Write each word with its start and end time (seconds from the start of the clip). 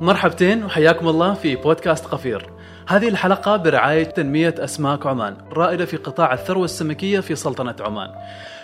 مرحبتين 0.00 0.64
وحياكم 0.64 1.08
الله 1.08 1.34
في 1.34 1.56
بودكاست 1.56 2.04
قفير. 2.04 2.50
هذه 2.88 3.08
الحلقة 3.08 3.56
برعاية 3.56 4.04
تنمية 4.04 4.54
أسماك 4.58 5.06
عمان 5.06 5.36
رائدة 5.52 5.84
في 5.84 5.96
قطاع 5.96 6.32
الثروة 6.32 6.64
السمكية 6.64 7.20
في 7.20 7.34
سلطنة 7.34 7.74
عمان. 7.80 8.10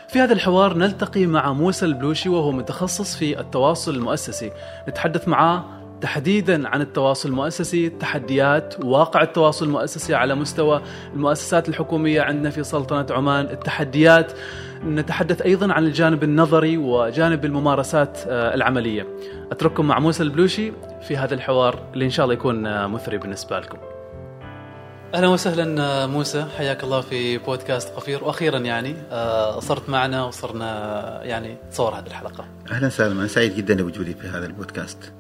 في 0.09 0.21
هذا 0.21 0.33
الحوار 0.33 0.77
نلتقي 0.77 1.27
مع 1.27 1.53
موسى 1.53 1.87
البلوشي 1.87 2.29
وهو 2.29 2.53
متخصص 2.53 3.17
في 3.17 3.41
التواصل 3.41 3.95
المؤسسي. 3.95 4.51
نتحدث 4.89 5.29
معاه 5.29 5.65
تحديدا 6.01 6.69
عن 6.69 6.81
التواصل 6.81 7.29
المؤسسي 7.29 7.89
تحديات 7.89 8.75
واقع 8.85 9.23
التواصل 9.23 9.67
المؤسسي 9.67 10.15
على 10.15 10.35
مستوى 10.35 10.83
المؤسسات 11.15 11.69
الحكومية 11.69 12.23
عندنا 12.23 12.51
في 12.51 12.65
سلطنة 12.65 13.07
عمان 13.11 13.45
التحديات. 13.45 14.33
نتحدث 14.85 15.43
أيضا 15.43 15.73
عن 15.73 15.85
الجانب 15.85 16.25
النظري 16.25 16.77
وجانب 16.77 17.45
الممارسات 17.45 18.19
آه، 18.29 18.55
العملية. 18.55 19.07
أترككم 19.53 19.87
مع 19.87 19.99
موسى 19.99 20.23
البلوشي 20.23 20.73
في 21.03 21.17
هذا 21.17 21.35
الحوار 21.35 21.79
اللي 21.95 22.05
إن 22.05 22.11
شاء 22.11 22.25
الله 22.25 22.35
يكون 22.35 22.67
آه، 22.67 22.87
مثري 22.87 23.19
بالنسبة 23.19 23.59
لكم. 23.59 23.79
أهلا 25.15 25.29
وسهلا 25.29 25.83
آه، 25.83 26.07
موسى. 26.07 26.47
حياك 26.59 26.85
الله 26.85 27.01
في 27.01 27.39
بودكاست 27.39 27.95
قفير 27.97 28.25
وأخيرا 28.25 28.59
يعني 28.59 28.95
صرت 29.59 29.89
معنا 29.89 30.25
وصرنا 30.25 31.21
يعني 31.25 31.57
تصور 31.71 31.95
هذه 31.95 32.07
الحلقة. 32.07 32.45
أهلا 32.71 32.87
وسهلا. 32.87 33.13
أنا 33.13 33.27
سعيد 33.27 33.57
جدا 33.57 33.75
بوجودي 33.83 34.15
في 34.15 34.29
هذا 34.29 34.47
البودكاست. 34.47 35.13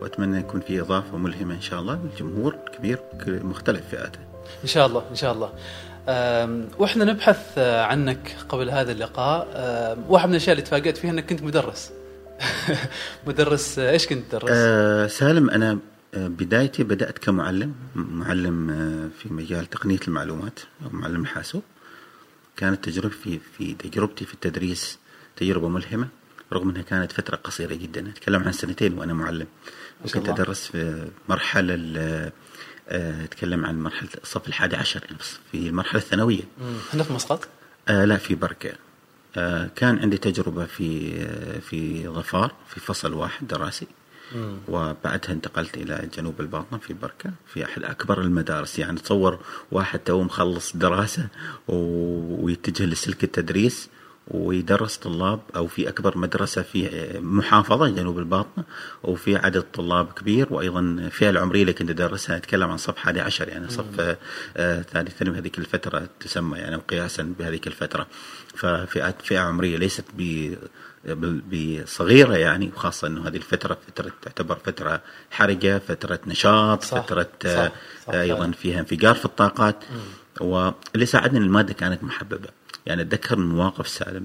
وأتمنى 0.00 0.38
يكون 0.38 0.60
في 0.60 0.80
إضافة 0.80 1.16
ملهمة 1.16 1.54
إن 1.54 1.60
شاء 1.60 1.80
الله 1.80 1.98
للجمهور 2.04 2.56
كبير 2.76 2.98
مختلف 3.26 3.88
فئاته. 3.90 4.18
إن 4.62 4.68
شاء 4.68 4.86
الله 4.86 5.04
إن 5.10 5.16
شاء 5.16 5.32
الله. 5.32 5.52
وإحنا 6.78 7.04
نبحث 7.04 7.58
عنك 7.58 8.36
قبل 8.48 8.70
هذا 8.70 8.92
اللقاء 8.92 9.46
واحد 10.08 10.28
من 10.28 10.34
الأشياء 10.34 10.52
اللي 10.52 10.66
تفاجأت 10.66 10.96
فيها 10.96 11.10
إنك 11.10 11.26
كنت 11.26 11.42
مدرس. 11.42 11.92
مدرس 13.26 13.78
إيش 13.78 14.06
كنت 14.06 14.32
تدرس؟ 14.32 14.50
أه 14.52 15.06
سالم 15.06 15.50
أنا 15.50 15.78
آه، 16.14 16.26
بدايتي 16.26 16.84
بدأت 16.84 17.18
كمعلم 17.18 17.74
معلم 17.94 18.70
آه، 18.70 19.08
في 19.18 19.34
مجال 19.34 19.66
تقنية 19.66 20.00
المعلومات 20.08 20.60
أو 20.84 20.90
معلم 20.92 21.22
الحاسوب. 21.22 21.62
كانت 22.56 22.84
تجربتي 22.84 23.40
في 23.56 23.74
تجربتي 23.74 24.24
في 24.24 24.34
التدريس 24.34 24.98
تجربة 25.36 25.68
ملهمة 25.68 26.08
رغم 26.52 26.70
إنها 26.70 26.82
كانت 26.82 27.12
فترة 27.12 27.36
قصيرة 27.36 27.74
جدا 27.74 28.08
أتكلم 28.08 28.42
عن 28.42 28.52
سنتين 28.52 28.98
وأنا 28.98 29.14
معلم 29.14 29.46
وكنت 30.04 30.28
أدرس 30.28 30.66
في 30.66 31.08
مرحلة 31.28 32.32
أتكلم 32.88 33.64
عن 33.64 33.82
مرحلة 33.82 34.08
الصف 34.22 34.48
الحادي 34.48 34.76
عشر 34.76 35.00
يعني 35.04 35.18
في 35.52 35.68
المرحلة 35.68 36.00
الثانوية. 36.00 36.42
هنا 36.92 37.02
في 37.02 37.12
مسقط؟ 37.12 37.48
آه 37.88 38.04
لا 38.04 38.16
في 38.16 38.34
بركة. 38.34 38.72
آه 39.36 39.70
كان 39.76 39.98
عندي 39.98 40.18
تجربة 40.18 40.64
في 40.66 41.14
آه 41.20 41.58
في 41.58 42.08
ظفار 42.08 42.54
في 42.68 42.80
فصل 42.80 43.12
واحد 43.12 43.46
دراسي. 43.46 43.86
مم. 44.34 44.56
وبعدها 44.68 45.32
انتقلت 45.32 45.76
إلى 45.76 46.08
جنوب 46.16 46.40
الباطنة 46.40 46.78
في 46.78 46.94
بركة 46.94 47.30
في 47.46 47.64
أحد 47.64 47.82
أكبر 47.84 48.20
المدارس. 48.20 48.78
يعني 48.78 49.00
تصور 49.00 49.38
واحد 49.72 49.98
تو 49.98 50.22
مخلص 50.22 50.76
دراسة 50.76 51.28
ويتجه 51.68 52.84
لسلك 52.86 53.24
التدريس. 53.24 53.88
ويدرس 54.28 54.96
طلاب 54.96 55.40
أو 55.56 55.66
في 55.66 55.88
أكبر 55.88 56.18
مدرسة 56.18 56.62
في 56.62 57.08
محافظة 57.22 57.88
جنوب 57.88 58.18
الباطنه 58.18 58.64
وفي 59.02 59.36
عدد 59.36 59.62
طلاب 59.62 60.12
كبير 60.12 60.46
وأيضا 60.50 60.80
الفئه 60.80 61.30
العمرية 61.30 61.62
اللي 61.62 61.72
كنت 61.72 61.90
أدرسها 61.90 62.36
أتكلم 62.36 62.70
عن 62.70 62.76
صف 62.76 62.98
11 62.98 63.48
يعني 63.48 63.68
صف 63.68 64.16
آه 64.56 64.82
ثالث 64.82 65.16
ثانوي 65.18 65.38
هذيك 65.38 65.58
الفترة 65.58 66.08
تسمى 66.20 66.58
يعني 66.58 66.76
قياسا 66.76 67.34
بهذيك 67.38 67.66
الفترة. 67.66 68.06
ففئات 68.54 69.22
فئة 69.22 69.38
عمرية 69.38 69.76
ليست 69.76 70.04
ب 70.18 70.54
بصغيرة 71.52 72.36
يعني 72.36 72.70
وخاصة 72.76 73.08
أنه 73.08 73.28
هذه 73.28 73.36
الفترة 73.36 73.78
فترة 73.88 74.12
تعتبر 74.22 74.58
فترة 74.64 75.00
حرجة 75.30 75.78
فترة 75.78 76.20
نشاط 76.26 76.82
صح 76.82 77.00
فترة 77.02 77.28
صح 77.44 77.72
صح 78.06 78.14
أيضا 78.14 78.50
فيها 78.50 78.80
انفجار 78.80 79.14
في 79.14 79.24
الطاقات. 79.24 79.84
واللي 80.40 81.06
ساعدني 81.06 81.38
المادة 81.38 81.74
كانت 81.74 82.04
محببة. 82.04 82.48
يعني 82.86 83.02
أتذكر 83.02 83.36
من 83.36 83.46
مواقف 83.46 83.88
سالم 83.88 84.24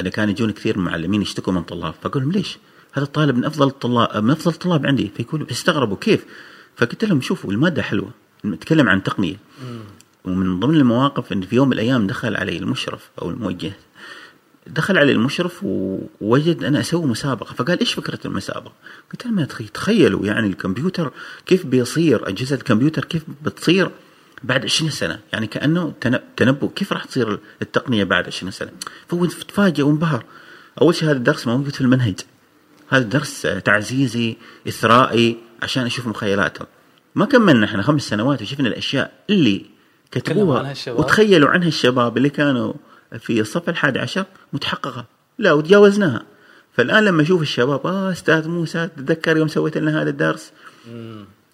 أنا 0.00 0.08
كان 0.08 0.28
يجون 0.28 0.50
كثير 0.50 0.78
معلمين 0.78 1.22
يشتكوا 1.22 1.52
من 1.52 1.62
طلاب 1.62 1.94
فأقول 2.02 2.22
لهم 2.22 2.32
ليش؟ 2.32 2.58
هذا 2.92 3.04
الطالب 3.04 3.36
من 3.36 3.44
أفضل 3.44 3.66
الطلاب 3.66 4.24
من 4.24 4.30
أفضل 4.30 4.50
الطلاب 4.50 4.86
عندي. 4.86 5.10
فيقولوا 5.16 5.50
استغربوا 5.50 5.96
كيف؟ 5.96 6.24
فقلت 6.76 7.04
لهم 7.04 7.20
شوفوا 7.20 7.52
المادة 7.52 7.82
حلوة. 7.82 8.10
نتكلم 8.44 8.88
عن 8.88 9.02
تقنية. 9.02 9.36
ومن 10.24 10.60
ضمن 10.60 10.76
المواقف 10.76 11.32
إن 11.32 11.40
في 11.40 11.56
يوم 11.56 11.68
من 11.68 11.74
الأيام 11.74 12.06
دخل 12.06 12.36
علي 12.36 12.56
المشرف 12.56 13.10
أو 13.22 13.30
الموجه. 13.30 13.72
دخل 14.66 14.98
علي 14.98 15.12
المشرف 15.12 15.60
ووجد 15.62 16.64
أنا 16.64 16.80
أسوي 16.80 17.06
مسابقة. 17.06 17.54
فقال 17.54 17.80
إيش 17.80 17.92
فكرة 17.92 18.18
المسابقة؟ 18.24 18.72
قلت 19.12 19.26
لهم 19.26 19.44
تخيلوا 19.44 20.26
يعني 20.26 20.46
الكمبيوتر 20.46 21.12
كيف 21.46 21.66
بيصير 21.66 22.28
أجهزة 22.28 22.56
الكمبيوتر 22.56 23.04
كيف 23.04 23.22
بتصير؟ 23.42 23.90
بعد 24.44 24.64
20 24.64 24.90
سنة. 24.90 25.20
يعني 25.32 25.46
كأنه 25.46 25.92
تنبؤ. 26.36 26.68
كيف 26.68 26.92
راح 26.92 27.04
تصير 27.04 27.38
التقنية 27.62 28.04
بعد 28.04 28.26
20 28.26 28.50
سنة؟ 28.52 28.70
فهو 29.08 29.26
تفاجئ 29.26 29.82
وانبهر. 29.82 30.24
أول 30.80 30.94
شيء 30.94 31.08
هذا 31.08 31.16
الدرس 31.16 31.46
موجود 31.46 31.74
في 31.74 31.80
المنهج. 31.80 32.20
هذا 32.88 33.02
درس 33.02 33.42
تعزيزي 33.64 34.36
إثرائي 34.68 35.36
عشان 35.62 35.86
أشوف 35.86 36.06
مخيلاتهم. 36.06 36.66
ما 37.14 37.24
كملنا 37.24 37.66
إحنا 37.66 37.82
خمس 37.82 38.02
سنوات 38.02 38.42
وشفنا 38.42 38.68
الأشياء 38.68 39.12
اللي 39.30 39.66
كتبوها 40.10 40.74
وتخيلوا 40.86 41.48
عنها 41.50 41.68
الشباب 41.68 42.16
اللي 42.16 42.28
كانوا 42.28 42.72
في 43.18 43.40
الصف 43.40 43.68
الحادي 43.68 43.98
عشر 43.98 44.24
متحققة. 44.52 45.06
لا 45.38 45.52
وتجاوزناها. 45.52 46.22
فالآن 46.72 47.04
لما 47.04 47.22
أشوف 47.22 47.42
الشباب 47.42 47.86
آه 47.86 48.12
أستاذ 48.12 48.48
موسى 48.48 48.88
تتذكر 48.96 49.36
يوم 49.36 49.48
سويت 49.48 49.78
لنا 49.78 50.02
هذا 50.02 50.10
الدرس؟ 50.10 50.52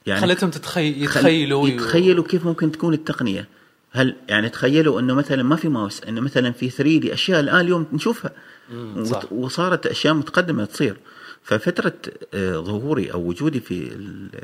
يعني 0.08 0.20
خليتهم 0.20 0.50
تتخي... 0.50 1.02
يتخيلوا 1.02 1.69
يتخيلوا 1.69 2.24
كيف 2.24 2.46
ممكن 2.46 2.72
تكون 2.72 2.94
التقنية. 2.94 3.48
هل 3.91 4.16
يعني 4.28 4.48
تخيلوا 4.48 5.00
إنه 5.00 5.14
مثلا 5.14 5.42
ما 5.42 5.56
في 5.56 5.69
ماوس 5.69 6.02
إنه 6.04 6.20
مثلا 6.20 6.52
في 6.52 6.70
3 6.70 6.98
دي 6.98 7.14
أشياء 7.14 7.41
الآن 7.41 7.60
اليوم 7.60 7.86
نشوفها. 7.92 8.32
صح. 9.02 9.32
وصارت 9.32 9.86
أشياء 9.86 10.14
متقدمة 10.14 10.64
تصير. 10.64 10.97
ففترة 11.42 11.92
آه، 12.34 12.56
ظهوري 12.56 13.12
أو 13.12 13.20
وجودي 13.20 13.60
في 13.60 13.91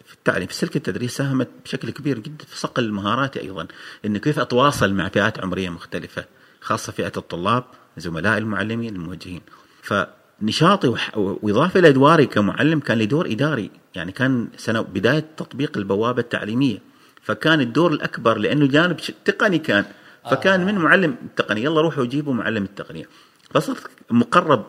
في 0.06 0.14
التعليم 0.14 0.47
في 0.47 0.54
سلك 0.54 0.76
التدريس 0.76 1.16
ساهمت 1.16 1.48
بشكل 1.64 1.91
كبير 1.91 2.19
جدا 2.19 2.44
في 2.44 2.58
صقل 2.58 2.92
مهاراتي 2.92 3.41
أيضا. 3.41 3.66
إنه 4.04 4.19
كيف 4.19 4.38
أتواصل 4.38 4.92
مع 4.94 5.08
فئات 5.08 5.41
عمرية 5.41 5.70
مختلفة 5.70 6.24
خاصة 6.60 6.92
فئة 6.92 7.12
الطلاب 7.16 7.64
زملاء 7.97 8.38
المعلمين 8.38 8.97
الموجهين. 8.97 9.41
ف 9.82 9.94
نشاطي 10.43 10.95
وإضافة 11.17 11.81
إلى 11.81 11.89
إدواري 11.89 12.27
كمعلم 12.27 12.81
كان 12.81 12.99
لي 12.99 13.06
دور 13.06 13.27
إداري. 13.27 13.71
يعني 13.95 14.12
كان 14.12 14.49
سنة 14.56 14.81
بداية 14.81 15.25
تطبيق 15.37 15.77
البوابة 15.77 16.21
التعليمية. 16.21 16.78
فكان 17.22 17.61
الدور 17.61 17.93
الأكبر 17.93 18.39
لأنه 18.39 18.67
جانب 18.67 18.97
تقني 19.25 19.59
كان. 19.59 19.84
فكان 20.31 20.61
آه. 20.61 20.65
من 20.65 20.75
معلم 20.75 21.17
التقنية. 21.25 21.62
يلا 21.62 21.81
روحوا 21.81 22.05
جيبوا 22.05 22.34
معلم 22.34 22.62
التقنية. 22.65 23.09
فصرت 23.50 23.91
مقرب 24.11 24.67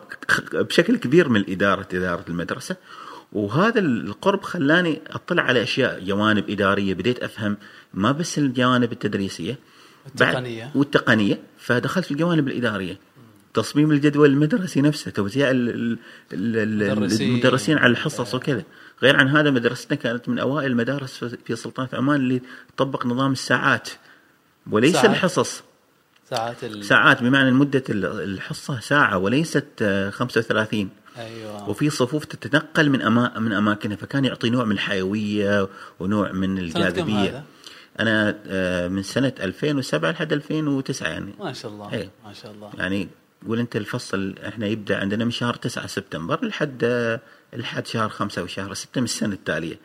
بشكل 0.52 0.96
كبير 0.96 1.28
من 1.28 1.40
الاداره 1.40 1.88
إدارة 1.94 2.24
المدرسة. 2.28 2.76
وهذا 3.32 3.80
القرب 3.80 4.42
خلاني 4.42 5.00
أطلع 5.10 5.42
على 5.42 5.62
أشياء. 5.62 6.04
جوانب 6.04 6.50
إدارية. 6.50 6.94
بديت 6.94 7.22
أفهم 7.22 7.56
ما 7.94 8.12
بس 8.12 8.38
الجوانب 8.38 8.92
التدريسية. 8.92 9.58
التقنيه 10.06 10.70
والتقنية. 10.74 11.40
فدخلت 11.58 12.04
في 12.04 12.10
الجوانب 12.10 12.48
الإدارية. 12.48 12.98
تصميم 13.56 13.90
الجدول 13.90 14.30
المدرسي 14.30 14.80
نفسه 14.80 15.10
توزيع 15.10 15.48
المدرسين. 16.32 17.78
على 17.78 17.90
الحصص 17.90 18.34
وكذا. 18.34 18.62
غير 19.02 19.16
عن 19.16 19.28
هذا 19.28 19.50
مدرستنا 19.50 19.98
كانت 19.98 20.28
من 20.28 20.38
أوائل 20.38 20.70
المدارس 20.70 21.24
في 21.24 21.56
سلطنة 21.56 21.88
عمان 21.92 22.16
اللي 22.16 22.42
طبق 22.76 23.06
نظام 23.06 23.32
الساعات. 23.32 23.88
وليس 24.70 24.92
ساعات. 24.92 25.10
الحصص. 25.10 25.62
ساعات 26.30 26.64
ال... 26.64 26.84
ساعات 26.84 27.22
بمعنى 27.22 27.50
مدة 27.50 27.82
الحصة 27.90 28.80
ساعة 28.80 29.18
وليست 29.18 30.08
35 30.12 30.88
أيوة. 31.18 31.68
وفي 31.68 31.90
صفوف 31.90 32.24
تتنقل 32.24 32.90
من 32.90 33.02
أما 33.02 33.38
من 33.38 33.52
أماكنها. 33.52 33.96
فكان 33.96 34.24
يعطي 34.24 34.50
نوع 34.50 34.64
من 34.64 34.72
الحيوية 34.72 35.68
ونوع 36.00 36.32
من 36.32 36.58
الجاذبية. 36.58 37.44
أنا 38.00 38.38
آه، 38.46 38.88
من 38.88 39.02
سنة 39.02 39.32
2007 39.40 40.10
لحد 40.10 40.32
2009 40.32 41.08
يعني. 41.08 41.34
ما 41.40 41.52
شاء 41.52 41.70
الله. 41.70 41.92
أي. 41.92 42.10
ما 42.26 42.32
شاء 42.32 42.52
الله. 42.52 42.70
يعني 42.78 43.08
قول 43.46 43.58
أنت 43.58 43.76
الفصل 43.76 44.34
إحنا 44.48 44.66
يبدأ 44.66 45.00
عندنا 45.00 45.24
من 45.24 45.30
شهر 45.30 45.54
9 45.54 45.86
سبتمبر 45.86 46.44
لحد 46.44 46.84
لحد 47.52 47.86
شهر 47.86 48.08
5 48.08 48.42
أو 48.42 48.46
شهر 48.46 48.74
6 48.74 48.98
من 49.00 49.04
السنة 49.04 49.34
التالية. 49.34 49.78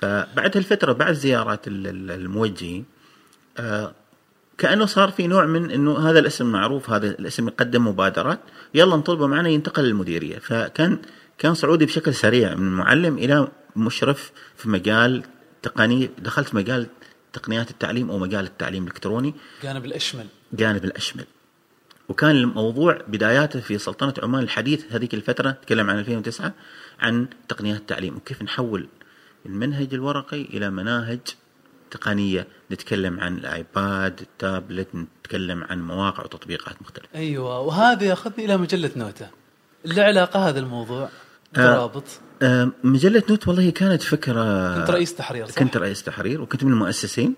فبعد 0.00 0.56
هالفتره 0.56 0.92
بعد 0.92 1.14
زيارات 1.14 1.60
الموجهين 1.66 2.84
آه 3.58 3.92
كأنه 4.58 4.86
صار 4.86 5.10
في 5.10 5.26
نوع 5.26 5.46
من 5.46 5.70
إنه 5.70 6.10
هذا 6.10 6.18
الاسم 6.18 6.52
معروف 6.52 6.90
هذا 6.90 7.06
الاسم 7.06 7.48
يقدم 7.48 7.88
مبادرات 7.88 8.40
يلا 8.74 8.96
نطلبه 8.96 9.26
معنا 9.26 9.48
ينتقل 9.48 9.82
للمديرية. 9.82 10.38
فكان 10.38 10.98
كان 11.38 11.54
صعودي 11.54 11.86
بشكل 11.86 12.14
سريع 12.14 12.54
من 12.54 12.72
معلم 12.72 13.18
إلى 13.18 13.48
مشرف 13.76 14.32
في 14.56 14.68
مجال 14.68 15.22
تقني 15.62 16.10
دخلت 16.18 16.54
مجال 16.54 16.86
تقنيات 17.32 17.70
التعليم 17.70 18.10
أو 18.10 18.18
مجال 18.18 18.44
التعليم 18.44 18.82
الإلكتروني. 18.82 19.34
جانب 19.62 19.84
الأشمل. 19.84 20.26
جانب 20.52 20.84
الأشمل. 20.84 21.24
وكان 22.08 22.30
الموضوع 22.30 22.98
بداياته 23.08 23.60
في 23.60 23.78
سلطنة 23.78 24.14
عمان 24.22 24.42
الحديث 24.42 24.92
هذيك 24.92 25.14
الفترة 25.14 25.50
تكلم 25.50 25.90
عن 25.90 25.98
2009 25.98 26.52
عن 27.00 27.26
تقنيات 27.48 27.80
التعليم 27.80 28.16
وكيف 28.16 28.42
نحول 28.42 28.88
المنهج 29.46 29.94
الورقي 29.94 30.42
إلى 30.42 30.70
مناهج 30.70 31.20
تقنية. 31.90 32.46
نتكلم 32.72 33.20
عن 33.20 33.38
الآيباد 33.38 34.20
التابلت 34.20 34.88
نتكلم 34.94 35.64
عن 35.64 35.82
مواقع 35.82 36.24
وتطبيقات 36.24 36.82
مختلفة. 36.82 37.08
أيوه 37.14 37.60
وهذا 37.60 38.04
ياخذني 38.04 38.44
إلى 38.44 38.56
مجلة 38.56 38.90
نوتة. 38.96 39.28
اللي 39.84 40.02
علاقة 40.02 40.48
هذا 40.48 40.60
الموضوع؟ 40.60 41.02
آه. 41.56 41.74
ترابط 41.74 42.04
آه، 42.42 42.70
مجلة 42.84 43.22
نوت 43.30 43.48
والله 43.48 43.70
كانت 43.70 44.02
فكرة 44.02 44.78
كنت 44.80 44.90
رئيس 44.90 45.14
تحرير 45.14 45.46
صح؟ 45.46 45.58
كنت 45.58 45.76
رئيس 45.76 46.02
تحرير 46.02 46.40
وكنت 46.42 46.64
من 46.64 46.72
المؤسسين. 46.72 47.34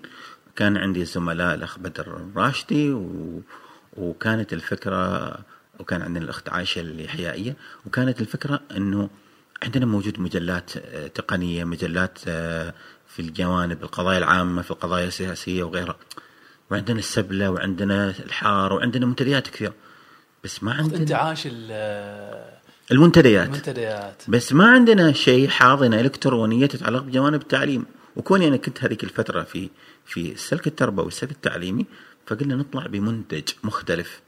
كان 0.57 0.77
عندي 0.77 1.05
زملاء 1.05 1.55
الأخ 1.55 1.79
بدر 1.79 2.27
راشدي 2.37 2.93
و... 2.93 3.43
وكانت 4.01 4.53
الفكرة 4.53 5.35
وكان 5.81 6.03
عندنا 6.03 6.25
الأخت 6.25 6.49
عائشه 6.49 6.81
الاحيائيه 6.81 7.57
وكانت 7.87 8.21
الفكرة 8.21 8.61
إنه 8.77 9.11
عندنا 9.63 9.87
موجود 9.87 10.21
مجلات 10.21 10.71
آه، 10.77 11.07
تقنية 11.07 11.65
مجلات 11.65 12.19
آه، 12.29 12.75
في 13.09 13.23
الجوانب 13.23 13.83
القضايا 13.83 14.19
العامة 14.19 14.63
في 14.63 14.71
القضايا 14.71 15.07
السياسية 15.07 15.63
وغيرها. 15.63 15.97
وعندنا 16.71 16.99
السبلة 16.99 17.51
وعندنا 17.51 18.11
الحار 18.11 18.73
وعندنا 18.73 19.07
منتديات 19.07 19.49
كثير. 19.49 19.73
بس 20.45 20.63
ما 20.63 20.73
عندنا 20.73 20.99
انتعاش 20.99 21.47
ال- 21.47 22.51
المنتديات. 22.93 23.47
المنتديات. 23.47 24.23
بس 24.29 24.53
ما 24.53 24.71
عندنا 24.71 25.13
شيء 25.13 25.49
حاضنه 25.49 26.01
إلكترونية 26.01 26.67
تتعلق 26.67 27.03
بجوانب 27.03 27.43
التعليم. 27.43 27.85
وكوني 28.17 28.49
أنا 28.49 28.57
كنت 28.57 28.85
هذيك 28.85 29.05
الفترة 29.05 29.43
في 29.43 29.71
في 30.05 30.33
السلك 30.33 30.67
التربوي 30.67 31.05
والسلك 31.05 31.31
التعليمي 31.31 31.87
فقلنا 32.31 32.57
نطلع 32.57 32.87
بمنتج 32.87 33.49
مختلف. 33.65 34.21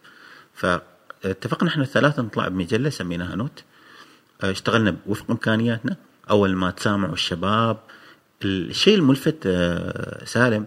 فاتفقنا 0.55 1.69
إحنا 1.69 1.83
الثلاثة 1.83 2.23
نطلع 2.23 2.49
بمجلة 2.49 2.91
سميناها 2.91 3.37
نوت. 3.37 3.65
آه، 4.43 4.51
اشتغلنا 4.51 4.97
وفق 5.07 5.31
إمكانياتنا. 5.31 5.97
أول 6.31 6.57
ما 6.57 6.71
تسامعوا 6.71 7.13
الشباب 7.13 7.79
الشيء 8.45 8.95
الملفت 8.95 9.37
آه، 9.47 10.25
سالم 10.25 10.67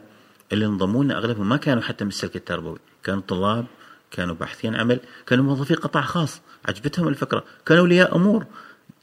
اللي 0.54 0.66
انضموا 0.66 1.04
لنا 1.04 1.18
أغلبهم 1.18 1.50
ما 1.50 1.58
كانوا 1.58 1.84
حتى 1.84 2.04
من 2.04 2.10
السلك 2.10 2.36
التربوي. 2.36 2.80
كانوا 3.04 3.22
طلاب 3.28 3.66
كانوا 4.12 4.36
باحثين 4.36 4.76
عمل 4.76 5.00
كانوا 5.28 5.46
موظفي 5.46 5.74
قطاع 5.74 6.02
خاص. 6.02 6.42
عجبتهم 6.66 7.08
الفكرة. 7.08 7.44
كانوا 7.66 7.82
أولياء 7.82 8.16
أمور. 8.16 8.46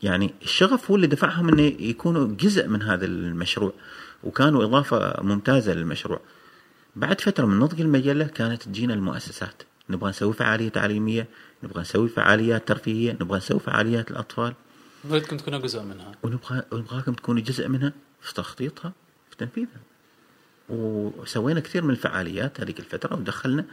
يعني 0.03 0.35
الشغف 0.43 0.91
هو 0.91 0.97
اللي 0.97 1.07
دفعهم 1.07 1.49
إنه 1.49 1.63
يكونوا 1.63 2.37
جزء 2.41 2.69
من 2.69 2.83
هذا 2.83 3.07
المشروع 3.07 3.73
وكانوا 4.25 4.65
إضافة 4.65 5.23
ممتازة 5.23 5.75
للمشروع. 5.75 6.21
بعد 6.97 7.21
فترة 7.21 7.47
من 7.47 7.59
نضج 7.59 7.81
المجلة 7.81 8.25
كانت 8.27 8.63
تجينا 8.63 8.95
المؤسسات. 8.95 9.63
نبغى 9.91 10.11
نسوي 10.11 10.33
فعالية 10.33 10.69
تعليمية 10.69 11.27
نبغى 11.63 11.81
نسوي 11.81 12.09
فعاليات 12.09 12.69
ترفيهية 12.69 13.13
نبغى 13.13 13.37
نسوي 13.39 13.61
فعاليات 13.61 14.11
الاطفال 14.11 14.55
نريدكم 15.05 15.37
تكونوا 15.37 15.59
جزء 15.59 15.83
منها. 15.83 16.13
ونبغى 16.23 16.63
ونبغاكم 16.73 17.13
تكونوا 17.13 17.43
جزء 17.43 17.69
منها 17.69 17.93
في 18.21 18.35
تخطيطها 18.35 18.93
في 19.31 19.37
تنفيذها. 19.37 19.81
وسوينا 20.69 21.61
كثير 21.61 21.85
من 21.85 21.91
الفعاليات 21.91 22.61
هذيك 22.61 22.79
الفترة 22.81 23.15
ودخلنا. 23.17 23.65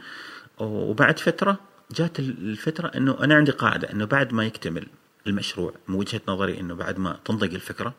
وبعد 0.58 1.18
فترة 1.18 1.58
جات 1.90 2.18
الفترة 2.18 2.88
إنه 2.88 3.24
أنا 3.24 3.34
عندي 3.34 3.50
قاعدة 3.52 3.92
إنه 3.92 4.04
بعد 4.04 4.32
ما 4.32 4.46
يكتمل 4.46 4.86
المشروع 5.26 5.74
من 5.88 5.94
وجهة 5.94 6.20
نظري 6.28 6.60
إنه 6.60 6.74
بعد 6.74 6.98
ما 6.98 7.18
تنضج 7.24 7.54
الفكرة 7.54 7.94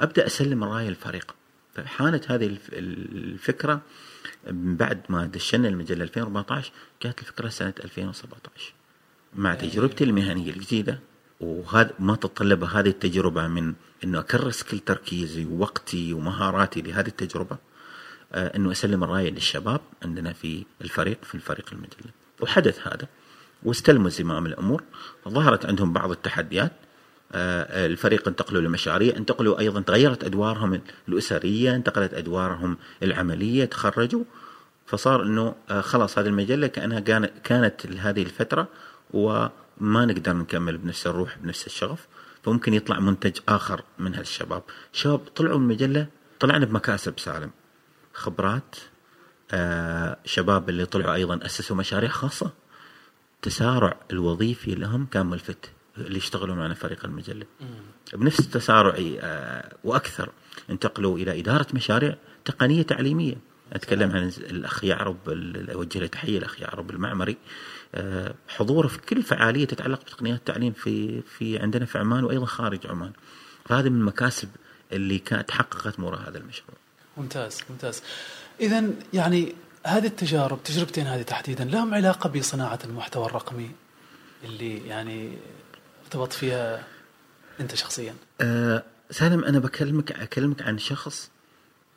أبدأ 0.00 0.26
أسلم 0.26 0.64
الرايه 0.64 0.88
للفريق 0.88 1.34
فحانت 1.74 2.30
هذه 2.30 2.46
الف- 2.46 2.70
الفكرة 2.72 3.80
من 4.50 4.76
بعد 4.76 5.00
ما 5.08 5.26
دشنا 5.26 5.68
المجلة 5.68 6.04
2014 6.04 6.72
جات 7.02 7.20
الفكرة 7.20 7.48
سنة 7.48 7.74
2017 7.84 8.72
مع 9.34 9.54
تجربتي 9.54 10.04
المهنية 10.04 10.50
الجديدة 10.50 10.98
وهذا 11.40 11.90
ما 11.98 12.16
تتطلب 12.16 12.64
هذه 12.64 12.88
التجربة 12.88 13.46
من 13.46 13.74
إنه 14.04 14.20
أكرس 14.20 14.62
كل 14.62 14.78
تركيزي 14.78 15.44
ووقتي 15.44 16.12
ومهاراتي 16.12 16.82
لهذه 16.82 17.08
التجربة 17.08 17.56
آه، 18.32 18.56
إنه 18.56 18.72
أسلم 18.72 19.04
الرايه 19.04 19.30
للشباب 19.30 19.80
عندنا 20.02 20.32
في 20.32 20.64
الفريق 20.80 21.24
في 21.24 21.34
الفريق 21.34 21.68
المجلة. 21.72 22.12
وحدث 22.40 22.86
هذا 22.86 23.08
واستلموا 23.62 24.10
زمام 24.10 24.46
الأمور 24.46 24.82
ظهرت 25.28 25.66
عندهم 25.66 25.92
بعض 25.92 26.10
التحديات 26.10 26.72
الفريق 27.34 28.28
انتقلوا 28.28 28.62
لمشاريع 28.62 29.16
انتقلوا 29.16 29.58
أيضا 29.58 29.80
تغيرت 29.80 30.24
أدوارهم 30.24 30.80
الأسرية 31.08 31.74
انتقلت 31.76 32.14
أدوارهم 32.14 32.76
العملية 33.02 33.64
تخرجوا. 33.64 34.24
فصار 34.86 35.22
إنه 35.22 35.54
آه، 35.70 35.80
خلاص 35.80 36.18
هذه 36.18 36.26
المجلة 36.26 36.66
كأنها 36.66 37.00
كان- 37.00 37.30
كانت 37.44 37.86
هذه 37.86 38.22
الفترة 38.22 38.68
وما 39.10 40.04
نقدر 40.04 40.32
نكمل 40.32 40.78
بنفس 40.78 41.06
الروح 41.06 41.38
بنفس 41.38 41.66
الشغف. 41.66 42.06
فممكن 42.42 42.74
يطلع 42.74 43.00
منتج 43.00 43.38
آخر 43.48 43.82
من 43.98 44.14
هالشباب. 44.14 44.62
شباب 44.92 45.18
طلعوا 45.18 45.58
من 45.58 45.64
المجلة 45.64 46.06
طلعنا 46.40 46.66
بمكاسب 46.66 47.18
سالم. 47.18 47.50
خبرات 48.14 48.76
آه 49.52 50.16
شباب 50.24 50.68
اللي 50.68 50.84
طلعوا 50.86 51.14
أيضا 51.14 51.40
أسسوا 51.46 51.76
مشاريع 51.76 52.10
خاصة. 52.10 52.50
التسارع 53.34 53.96
الوظيفي 54.10 54.74
لهم 54.74 55.06
كان 55.06 55.26
ملفت. 55.26 55.70
اللي 55.98 56.18
يشتغلوا 56.18 56.54
معنا 56.54 56.74
فريق 56.74 57.04
المجلة. 57.04 57.46
بنفس 58.12 58.40
التسارع 58.40 58.94
آه، 59.20 59.72
وأكثر 59.84 60.30
انتقلوا 60.70 61.18
إلى 61.18 61.40
إدارة 61.40 61.66
مشاريع 61.74 62.16
تقنية 62.44 62.82
تعليمية. 62.82 63.34
أتكلم 63.72 64.10
عن 64.10 64.32
الاخ 64.38 64.84
يعرب 64.84 65.16
أوجه 65.70 65.98
له 65.98 66.06
تحية 66.06 66.38
الاخ 66.38 66.60
يعرب 66.60 66.90
المعمري. 66.90 67.36
آه، 67.94 68.34
حضوره 68.48 68.86
في 68.88 68.98
كل 68.98 69.22
فعالية 69.22 69.64
تتعلق 69.64 70.00
بتقنيات 70.00 70.38
التعليم 70.38 70.72
في 70.72 71.22
في 71.22 71.58
عندنا 71.58 71.84
في 71.84 71.98
عمان 71.98 72.24
وأيضا 72.24 72.46
خارج 72.46 72.86
عمان. 72.86 73.12
فهذه 73.64 73.88
من 73.88 74.00
المكاسب 74.00 74.48
اللي 74.92 75.18
كانت 75.18 75.48
تحققت 75.48 75.98
من 75.98 76.04
وراء 76.04 76.28
هذا 76.28 76.38
المشروع. 76.38 76.76
ممتاز 77.16 77.60
ممتاز. 77.70 78.02
اذا 78.60 78.84
يعني 79.12 79.54
هذه 79.86 80.06
التجارب 80.06 80.62
تجربتين 80.62 81.06
هذه 81.06 81.22
تحديدا 81.22 81.64
لهم 81.64 81.94
علاقة 81.94 82.28
بصناعة 82.28 82.78
المحتوى 82.84 83.26
الرقمي 83.26 83.70
اللي 84.44 84.86
يعني 84.88 85.38
ارتبط 86.14 86.32
فيها 86.32 86.84
أنت 87.60 87.74
شخصيا؟ 87.74 88.14
آه، 88.40 88.84
سالم 89.10 89.44
أنا 89.44 89.58
بكلمك 89.58 90.12
أكلمك 90.12 90.62
عن 90.62 90.78
شخص 90.78 91.30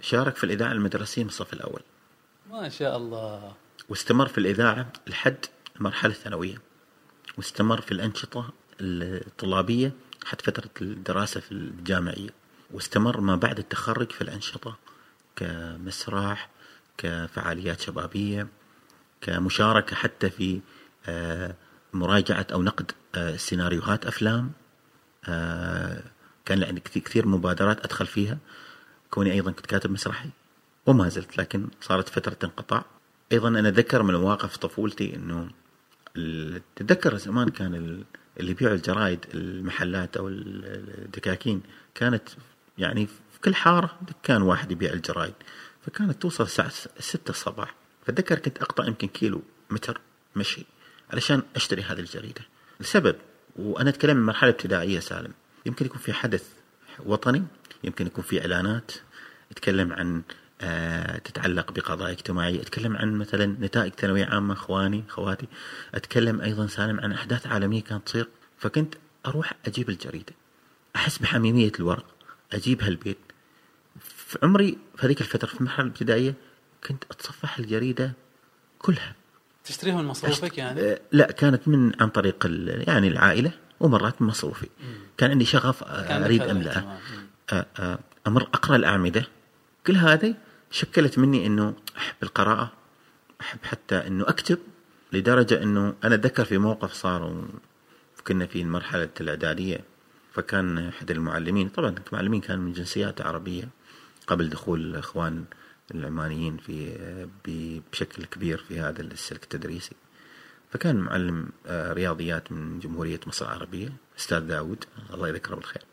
شارك 0.02 0.36
في 0.36 0.44
الإذاعة 0.44 0.72
المدرسية 0.72 1.24
من 1.24 1.30
الصف 1.30 1.54
الأول. 1.54 1.82
ما 2.50 2.70
شاء 2.70 2.98
الله. 2.98 3.54
واستمر 3.90 4.28
في 4.28 4.38
الإذاعة 4.38 4.94
لحد 5.08 5.46
المرحلة 5.76 6.12
الثانوية 6.12 6.62
واستمر 7.38 7.82
في 7.82 7.92
الأنشطة 7.92 8.54
الطلابية 8.82 9.92
حتى 10.26 10.44
فترة 10.44 10.70
الدراسة 10.82 11.40
في 11.40 11.52
الجامعية. 11.52 12.30
واستمر 12.72 13.22
ما 13.22 13.36
بعد 13.36 13.60
التخرج 13.60 14.12
في 14.12 14.22
الأنشطة 14.22 14.78
كمسرح 15.36 16.50
كفعاليات 16.98 17.82
شبابية 17.82 18.48
كمشاركة 19.22 19.96
حتى 19.96 20.30
في 20.30 20.62
آه، 21.06 21.56
مراجعة 21.94 22.48
أو 22.54 22.62
نقد 22.62 22.92
سيناريوهات 23.38 24.06
أفلام 24.06 24.52
آه، 25.26 26.04
كان 26.46 26.64
عندي 26.64 26.82
كثير- 26.82 27.28
مبادرات 27.28 27.84
أدخل 27.86 28.08
فيها. 28.08 28.38
كوني 29.12 29.32
أيضا 29.32 29.52
كنت 29.52 29.66
كاتب 29.66 29.92
مسرحي 29.92 30.30
وما 30.86 31.10
زلت 31.10 31.38
لكن 31.38 31.68
صارت 31.82 32.10
فترة 32.10 32.38
انقطاع. 32.44 32.86
أيضا 33.32 33.48
أنا 33.48 33.70
أتذكر 33.70 34.04
من 34.04 34.16
مواقف 34.16 34.58
طفولتي 34.58 35.16
ال- 36.18 36.62
تتذكر 36.76 37.18
زمان 37.18 37.50
كان 37.50 37.76
ال- 37.76 38.04
اللي 38.40 38.52
يبيعوا 38.52 38.76
الجرايد 38.76 39.26
المحلات 39.34 40.18
ال- 40.18 40.66
الدكاكين 41.06 41.62
كانت 41.96 42.30
يعني 42.78 43.08
في 43.08 43.40
كل 43.44 43.56
حارة 43.56 44.00
دكان 44.02 44.42
واحد 44.42 44.72
يبيع 44.72 44.94
الجرايد. 44.94 45.34
فكانت 45.86 46.22
توصل 46.22 46.44
الساعة 46.44 46.70
س- 46.70 46.90
ستة 47.00 47.30
الصباح. 47.32 47.76
فأتذكر 48.06 48.40
كنت 48.40 48.58
أقطع 48.58 48.86
يمكن 48.86 49.08
كيلو 49.08 49.42
متر 49.70 50.02
مشي 50.36 50.66
علشان 51.14 51.42
أشتري 51.56 51.82
هذه 51.82 52.00
الجريدة. 52.00 52.42
لسبب 52.80 53.16
وأنا 53.56 53.90
أتكلم 53.90 54.18
من 54.18 54.26
مرحلة 54.26 54.50
ابتدائية 54.50 55.00
سالم. 55.00 55.32
يمكن 55.66 55.86
يكون 55.86 56.00
في 56.00 56.14
حدث 56.14 56.44
وطني 57.06 57.44
يمكن 57.84 58.08
يكون 58.08 58.24
في 58.24 58.42
إعلانات 58.42 58.92
يتكلم 59.52 59.94
عن 59.94 60.22
آه، 60.62 61.18
تتعلق 61.18 61.72
بقضايا 61.72 62.14
اجتماعية 62.14 62.62
أتكلم 62.62 62.98
عن 62.98 63.16
مثلا 63.16 63.46
نتائج 63.46 63.94
ثانوية 63.94 64.26
عامة 64.26 64.54
إخواني 64.54 65.04
خواتي 65.08 65.48
أتكلم 65.94 66.42
أيضا 66.42 66.68
سالم 66.68 67.00
عن 67.00 67.12
أحداث 67.12 67.48
عالمية 67.48 67.84
كانت 67.84 68.06
تصير. 68.08 68.28
فكنت 68.58 68.96
أروح 69.26 69.54
أجيب 69.66 69.90
الجريدة. 69.90 70.34
أحس 70.96 71.18
بحميمية 71.18 71.72
الورق. 71.80 72.06
أجيبها 72.54 72.88
البيت. 72.88 73.18
في 74.00 74.40
عمري 74.44 74.78
في 74.96 75.06
هذيك 75.06 75.22
الفترة 75.22 75.48
في 75.48 75.56
المرحلة 75.56 75.86
الابتدائية 75.86 76.34
كنت 76.88 77.04
أتصفح 77.12 77.60
الجريدة 77.60 78.14
كلها. 78.80 79.16
تشتريها 79.68 79.96
من 79.96 80.06
مصروفك 80.06 80.58
يعني 80.58 80.82
آه، 80.82 81.00
لا 81.12 81.32
كانت 81.32 81.68
من 81.68 82.02
عن 82.02 82.10
طريق 82.10 82.46
ال- 82.46 82.84
يعني 82.88 83.08
العائلة 83.08 83.52
ومرات 83.80 84.22
من 84.22 84.28
مصروفي 84.28 84.68
كان 85.18 85.32
عندي 85.32 85.46
شغف 85.46 85.84
آه،. 85.84 86.12
مم. 86.82 87.28
آه، 87.52 87.66
آه، 87.80 88.00
أمر 88.28 88.42
أقرأ 88.44 88.76
الأعمدة 88.76 89.28
كل 89.88 89.96
هذه 89.96 90.36
شكلت 90.72 91.20
مني 91.20 91.46
أنه 91.46 91.74
أحب 91.98 92.16
القراءة 92.24 92.72
أحب 93.42 93.60
حتى 93.64 93.96
أنه 93.96 94.30
أكتب 94.30 94.58
لدرجة 95.14 95.64
أنه 95.64 95.94
أنا 96.04 96.16
أتذكر 96.16 96.46
في 96.46 96.58
موقف 96.58 96.94
صار 96.94 97.46
كنا 98.28 98.46
في 98.46 98.64
مرحلة 98.64 99.10
الإعدادية 99.22 99.80
فكان 100.34 100.78
أحد 100.78 101.12
المعلمين 101.12 101.70
طبعا 101.70 101.96
المعلمين 102.08 102.42
كان 102.42 102.60
من 102.60 102.74
جنسيات 102.74 103.22
عربية 103.22 103.70
قبل 104.28 104.50
دخول 104.50 104.82
الاخوان 104.82 105.44
العمانيين 105.96 106.58
في 106.58 107.82
بشكل 107.92 108.26
كبير 108.26 108.58
في 108.68 108.80
هذا 108.80 109.02
السلك 109.02 109.44
التدريسي. 109.44 109.96
فكان 110.72 110.96
معلم 110.96 111.50
آه، 111.68 111.94
رياضيات 111.94 112.52
من 112.52 112.80
جمهورية 112.80 113.20
مصر 113.28 113.46
العربية 113.46 113.90
أستاذ 114.20 114.40
داود 114.40 114.86
الله 115.14 115.28
يذكره 115.28 115.56
بالخير. 115.56 115.84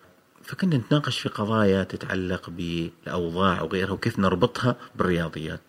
فكنا 0.42 0.76
نتناقش 0.76 1.20
في 1.20 1.28
قضايا 1.28 1.84
تتعلق 1.84 2.50
بالأوضاع 2.50 3.62
وغيرها 3.62 3.92
وكيف 3.92 4.18
نربطها 4.18 4.76
بالرياضيات. 4.96 5.60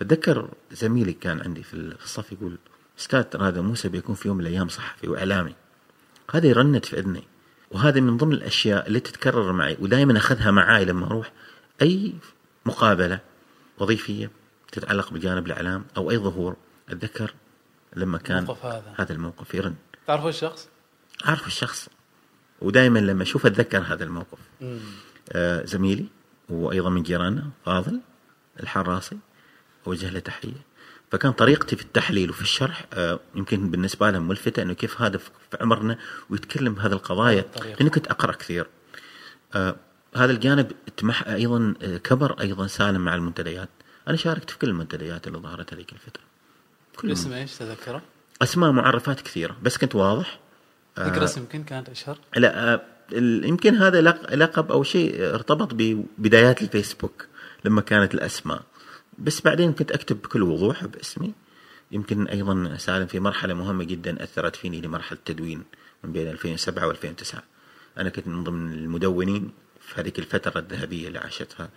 فذكر 0.00 0.48
زميلي 0.72 1.12
كان 1.12 1.40
عندي 1.40 1.62
في 1.62 1.74
الصف 1.74 2.32
يقول 2.32 2.58
أستاذ 2.98 3.42
هذا 3.42 3.60
موسى 3.60 3.88
بيكون 3.88 4.14
في 4.14 4.28
يوم 4.28 4.36
من 4.36 4.46
الأيام 4.46 4.68
صحفي 4.68 5.08
وإعلامي. 5.08 5.54
هذا 6.30 6.46
يرنت 6.46 6.86
في 6.86 6.98
إذني. 6.98 7.22
وهذا 7.70 8.00
من 8.00 8.16
ضمن 8.16 8.32
الأشياء 8.32 8.86
اللي 8.86 9.00
تتكرر 9.00 9.52
معي 9.52 9.76
ودائما 9.80 10.18
أخذها 10.18 10.50
معاي 10.50 10.84
لما 10.84 11.06
أروح 11.06 11.32
أي 11.82 12.14
مقابلة 12.66 13.20
وظيفية 13.80 14.30
تتعلق 14.72 15.12
بجانب 15.12 15.46
الإعلام 15.46 15.84
أو 15.96 16.10
أي 16.10 16.18
ظهور. 16.18 16.56
أتذكر 16.88 17.34
لما 17.96 18.18
كان 18.18 18.38
الموقف 18.38 18.66
هذا. 18.66 18.94
هذا 18.96 19.12
الموقف 19.12 19.54
يرن. 19.54 19.74
تعرفه 20.06 20.28
الشخص؟ 20.28 20.68
أعرف 21.28 21.46
الشخص. 21.46 21.88
ودائما 22.60 22.98
لما 22.98 23.22
أشوف 23.22 23.46
أتذكر 23.46 23.78
هذا 23.78 24.04
الموقف. 24.04 24.38
آه 25.32 25.64
زميلي 25.64 26.06
وأيضا 26.48 26.90
من 26.90 27.02
جيراننا 27.02 27.50
فاضل 27.66 28.00
الحراسي 28.60 29.18
أوجه 29.86 30.10
له 30.10 30.18
تحية. 30.18 30.70
فكان 31.10 31.32
طريقتي 31.32 31.76
في 31.76 31.82
التحليل 31.82 32.30
وفي 32.30 32.42
الشرح 32.42 32.86
آه 32.92 33.20
يمكن 33.34 33.70
بالنسبة 33.70 34.10
لهم 34.10 34.28
ملفتة 34.28 34.62
أنه 34.62 34.72
كيف 34.72 35.02
هذا 35.02 35.18
في 35.18 35.30
عمرنا 35.60 35.98
ويتكلم 36.30 36.74
بهذه 36.74 36.92
القضايا. 36.92 37.44
لأني 37.64 37.90
كنت 37.90 38.06
أقرأ 38.06 38.32
كثير. 38.32 38.66
آه 39.54 39.76
هذا 40.16 40.32
الجانب 40.32 40.72
تمح 40.96 41.28
أيضا 41.28 41.74
آه، 41.82 41.96
كبر 41.96 42.40
أيضا 42.40 42.66
سالم 42.66 43.04
مع 43.04 43.14
المنتديات. 43.14 43.68
أنا 44.08 44.16
شاركت 44.16 44.50
في 44.50 44.58
كل 44.58 44.68
المنتديات 44.68 45.26
اللي 45.26 45.38
ظهرت 45.38 45.74
هذيك 45.74 45.92
الفترة. 45.92 46.22
كل 46.96 47.12
اسم 47.12 47.32
إيش؟ 47.32 47.54
تذكره؟ 47.54 48.02
أسماء 48.42 48.70
معرفات 48.70 49.20
كثيرة 49.20 49.56
بس 49.62 49.78
كنت 49.78 49.94
واضح. 49.94 50.38
ذكر 50.98 51.24
اسم 51.24 51.40
يمكن 51.40 51.64
كانت 51.64 51.88
أشهر؟ 51.88 52.18
لا 52.36 52.74
آه، 52.74 52.80
يمكن 53.46 53.74
هذا 53.74 54.00
لقب 54.36 54.72
أو 54.72 54.82
شيء 54.82 55.34
ارتبط 55.34 55.74
ببدايات 55.74 56.62
الفيسبوك 56.62 57.26
لما 57.64 57.80
كانت 57.80 58.14
الأسماء. 58.14 58.62
بس 59.18 59.40
بعدين 59.40 59.72
كنت 59.72 59.92
أكتب 59.92 60.22
بكل 60.22 60.42
وضوح 60.42 60.84
باسمي. 60.84 61.32
يمكن 61.92 62.26
أيضا 62.26 62.76
سالم 62.76 63.06
في 63.06 63.20
مرحلة 63.20 63.54
مهمة 63.54 63.84
جدا 63.84 64.24
أثرت 64.24 64.56
فيني 64.56 64.80
لمرحلة 64.80 65.18
التدوين 65.18 65.64
من 66.04 66.12
بين 66.12 66.28
2007 66.28 66.92
و2009 66.92 67.34
أنا 67.98 68.08
كنت 68.08 68.28
من 68.28 68.44
ضمن 68.44 68.72
المدونين. 68.72 69.50
في 69.90 70.00
هذيك 70.00 70.18
الفترة 70.18 70.58
الذهبية 70.58 71.08
اللي 71.08 71.18
عاشتها 71.18 71.68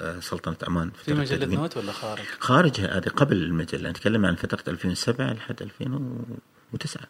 آه، 0.00 0.20
سلطنة 0.20 0.56
عمان 0.62 0.90
في, 0.90 1.04
في 1.04 1.14
مجلة 1.14 1.46
نوت 1.46 1.76
ولا 1.76 1.92
خارج؟ 1.92 2.22
خارج 2.40 2.80
هذه 2.80 3.08
قبل 3.08 3.36
المجلة. 3.36 3.90
نتكلم 3.90 4.26
عن 4.26 4.34
فترة 4.34 4.72
2007 4.72 5.32
لحد 5.32 5.62
2009 5.62 7.02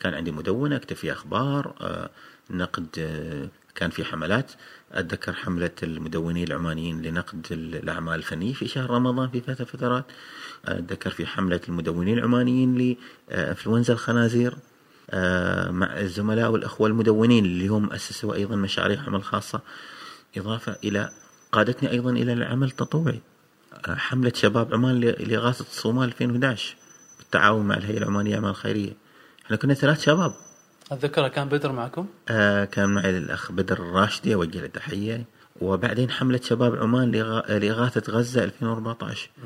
كان 0.00 0.14
عندي 0.14 0.30
مدونة 0.30 0.76
أكتب 0.76 0.96
فيها 0.96 1.12
أخبار 1.12 1.74
آه، 1.80 2.10
نقد 2.50 2.86
آه، 2.98 3.48
كان 3.74 3.90
في 3.90 4.04
حملات. 4.04 4.52
أتذكر 4.92 5.32
حملة 5.32 5.70
المدونين 5.82 6.46
العمانيين 6.46 7.02
لنقد 7.02 7.46
الأعمال 7.50 8.14
الفنية 8.14 8.52
في 8.52 8.68
شهر 8.68 8.90
رمضان 8.90 9.28
في 9.28 9.40
فترة 9.40 9.64
فترات. 9.64 10.04
أتذكر 10.64 11.10
في 11.10 11.26
حملة 11.26 11.60
المدونين 11.68 12.18
العمانيين 12.18 12.96
لإنفلونزا 13.30 13.92
الخنازير. 13.92 14.54
مع 15.70 16.00
الزملاء 16.00 16.50
والأخوة 16.50 16.88
المدونين 16.88 17.44
اللي 17.44 17.68
هم 17.68 17.92
أسسوا 17.92 18.34
أيضا 18.34 18.56
مشاريع 18.56 19.02
عمل 19.02 19.24
خاصة 19.24 19.60
إضافة 20.36 20.76
إلى 20.84 21.10
قادتني 21.52 21.90
أيضا 21.90 22.10
إلى 22.10 22.32
العمل 22.32 22.66
التطوعي. 22.66 23.20
حملة 23.88 24.32
شباب 24.34 24.74
عمان 24.74 25.00
لإغاثة 25.00 25.62
الصومال 25.62 26.04
2011 26.08 26.76
بالتعاون 27.18 27.66
مع 27.66 27.76
الهيئة 27.76 27.98
العمانية 27.98 28.30
للأعمال 28.30 28.50
الخيرية 28.50 28.92
إحنا 29.46 29.56
كنا 29.56 29.74
ثلاث 29.74 30.00
شباب. 30.02 30.32
أتذكر 30.92 31.28
كان 31.28 31.48
بدر 31.48 31.72
معكم؟ 31.72 32.06
آه 32.28 32.64
كان 32.64 32.88
معي 32.94 33.18
الأخ 33.18 33.52
بدر 33.52 33.78
الراشدي 33.78 34.34
أوجه 34.34 34.60
له 34.60 34.66
تحية. 34.66 35.24
وبعدين 35.60 36.10
حملة 36.10 36.40
شباب 36.42 36.76
عمان 36.76 37.10
لإغاثة 37.48 38.12
غزة 38.12 38.44
2014 38.44 39.30
م. 39.38 39.42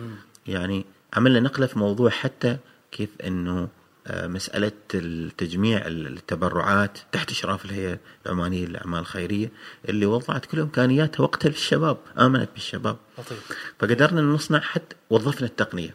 يعني 0.47 0.85
عملنا 1.15 1.41
نقلة 1.41 1.67
في 1.67 1.79
موضوع 1.79 2.11
حتى 2.11 2.57
كيف 2.93 3.11
أنه 3.27 3.59
آه، 3.59 3.69
مسألة 4.11 4.73
التجميع 4.95 5.87
التبرعات 5.87 6.99
تحت 7.13 7.31
إشراف 7.31 7.65
الهيئة 7.65 7.99
العمانية 8.27 8.67
للأعمال 8.67 9.01
الخيرية 9.01 9.53
اللي 9.89 10.07
وضعت 10.07 10.47
كل 10.47 10.61
إمكانياتها 10.61 11.23
وقتها 11.23 11.49
للشباب 11.49 11.99
آمنت 12.19 12.49
بالشباب. 12.53 12.97
لطيف. 13.19 13.53
فقدرنا 13.79 14.21
نصنع 14.21 14.61
حتى 14.61 14.97
وظفنا 15.11 15.47
التقنية. 15.47 15.95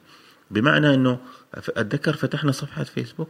بمعنى 0.51 0.93
أنه 0.93 1.19
أتذكر 1.53 2.13
فتحنا 2.13 2.51
صفحة 2.51 2.83
فيسبوك 2.83 3.29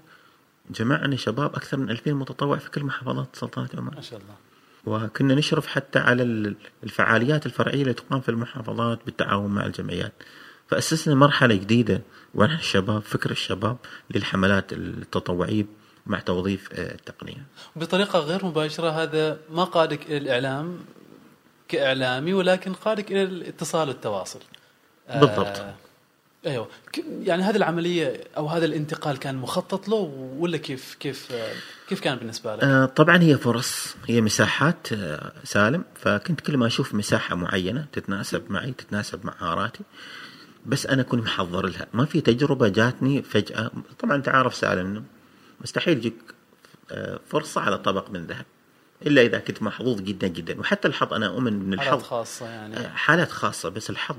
جمعنا 0.70 1.16
شباب 1.16 1.56
أكثر 1.56 1.78
من 1.78 1.90
2000 1.90 2.14
متطوع 2.14 2.58
في 2.58 2.70
كل 2.70 2.84
محافظات 2.84 3.36
سلطنة 3.36 3.70
عمان. 3.78 3.96
ما 3.96 4.02
شاء 4.02 4.20
الله. 4.20 4.36
وكنا 4.86 5.36
نشرف 5.36 5.68
حتى 5.68 6.00
على 6.00 6.24
الفعاليات 6.84 7.46
الفرعية 7.46 7.82
اللي 7.82 7.94
تقام 7.94 8.22
في 8.22 8.30
المحافظات 8.30 9.00
بالتعاون 9.06 9.52
مع 9.52 9.66
الجمعيات. 9.66 10.14
فأسسنا 10.68 11.16
مرحلة 11.16 11.56
جديدة 11.56 12.02
ونحن 12.38 12.60
الشباب 12.60 13.02
فكر 13.02 13.32
الشباب 13.32 13.78
للحملات 14.12 14.74
التطوعية 14.74 15.66
مع 16.06 16.20
توظيف 16.20 16.70
آه، 16.74 16.94
التقنية. 16.94 17.46
بطريقة 17.76 18.20
غير 18.20 18.46
مباشرة 18.46 18.90
هذا 18.90 19.40
ما 19.52 19.64
قادك 19.64 20.06
إلى 20.06 20.18
الإعلام 20.18 20.80
كإعلامي 21.68 22.34
ولكن 22.34 22.74
قادك 22.74 23.12
إلى 23.12 23.24
الاتصال 23.24 23.88
والتواصل. 23.88 24.40
بالضبط. 25.10 25.58
آه 25.58 25.76
أيوه 26.46 26.68
يعني 27.24 27.44
هذه 27.44 27.56
العملية 27.56 28.24
أو 28.38 28.48
هذا 28.48 28.66
الانتقال 28.66 29.18
كان 29.18 29.36
مخطط 29.36 29.88
له 29.90 29.96
ولا 30.38 30.58
كيف 30.58 30.96
كيف 31.00 31.34
كيف 31.90 32.00
كان 32.00 32.18
بالنسبة 32.18 32.56
لك؟ 32.56 32.64
آه 32.64 32.86
طبعا 32.86 33.24
هي 33.24 33.38
فرص 33.38 33.96
هي 34.08 34.22
مساحات 34.22 34.94
آه 34.94 35.32
سالم. 35.44 35.84
فكنت 35.96 36.42
كل 36.42 36.58
ما 36.58 36.68
أشوف 36.68 36.94
مساحة 36.94 37.36
معينة 37.36 37.86
تتناسب 37.92 38.52
معي 38.52 38.72
تتناسب 38.72 39.26
مع 39.26 39.34
مهاراتي 39.42 39.84
بس 40.68 40.86
أنا 40.86 41.04
كنت 41.04 41.24
محضر 41.24 41.66
لها. 41.68 41.88
ما 41.94 42.06
في 42.06 42.22
تجربة 42.22 42.68
جاتني 42.68 43.24
فجأة. 43.24 43.72
طبعا 44.00 44.16
أنت 44.16 44.30
عارف 44.30 44.56
سالم 44.56 44.86
إنه 44.86 45.04
مستحيل 45.62 45.98
يجيك 45.98 46.16
آه، 46.92 47.20
فرصة 47.28 47.62
على 47.62 47.78
طبق 47.78 48.10
من 48.10 48.26
ذهب 48.26 48.46
إلا 49.06 49.22
إذا 49.22 49.40
كنت 49.40 49.62
محظوظ 49.64 50.02
جدا 50.02 50.28
جدا. 50.28 50.60
وحتى 50.60 50.88
الحظ 50.88 51.14
أنا 51.14 51.28
أؤمن 51.28 51.54
إن 51.62 51.74
الحظ 51.74 51.88
حالات 51.88 52.04
خاصة 52.04 52.46
يعني. 52.46 52.78
آه، 52.78 52.88
حالات 52.90 53.32
خاصة 53.32 53.70
بس 53.70 53.90
الحظ 53.90 54.16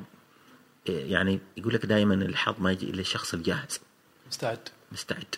آه، 0.88 0.92
يعني 0.92 1.40
يقول 1.56 1.74
لك 1.74 1.86
دائما 1.86 2.14
الحظ 2.14 2.54
ما 2.58 2.72
يجي 2.72 2.90
إلا 2.90 3.00
الشخص 3.00 3.34
الجاهز. 3.34 3.80
مستعد. 4.28 4.68
مستعد. 4.92 5.34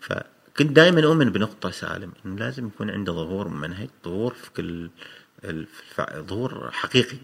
فكنت 0.00 0.70
دائما 0.72 1.04
أؤمن 1.04 1.30
بنقطة 1.30 1.70
سالم 1.70 2.12
انه 2.26 2.36
لازم 2.36 2.66
يكون 2.66 2.90
عنده 2.90 3.12
ظهور 3.12 3.48
منهج 3.48 3.88
ظهور 4.04 4.34
في 4.34 4.50
كل 4.50 4.90
ظهور 6.00 6.70
حقيقي 6.72 7.18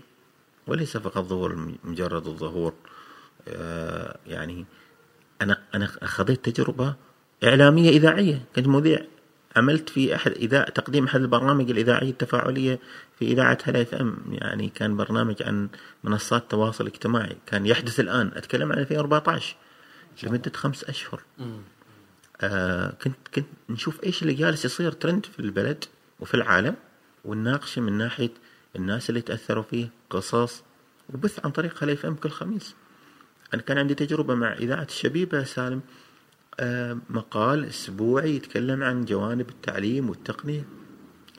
وليس 0.66 0.96
فقط 0.96 1.24
ظهور 1.24 1.76
مجرد 1.84 2.26
الظهور 2.26 2.74
يعني 4.26 4.66
أنا 5.42 5.58
أنا 5.74 5.86
خضيت 5.86 6.44
تجربة 6.48 6.94
إعلامية 7.44 7.90
إذاعية. 7.90 8.44
كنت 8.56 8.66
مذيع. 8.66 9.04
عملت 9.56 9.88
في 9.88 10.14
أحد 10.14 10.30
اذاعه 10.30 10.70
تقديم 10.70 11.04
أحد 11.04 11.20
البرامج 11.20 11.70
الاذاعيه 11.70 12.10
التفاعلية 12.10 12.78
في 13.18 13.24
إذاعة 13.24 13.58
هلا 13.64 13.82
إف 13.82 13.94
إم. 13.94 14.16
يعني 14.28 14.68
كان 14.68 14.96
برنامج 14.96 15.42
عن 15.42 15.68
منصات 16.04 16.42
التواصل 16.42 16.86
الاجتماعي 16.86 17.36
كان 17.46 17.66
يحدث 17.66 18.00
الآن. 18.00 18.30
أتكلم 18.34 18.72
عن 18.72 18.78
2014 18.78 19.56
لمدة 20.22 20.52
خمس 20.54 20.84
أشهر. 20.84 21.22
آه 22.40 22.90
كنت 22.90 23.16
كنت 23.34 23.46
نشوف 23.68 24.04
إيش 24.04 24.22
اللي 24.22 24.34
جالس 24.34 24.64
يصير 24.64 24.92
ترند 24.92 25.26
في 25.26 25.40
البلد 25.40 25.84
وفي 26.20 26.34
العالم 26.34 26.74
ونناقشه 27.24 27.80
من 27.80 27.98
ناحية 27.98 28.30
الناس 28.76 29.10
اللي 29.10 29.20
تأثروا 29.20 29.62
فيه 29.62 29.88
قصص 30.10 30.62
وبث 31.14 31.44
عن 31.44 31.50
طريق 31.50 31.82
هلا 31.84 31.92
إف 31.92 32.06
إم 32.06 32.14
كل 32.14 32.30
خميس. 32.30 32.74
أنا 33.54 33.62
كان 33.62 33.78
عندي 33.78 33.94
تجربة 33.94 34.34
مع 34.34 34.52
إذاعة 34.52 34.84
الشبيبة 34.84 35.44
سالم 35.44 35.80
آه، 36.60 36.98
مقال 37.10 37.64
أسبوعي 37.64 38.36
يتكلم 38.36 38.82
عن 38.82 39.04
جوانب 39.04 39.48
التعليم 39.48 40.10
والتقنية 40.10 40.64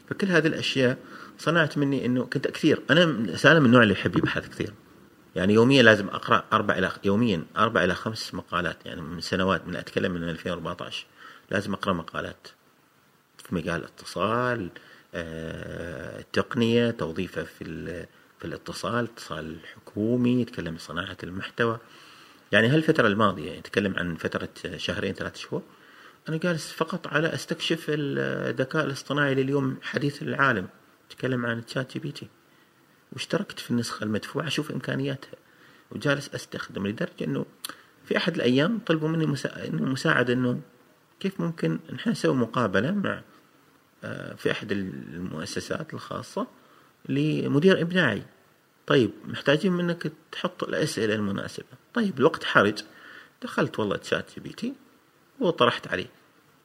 فكل 0.09 0.27
هذه 0.27 0.47
الأشياء 0.47 0.97
صنعت 1.37 1.77
مني 1.77 2.05
أنه 2.05 2.25
كنت 2.25 2.47
كثير 2.47 2.81
أنا 2.89 3.35
سالم 3.37 3.65
النوع 3.65 3.83
اللي 3.83 3.93
يحب 3.93 4.17
يبحث 4.17 4.49
كثير. 4.49 4.73
يعني 5.35 5.53
يوميا 5.53 5.83
لازم 5.83 6.07
أقرأ 6.07 6.43
أربع 6.53 6.77
إلى 6.77 6.91
يوميا 7.03 7.43
أربع 7.57 7.83
إلى 7.83 7.95
خمس 7.95 8.33
مقالات 8.33 8.85
يعني 8.85 9.01
من 9.01 9.21
سنوات 9.21 9.67
من 9.67 9.75
أتكلم 9.75 10.11
من 10.11 10.29
2014 10.29 11.05
لازم 11.51 11.73
أقرأ 11.73 11.93
مقالات 11.93 12.47
في 13.37 13.55
مجال 13.55 13.79
الاتصال 13.79 14.69
آه، 15.15 16.19
التقنية 16.19 16.91
توظيفه 16.91 17.43
في 17.43 17.65
في 18.39 18.45
الاتصال 18.45 19.03
اتصال 19.03 19.57
حكومي 19.75 20.41
يتكلم 20.41 20.77
صناعة 20.77 21.17
المحتوى. 21.23 21.79
يعني 22.53 22.67
هالفترة 22.67 23.07
الماضية 23.07 23.51
يتكلم 23.51 23.95
عن 23.97 24.15
فترة 24.15 24.49
شهرين 24.77 25.13
ثلاث 25.13 25.37
شهور 25.37 25.61
أنا 26.29 26.37
جالس 26.37 26.71
فقط 26.71 27.07
على 27.07 27.33
أستكشف 27.33 27.85
الذكاء 27.89 28.85
الاصطناعي 28.85 29.31
اللي 29.31 29.41
اليوم 29.41 29.77
حديث 29.81 30.21
العالم. 30.23 30.67
تكلم 31.09 31.45
عن 31.45 31.65
ChatGPT. 31.65 32.27
واشتركت 33.11 33.59
في 33.59 33.71
النسخة 33.71 34.03
المدفوعة 34.03 34.47
أشوف 34.47 34.71
إمكانياتها. 34.71 35.35
وجالس 35.91 36.29
أستخدم 36.35 36.87
لدرجة 36.87 37.23
إنه 37.23 37.45
في 38.05 38.17
أحد 38.17 38.35
الأيام 38.35 38.79
طلبوا 38.79 39.07
مني 39.07 39.25
مسا... 39.25 39.67
إنه 39.67 39.83
مساعدة 39.83 40.33
إنه 40.33 40.61
كيف 41.19 41.41
ممكن 41.41 41.79
نحن 41.93 42.09
نسوي 42.09 42.35
مقابلة 42.35 42.91
مع 42.91 43.21
آه، 44.03 44.33
في 44.33 44.51
أحد 44.51 44.71
المؤسسات 44.71 45.93
الخاصة 45.93 46.47
لمدير 47.09 47.81
إبداعي. 47.81 48.23
طيب 48.87 49.11
محتاجين 49.25 49.71
منك 49.71 50.11
تحط 50.31 50.63
الأسئلة 50.63 51.15
المناسبة. 51.15 51.65
طيب 51.93 52.19
الوقت 52.19 52.43
حرج. 52.43 52.83
دخلت 53.41 53.79
والله 53.79 53.97
ChatGPT 53.97 54.73
وطرحت 55.39 55.87
عليه. 55.87 56.09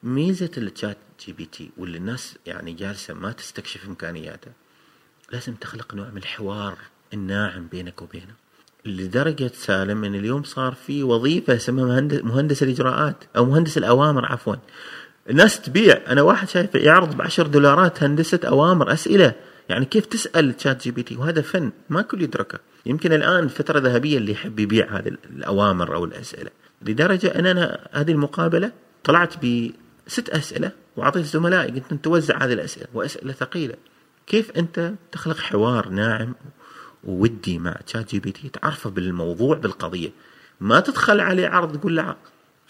ميزة 0.02 0.50
ال 0.58 0.96
ChatGPT 1.26 1.70
واللي 1.76 1.98
الناس 1.98 2.36
يعني 2.46 2.72
جالسة 2.72 3.14
ما 3.14 3.32
تستكشف 3.32 3.86
إمكانياته 3.86 4.50
لازم 5.32 5.54
تخلق 5.54 5.94
نوع 5.94 6.08
من 6.08 6.16
الحوار 6.16 6.78
الناعم 7.14 7.66
بينك 7.66 8.02
وبينه. 8.02 8.34
لدرجة 8.84 9.50
سالم 9.54 10.04
إن 10.04 10.14
اليوم 10.14 10.42
صار 10.42 10.74
في 10.74 11.02
وظيفة 11.02 11.56
اسمها 11.56 11.84
مهندس, 11.84 12.24
مهندس 12.24 12.62
الإجراءات 12.62 13.24
أو 13.36 13.44
مهندس 13.44 13.78
الأوامر 13.78 14.26
عفوا. 14.26 14.56
الناس 15.30 15.60
تبيع. 15.60 16.00
أنا 16.06 16.22
واحد 16.22 16.48
شايف 16.48 16.74
يعرض 16.74 17.16
بعشر 17.16 17.46
دولارات 17.46 18.02
هندسة 18.02 18.40
أوامر 18.44 18.92
أسئلة. 18.92 19.34
يعني 19.68 19.84
كيف 19.84 20.06
تسأل 20.06 20.56
ChatGPT 20.56 21.16
وهذا 21.16 21.42
فن 21.42 21.72
ما 21.90 22.02
كل 22.02 22.22
يدركه. 22.22 22.58
يمكن 22.86 23.12
الآن 23.12 23.48
فتره 23.48 23.78
ذهبيه 23.78 24.18
اللي 24.18 24.32
يحب 24.32 24.60
يبيع 24.60 24.98
هذه 24.98 25.08
الأوامر 25.08 25.94
أو 25.94 26.04
الأسئلة. 26.04 26.50
لدرجة 26.82 27.38
أن 27.38 27.46
أنا 27.46 27.88
هذه 27.92 28.12
المقابلة 28.12 28.72
طلعت 29.04 29.34
بست 29.44 30.28
أسئلة 30.28 30.72
وأعطيت 30.96 31.24
زملائي 31.24 31.70
قلت 31.72 31.92
أنت 31.92 32.04
توزع 32.04 32.44
هذه 32.44 32.52
الأسئلة 32.52 32.86
وأسئلة 32.94 33.32
ثقيلة. 33.32 33.74
كيف 34.26 34.50
أنت 34.50 34.94
تخلق 35.12 35.38
حوار 35.38 35.88
ناعم 35.88 36.34
وودي 37.04 37.58
مع 37.58 37.72
ChatGPT 37.86 38.48
تعرفه 38.48 38.90
بالموضوع 38.90 39.56
بالقضية. 39.56 40.10
ما 40.60 40.80
تدخل 40.80 41.20
عليه 41.20 41.48
عرض 41.48 41.80
تقول 41.80 41.96
له 41.96 42.16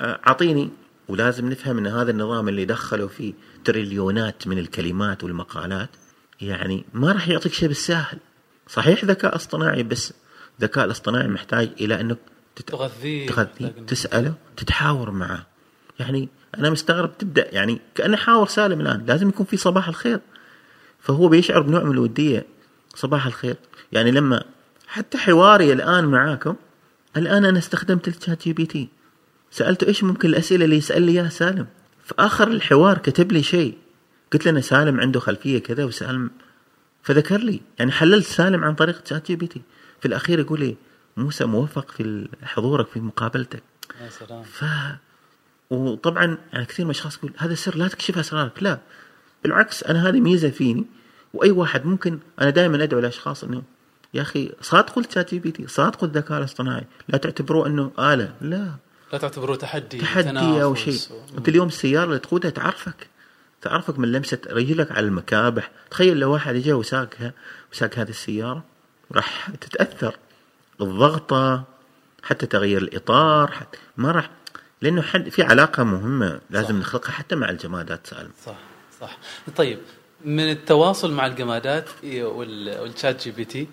أعطيني. 0.00 0.70
ولازم 1.08 1.50
نفهم 1.50 1.78
إن 1.78 1.86
هذا 1.86 2.10
النظام 2.10 2.48
اللي 2.48 2.64
دخلوا 2.64 3.08
فيه 3.08 3.32
تريليونات 3.64 4.46
من 4.46 4.58
الكلمات 4.58 5.24
والمقالات 5.24 5.90
يعني 6.40 6.84
ما 6.94 7.12
راح 7.12 7.28
يعطيك 7.28 7.52
شيء 7.52 7.68
بالساهل 7.68 8.18
صحيح 8.68 9.04
ذكاء 9.04 9.36
اصطناعي 9.36 9.82
بس 9.82 10.12
الذكاء 10.58 10.84
الاصطناعي 10.84 11.28
محتاج 11.28 11.70
إلى 11.80 12.00
إنك 12.00 12.18
تغذيه 12.66 13.26
تغذيه 13.26 13.66
تسأله 13.86 14.34
تتحاور 14.56 15.10
معه. 15.10 15.46
يعني 15.98 16.28
أنا 16.58 16.70
مستغرب 16.70 17.18
تبدأ 17.18 17.54
يعني 17.54 17.80
كأنه 17.94 18.16
حاور 18.16 18.48
سالم 18.48 18.80
الآن 18.80 19.06
لازم 19.06 19.28
يكون 19.28 19.46
في 19.46 19.56
صباح 19.56 19.88
الخير. 19.88 20.20
فهو 21.00 21.28
بيشعر 21.28 21.60
بنوع 21.60 21.82
من 21.82 21.90
الودية 21.90 22.46
صباح 22.94 23.26
الخير. 23.26 23.56
يعني 23.92 24.10
لما 24.10 24.44
حتى 24.86 25.18
حواري 25.18 25.72
الآن 25.72 26.04
معاكم 26.04 26.54
الآن 27.16 27.44
أنا 27.44 27.58
استخدمت 27.58 28.08
ال 28.08 28.44
ChatGPT 28.44 28.88
سألته 29.50 29.86
إيش 29.86 30.04
ممكن 30.04 30.28
الأسئلة 30.28 30.64
اللي 30.64 30.76
يسأل 30.76 31.02
لي 31.02 31.12
إياها 31.12 31.28
سالم؟ 31.28 31.66
في 32.04 32.14
اخر 32.18 32.48
الحوار 32.48 32.98
كتب 32.98 33.32
لي 33.32 33.42
شيء. 33.42 33.78
قلت 34.32 34.48
له 34.48 34.60
سالم 34.60 35.00
عنده 35.00 35.20
خلفية 35.20 35.58
كذا 35.58 35.84
وسالم 35.84 36.30
فذكر 37.02 37.38
لي 37.38 37.60
يعني 37.78 37.92
حللت 37.92 38.26
سالم 38.26 38.64
عن 38.64 38.74
طريق 38.74 39.06
ChatGPT. 39.06 39.62
في 40.00 40.08
الأخير 40.08 40.38
يقول 40.38 40.60
لي 40.60 40.76
موسى 41.16 41.44
موفق 41.44 41.90
في 41.90 42.28
حضورك 42.42 42.86
في 42.88 43.00
مقابلتك. 43.00 43.62
يا 44.00 44.10
سلام. 44.10 44.42
ف 44.42 44.64
وطبعا 45.70 46.38
يعني 46.52 46.64
كثير 46.64 46.84
من 46.84 46.90
الأشخاص 46.90 47.16
يقول 47.16 47.32
هذا 47.36 47.54
سر 47.54 47.76
لا 47.76 47.88
تكشف 47.88 48.18
أسرارك. 48.18 48.62
لا 48.62 48.78
بالعكس 49.42 49.84
أنا 49.84 50.08
هذه 50.08 50.20
ميزة 50.20 50.50
فيني 50.50 50.86
وأي 51.34 51.50
واحد 51.50 51.86
ممكن 51.86 52.18
أنا 52.40 52.50
دائما 52.50 52.82
أدعو 52.82 53.00
الاشخاص 53.00 53.44
إنه 53.44 53.62
يا 54.14 54.22
أخي 54.22 54.52
صادقوا 54.60 55.02
ال 55.02 55.30
ChatGPT 55.30 55.66
صادقوا 55.66 56.08
الذكاء 56.08 56.38
الاصطناعي 56.38 56.84
لا 57.08 57.18
تعتبروه 57.18 57.66
إنه 57.66 57.92
آلة. 57.98 58.34
لا. 58.40 58.72
لا 59.12 59.18
تعتبروه 59.18 59.56
تحدي 59.56 59.98
تحدي 59.98 60.62
أو 60.62 60.74
شيء. 60.74 60.98
أنت 61.38 61.48
اليوم 61.48 61.68
السيارة 61.68 62.04
اللي 62.04 62.18
تقودها 62.18 62.50
تعرفك. 62.50 63.08
تعرفك 63.62 63.98
من 63.98 64.12
لمسة 64.12 64.38
رجلك 64.46 64.92
على 64.92 65.06
المكابح. 65.06 65.70
تخيل 65.90 66.16
لو 66.16 66.32
واحد 66.32 66.54
اجى 66.54 66.72
وساقها 66.72 67.32
وساق 67.72 67.98
هذه 67.98 68.10
السيارة 68.10 68.64
راح 69.12 69.50
تتأثر 69.60 70.16
الضغطه 70.80 71.64
حتى 72.22 72.46
تغيير 72.46 72.82
الإطار 72.82 73.50
حتى 73.50 73.78
ما 73.96 74.10
راح 74.10 74.30
لأنه 74.82 75.02
حد 75.02 75.28
في 75.28 75.42
علاقة 75.42 75.82
مهمة 75.82 76.40
لازم 76.50 76.68
صح. 76.68 76.80
نخلقها 76.80 77.12
حتى 77.12 77.34
مع 77.36 77.50
الجمادات 77.50 78.06
سالم. 78.06 78.30
صح 78.46 78.56
صح. 79.00 79.18
طيب 79.56 79.78
من 80.24 80.50
التواصل 80.50 81.12
مع 81.12 81.26
الجمادات 81.26 81.88
وال 82.04 83.22
ChatGPT 83.22 83.68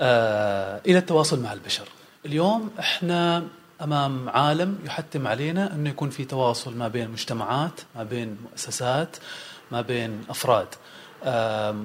آه 0.00 0.80
إلى 0.86 0.98
التواصل 0.98 1.42
مع 1.42 1.52
البشر. 1.52 1.84
اليوم 2.26 2.70
إحنا 2.78 3.46
أمام 3.82 4.28
عالم 4.28 4.78
يحتم 4.84 5.26
علينا 5.26 5.74
أنه 5.74 5.90
يكون 5.90 6.10
في 6.10 6.24
تواصل 6.24 6.76
ما 6.76 6.88
بين 6.88 7.10
مجتمعات 7.10 7.80
ما 7.96 8.02
بين 8.02 8.36
مؤسسات 8.50 9.16
ما 9.72 9.80
بين 9.80 10.24
أفراد. 10.30 10.68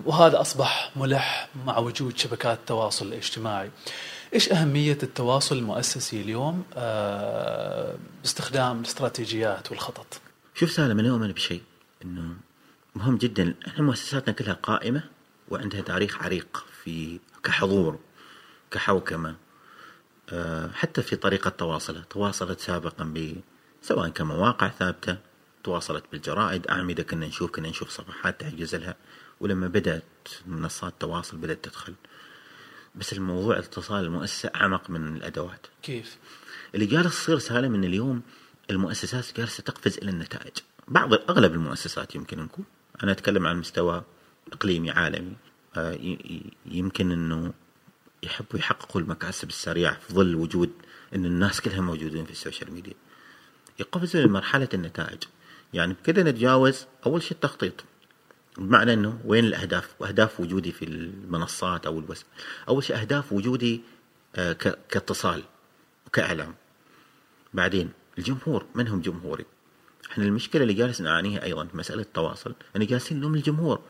وهذا 0.05 0.41
أصبح 0.41 0.91
ملح 0.95 1.49
مع 1.65 1.77
وجود 1.77 2.17
شبكات 2.17 2.57
التواصل 2.57 3.07
الاجتماعي 3.07 3.71
إيش 4.33 4.51
أهمية 4.51 4.97
التواصل 5.03 5.57
المؤسسي 5.57 6.21
اليوم؟ 6.21 6.63
آه، 6.75 7.95
باستخدام 8.21 8.79
الاستراتيجيات 8.79 9.71
والخطط. 9.71 10.21
شوف 10.55 10.71
سالم 10.71 10.99
أنا 10.99 11.09
أؤمن 11.09 11.31
بشيء 11.31 11.61
إنه 12.05 12.35
مهم 12.95 13.17
جدا. 13.17 13.53
إحنا 13.67 13.83
مؤسساتنا 13.83 14.33
كلها 14.33 14.53
قائمة 14.53 15.03
وعندها 15.49 15.81
تاريخ 15.81 16.23
عريق 16.23 16.65
في 16.83 17.19
كحضور 17.43 17.99
كحوكمة 18.71 19.35
حتى 20.73 21.01
في 21.01 21.15
طريقة 21.15 21.49
تواصلها 21.49 22.05
تواصلت 22.09 22.59
سابقا 22.59 23.03
ب 23.03 23.35
سواء 23.81 24.09
كمواقع 24.09 24.69
ثابتة 24.69 25.17
تواصلت 25.63 26.03
بالجرائد. 26.11 26.67
أعمدة 26.67 27.03
كنا 27.03 27.27
نشوف 27.27 27.51
كنا 27.51 27.69
نشوف 27.69 27.89
صفحات 27.89 28.41
تحجز 28.41 28.75
لها. 28.75 28.95
ولما 29.39 29.67
بدأت 29.67 30.03
منصات 30.45 30.93
التواصل 30.93 31.37
بدأت 31.37 31.63
تدخل. 31.63 31.93
بس 32.95 33.13
الموضوع 33.13 33.59
اتصال 33.59 34.05
المؤسسة 34.05 34.51
أعمق 34.55 34.89
من 34.89 35.15
الأدوات. 35.15 35.67
كيف؟ 35.83 36.17
اللي 36.75 36.85
جالس 36.85 37.21
يصير 37.21 37.39
سالم 37.39 37.75
أن 37.75 37.83
اليوم 37.83 38.21
المؤسسات 38.69 39.37
جالسة 39.37 39.63
تقفز 39.63 39.97
إلى 39.97 40.09
النتائج. 40.11 40.53
بعض 40.87 41.13
أغلب 41.13 41.53
المؤسسات 41.53 42.15
يمكن 42.15 42.39
نقول. 42.39 42.65
أنا 43.03 43.11
أتكلم 43.11 43.47
عن 43.47 43.59
مستوى 43.59 44.03
إقليمي 44.53 44.91
عالمي. 44.91 45.35
آه، 45.77 46.17
يمكن 46.65 47.11
أنه 47.11 47.53
يحبوا 48.23 48.59
يحققوا 48.59 49.01
المكاسب 49.01 49.49
السريعة 49.49 49.99
في 49.99 50.13
ظل 50.13 50.35
وجود 50.35 50.71
أن 51.15 51.25
الناس 51.25 51.61
كلها 51.61 51.81
موجودين 51.81 52.25
في 52.25 52.31
ال 52.31 52.37
social 52.37 52.73
media. 52.73 52.93
يقفزوا 53.79 54.21
لمرحلة 54.21 54.69
النتائج. 54.73 55.23
يعني 55.73 55.93
بكذا 55.93 56.23
نتجاوز 56.23 56.85
أول 57.05 57.23
شيء 57.23 57.31
التخطيط. 57.31 57.83
بمعنى 58.57 58.93
أنه 58.93 59.19
وين 59.25 59.45
الأهداف؟ 59.45 59.95
وأهداف 59.99 60.39
وجودي 60.39 60.71
في 60.71 60.85
المنصات 60.85 61.85
أو 61.85 61.99
الوسائل 61.99 62.27
أول 62.67 62.83
شيء 62.83 63.01
أهداف 63.01 63.33
وجودي 63.33 63.81
آه، 64.35 64.53
كاتصال 64.89 65.43
وكإعلام. 66.07 66.55
بعدين 67.53 67.89
الجمهور 68.17 68.65
من 68.75 68.87
هم 68.87 69.01
جمهوري؟ 69.01 69.45
إحنا 70.11 70.25
المشكلة 70.25 70.61
اللي 70.61 70.73
جالس 70.73 71.01
نعانيها 71.01 71.43
أيضا 71.43 71.65
في 71.65 71.77
مسألة 71.77 72.01
التواصل 72.01 72.55
أن 72.75 72.85
جالسين 72.85 73.17
نلوم 73.17 73.35
الجمهور. 73.35 73.81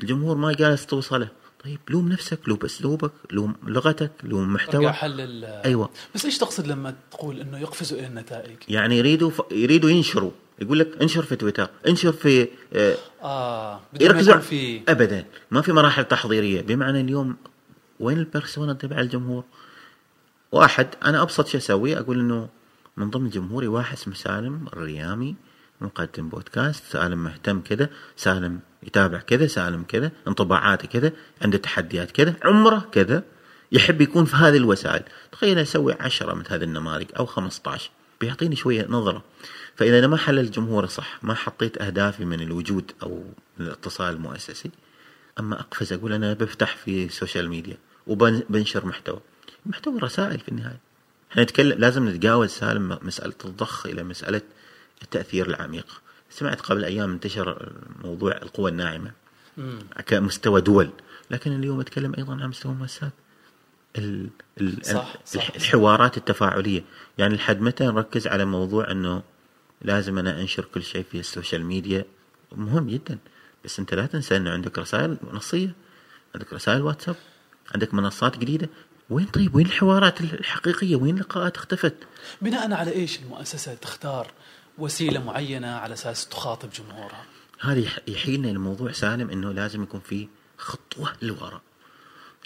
الجمهور 0.00 0.36
ما 0.36 0.52
جالس 0.52 0.86
توصله. 0.86 1.28
طيب 1.64 1.80
لوم 1.88 2.08
نفسك 2.08 2.38
لوم 2.48 2.58
أسلوبك 2.64 3.12
لوم 3.30 3.54
لغتك 3.66 4.10
لوم 4.22 4.52
محتوى. 4.52 4.92
حل 4.92 5.44
أيوه. 5.44 5.90
بس 6.14 6.24
إيش 6.24 6.38
تقصد 6.38 6.66
لما 6.66 6.94
تقول 7.10 7.40
إنه 7.40 7.58
يقفزوا 7.58 7.98
إلى 7.98 8.06
النتائج؟ 8.06 8.56
يعني 8.68 8.98
يريدوا 8.98 9.30
ف... 9.30 9.42
يريدوا 9.50 9.90
ينشروا. 9.90 10.30
يقول 10.58 10.78
لك 10.78 11.02
انشر 11.02 11.22
في 11.22 11.36
تويتر 11.36 11.70
انشر 11.88 12.12
في 12.12 12.48
آه, 12.72 12.96
آه 13.22 13.80
يركزوا 14.00 14.36
في 14.36 14.80
ابدا. 14.88 15.24
ما 15.50 15.62
في 15.62 15.72
مراحل 15.72 16.04
تحضيرية. 16.04 16.60
بمعنى 16.60 17.00
اليوم 17.00 17.36
وين 18.00 18.18
البيرسونا 18.18 18.72
تبع 18.72 19.00
الجمهور؟ 19.00 19.44
واحد 20.52 20.86
أنا 21.04 21.22
أبسط 21.22 21.46
شيء 21.46 21.60
أسويه 21.60 21.98
أقول 21.98 22.20
إنه 22.20 22.48
من 22.96 23.10
ضمن 23.10 23.30
جمهوري 23.30 23.66
واحد 23.66 23.96
اسمه 23.96 24.14
سالم 24.14 24.66
الريامي. 24.72 25.34
مقدم 25.84 26.28
بودكاست 26.28 26.84
سالم 26.84 27.24
مهتم 27.24 27.60
كذا 27.60 27.88
سالم 28.16 28.60
يتابع 28.82 29.18
كذا 29.18 29.46
سالم 29.46 29.84
كذا 29.88 30.10
انطباعاته 30.28 30.88
كذا 30.88 31.12
عنده 31.42 31.58
تحديات 31.58 32.10
كذا 32.10 32.34
عمره 32.44 32.88
كذا 32.92 33.22
يحب 33.72 34.00
يكون 34.00 34.24
في 34.24 34.36
هذه 34.36 34.56
الوسائل. 34.56 35.02
تخيل 35.32 35.58
أسوي 35.58 35.94
عشرة 36.00 36.34
من 36.34 36.44
هذه 36.48 36.64
النماذج 36.64 37.06
أو 37.18 37.26
15 37.26 37.90
بيعطيني 38.20 38.56
شوية 38.56 38.86
نظرة. 38.88 39.24
فإذا 39.76 39.98
أنا 39.98 40.06
ما 40.06 40.16
حللت 40.16 40.54
جمهوري 40.54 40.88
صح 40.88 41.18
ما 41.24 41.34
حطيت 41.34 41.82
أهدافي 41.82 42.24
من 42.24 42.40
الوجود 42.40 42.92
أو 43.02 43.24
من 43.58 43.66
الاتصال 43.66 44.14
المؤسسي 44.14 44.70
أما 45.40 45.60
أقفز 45.60 45.92
أقول 45.92 46.12
أنا 46.12 46.32
بفتح 46.32 46.76
في 46.76 47.04
ال 47.04 47.10
social 47.10 47.48
media 47.48 47.76
وبنشر 48.06 48.86
محتوى. 48.86 49.20
محتوى 49.66 49.98
رسائل 49.98 50.38
في 50.38 50.48
النهاية. 50.48 50.80
إحنا 51.32 51.42
نتكلم 51.42 51.78
لازم 51.78 52.08
نتجاوز 52.08 52.50
سالم 52.50 52.98
مسألة 53.02 53.34
الضخ 53.44 53.86
إلى 53.86 54.02
مسألة 54.02 54.42
التأثير 55.02 55.46
العميق. 55.46 56.02
سمعت 56.30 56.60
قبل 56.60 56.84
أيام 56.84 57.12
انتشر 57.12 57.72
موضوع 58.04 58.32
القوى 58.32 58.70
الناعمة 58.70 59.12
مم. 59.56 59.78
كمستوى 60.06 60.60
دول 60.60 60.90
لكن 61.30 61.52
اليوم 61.52 61.80
أتكلم 61.80 62.14
أيضا 62.18 62.32
عن 62.32 62.48
مستوى 62.48 62.76
ال- 63.98 64.30
صح،. 64.82 65.14
الحوارات 65.56 66.16
التفاعلية. 66.16 66.84
يعني 67.18 67.34
لحد 67.34 67.60
متى 67.60 67.84
نركز 67.84 68.26
على 68.26 68.44
موضوع 68.44 68.90
إنه 68.90 69.22
لازم 69.82 70.18
أنا 70.18 70.40
أنشر 70.40 70.64
كل 70.64 70.82
شيء 70.82 71.04
في 71.10 71.20
ال 71.20 71.26
social 71.26 71.64
media؟ 71.64 72.04
مهم 72.52 72.86
جدا. 72.88 73.18
بس 73.64 73.78
أنت 73.78 73.94
لا 73.94 74.06
تنسى 74.06 74.36
إنه 74.36 74.50
عندك 74.50 74.78
رسائل 74.78 75.16
نصيه 75.32 75.74
عندك 76.34 76.52
رسائل 76.52 76.82
واتساب 76.82 77.16
عندك 77.74 77.94
منصات 77.94 78.38
جديدة. 78.38 78.68
وين 79.10 79.26
طيب؟ 79.26 79.54
وين 79.54 79.66
الحوارات 79.66 80.20
الحقيقية؟ 80.20 80.96
وين 80.96 81.14
اللقاءات 81.14 81.56
اختفت؟ 81.56 81.94
بناء 82.42 82.72
على 82.72 82.92
إيش 82.92 83.18
المؤسسة 83.18 83.74
تختار؟ 83.74 84.30
وسيلة 84.78 85.24
معينة 85.24 85.68
على 85.68 85.94
أساس 85.94 86.28
تخاطب 86.28 86.70
جمهورها. 86.70 87.24
هذا 87.60 87.78
يح- 87.80 87.98
يحيلنا 88.08 88.50
الموضوع 88.50 88.92
سالم 88.92 89.30
إنه 89.30 89.52
لازم 89.52 89.82
يكون 89.82 90.00
في 90.00 90.28
خطوة 90.58 91.12
للوراء 91.22 91.60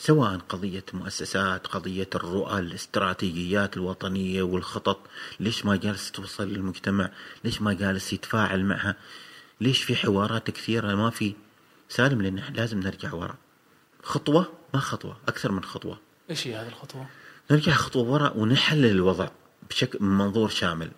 سواء 0.00 0.38
قضية 0.38 0.84
مؤسسات 0.92 1.66
قضية 1.66 2.08
الرؤى 2.14 2.58
الاستراتيجيات 2.58 3.76
الوطنية 3.76 4.42
والخطط 4.42 4.98
ليش 5.40 5.64
ما 5.66 5.76
جالس 5.76 6.10
توصل 6.12 6.48
للمجتمع؟ 6.48 7.10
ليش 7.44 7.62
ما 7.62 7.72
جالس 7.72 8.12
يتفاعل 8.12 8.64
معها؟ 8.64 8.96
ليش 9.60 9.82
في 9.82 9.96
حوارات 9.96 10.50
كثيرة؟ 10.50 10.94
ما 10.94 11.10
في. 11.10 11.34
سالم 11.88 12.22
لأن 12.22 12.42
لازم 12.54 12.80
نرجع 12.80 13.14
وراء 13.14 13.34
خطوة؟ 14.02 14.52
ما 14.74 14.80
خطوة 14.80 15.16
أكثر 15.28 15.52
من 15.52 15.64
خطوة. 15.64 15.98
إيش 16.30 16.46
هي 16.46 16.56
هذه 16.56 16.68
الخطوة؟ 16.68 17.06
نرجع 17.50 17.72
خطوة 17.72 18.02
وراء 18.02 18.38
ونحلل 18.38 18.84
الوضع 18.90 19.28
بشكل 19.70 19.98
من 20.04 20.18
منظور 20.18 20.48
شامل. 20.48 20.90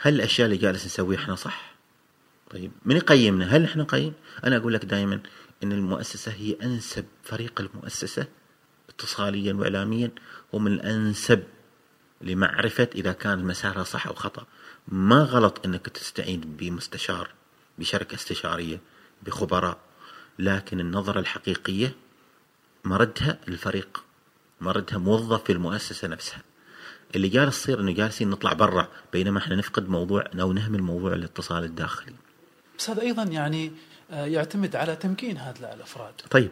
هل 0.00 0.14
الأشياء 0.14 0.46
اللي 0.46 0.56
جالس 0.56 0.86
نسويها 0.86 1.18
إحنا 1.18 1.34
صح؟ 1.34 1.74
طيب 2.50 2.72
من 2.84 2.96
يقيمنا؟ 2.96 3.56
هل 3.56 3.64
إحنا 3.64 3.82
نقيم؟ 3.82 4.12
أنا 4.44 4.56
أقول 4.56 4.74
لك 4.74 4.84
دائما 4.84 5.20
أن 5.62 5.72
المؤسسة 5.72 6.32
هي 6.32 6.56
أنسب 6.62 7.04
فريق 7.24 7.60
المؤسسة 7.60 8.26
اتصاليا 8.88 9.52
وإعلاميا 9.54 10.10
ومن 10.52 10.72
الأنسب 10.72 11.42
لمعرفة 12.20 12.88
إذا 12.94 13.12
كان 13.12 13.44
مسارها 13.44 13.84
صح 13.84 14.06
أو 14.06 14.14
خطأ 14.14 14.46
ما 14.88 15.22
غلط 15.22 15.66
أنك 15.66 15.88
تستعين 15.88 16.40
بمستشار 16.40 17.30
بشركة 17.78 18.14
استشارية 18.14 18.80
بخبراء 19.22 19.78
لكن 20.38 20.80
النظرة 20.80 21.20
الحقيقية 21.20 21.94
مردها 22.84 23.38
الفريق 23.48 24.04
مردها 24.60 24.98
موظف 24.98 25.44
في 25.44 25.52
المؤسسة 25.52 26.08
نفسها 26.08 26.42
اللي 27.14 27.28
جالس 27.28 27.58
يصير 27.58 27.80
إنه 27.80 27.92
جالسين 27.92 28.30
نطلع 28.30 28.52
برا 28.52 28.88
بينما 29.12 29.38
إحنا 29.38 29.56
نفقد 29.56 29.88
موضوع 29.88 30.24
أو 30.40 30.52
نهمل 30.52 30.82
موضوع 30.82 31.12
الاتصال 31.12 31.64
الداخلي. 31.64 32.14
بس 32.78 32.90
هذا 32.90 33.02
أيضا 33.02 33.22
يعني 33.22 33.72
آه، 34.10 34.24
يعتمد 34.26 34.76
على 34.76 34.96
تمكين 34.96 35.38
هؤلاء 35.38 35.74
الأفراد 35.74 36.14
طيب 36.30 36.50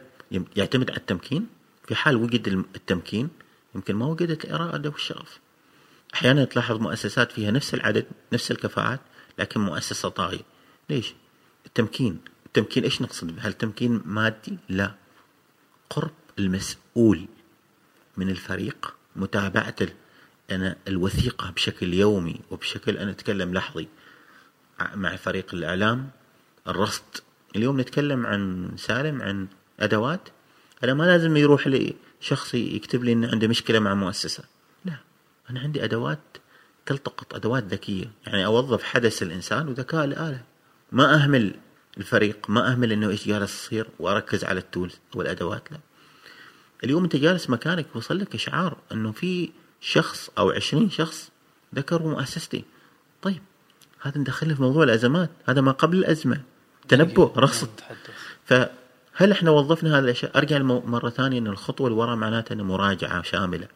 يعتمد 0.57 0.91
على 0.91 0.99
التمكين 0.99 1.47
في 1.89 1.95
حال 1.95 2.17
وجد 2.17 2.49
التمكين 2.49 3.29
يمكن 3.75 3.95
ما 3.97 4.07
وجدت 4.07 4.45
الاراده 4.45 4.91
والشغف. 4.91 5.39
أحيانا 6.15 6.45
تلاحظ 6.45 6.77
مؤسسات 6.77 7.33
فيها 7.33 7.51
نفس 7.51 7.75
العدد 7.75 8.07
نفس 8.33 8.51
الكفاءات 8.51 9.01
لكن 9.39 9.61
مؤسسة 9.61 10.09
طاغية. 10.09 10.43
ليش؟ 10.91 11.15
التمكين، 11.67 12.19
التمكين 12.47 12.85
إيش 12.85 13.03
نقصد؟ 13.03 13.37
به؟ 13.37 13.43
هل 13.43 13.53
تمكين 13.53 14.03
مادي؟ 14.05 14.59
لا. 14.69 14.95
قرب 15.91 16.11
المسؤول 16.39 17.27
من 18.17 18.29
الفريق 18.31 18.95
متابعة 19.17 19.75
ال- 19.81 19.93
أنا 20.51 20.77
الوثيقة 20.89 21.51
بشكل 21.51 21.95
يومي 21.95 22.41
وبشكل 22.51 22.97
أنا 22.97 23.11
أتكلم 23.11 23.55
لحظي 23.55 23.89
مع 24.95 25.17
فريق 25.17 25.55
الإعلام. 25.55 26.11
الرصد 26.69 27.03
اليوم 27.57 27.81
نتكلم 27.81 28.27
عن 28.27 28.71
سالم 28.77 29.23
عن 29.23 29.47
أدوات. 29.81 30.29
أنا 30.85 30.95
ما 30.95 31.05
لازم 31.05 31.37
يروح 31.37 31.67
لي 31.67 31.95
شخص 32.21 32.55
يكتب 32.55 33.05
لي 33.05 33.13
أنه 33.13 33.29
عنده 33.29 33.49
مشكلة 33.49 33.79
مع 33.79 33.95
مؤسسة. 33.95 34.45
لا 34.85 34.97
أنا 35.51 35.61
عندي 35.61 35.85
أدوات 35.85 36.19
تلتقط 36.87 37.35
أدوات 37.35 37.65
ذكية. 37.65 38.11
يعني 38.27 38.47
أوظف 38.47 38.83
حدث 38.83 39.23
الإنسان 39.23 39.69
وذكاء 39.69 40.05
الآلة. 40.05 40.43
ما 40.93 41.15
أهمل 41.15 41.55
الفريق 41.99 42.51
ما 42.51 42.73
أهمل 42.73 42.93
أنه 42.93 43.09
إيش 43.09 43.29
جالس 43.29 43.65
يصير 43.65 43.87
وأركز 43.99 44.45
على 44.45 44.61
التولز 44.61 45.01
والأدوات 45.15 45.73
لا. 45.73 45.79
اليوم 46.85 47.05
أنت 47.05 47.17
جالس 47.17 47.51
مكانك 47.51 47.87
وصل 47.95 48.19
لك 48.19 48.35
إشعار 48.35 48.77
إنه 48.93 49.13
في 49.13 49.51
شخص 49.81 50.31
أو 50.39 50.51
عشرين 50.51 50.91
شخص 50.91 51.31
ذكروا 51.75 52.11
مؤسستي. 52.11 52.65
طيب 53.23 53.43
هذا 54.01 54.19
ندخلنا 54.19 54.55
في 54.55 54.63
موضوع 54.63 54.85
الأزمات. 54.85 55.31
هذا 55.47 55.61
ما 55.61 55.73
قبل 55.73 55.99
الأزمة. 55.99 56.41
تنبؤ 56.89 57.39
رصد. 57.39 57.69
نتحدث 57.69 58.11
فهل 58.45 59.33
إحنا 59.33 59.51
وظفنا 59.51 59.99
هذه 59.99 60.05
الأشياء؟ 60.05 60.39
أرجع 60.39 60.57
المو- 60.57 60.81
مرة 60.87 61.11
ثانية 61.11 61.39
إن 61.39 61.47
الخطوة 61.47 61.87
اللي 61.87 61.99
وراء 61.99 62.17
معناتها 62.17 62.55
إنه 62.55 62.65
مراجعة 62.65 63.23
شاملة. 63.23 63.69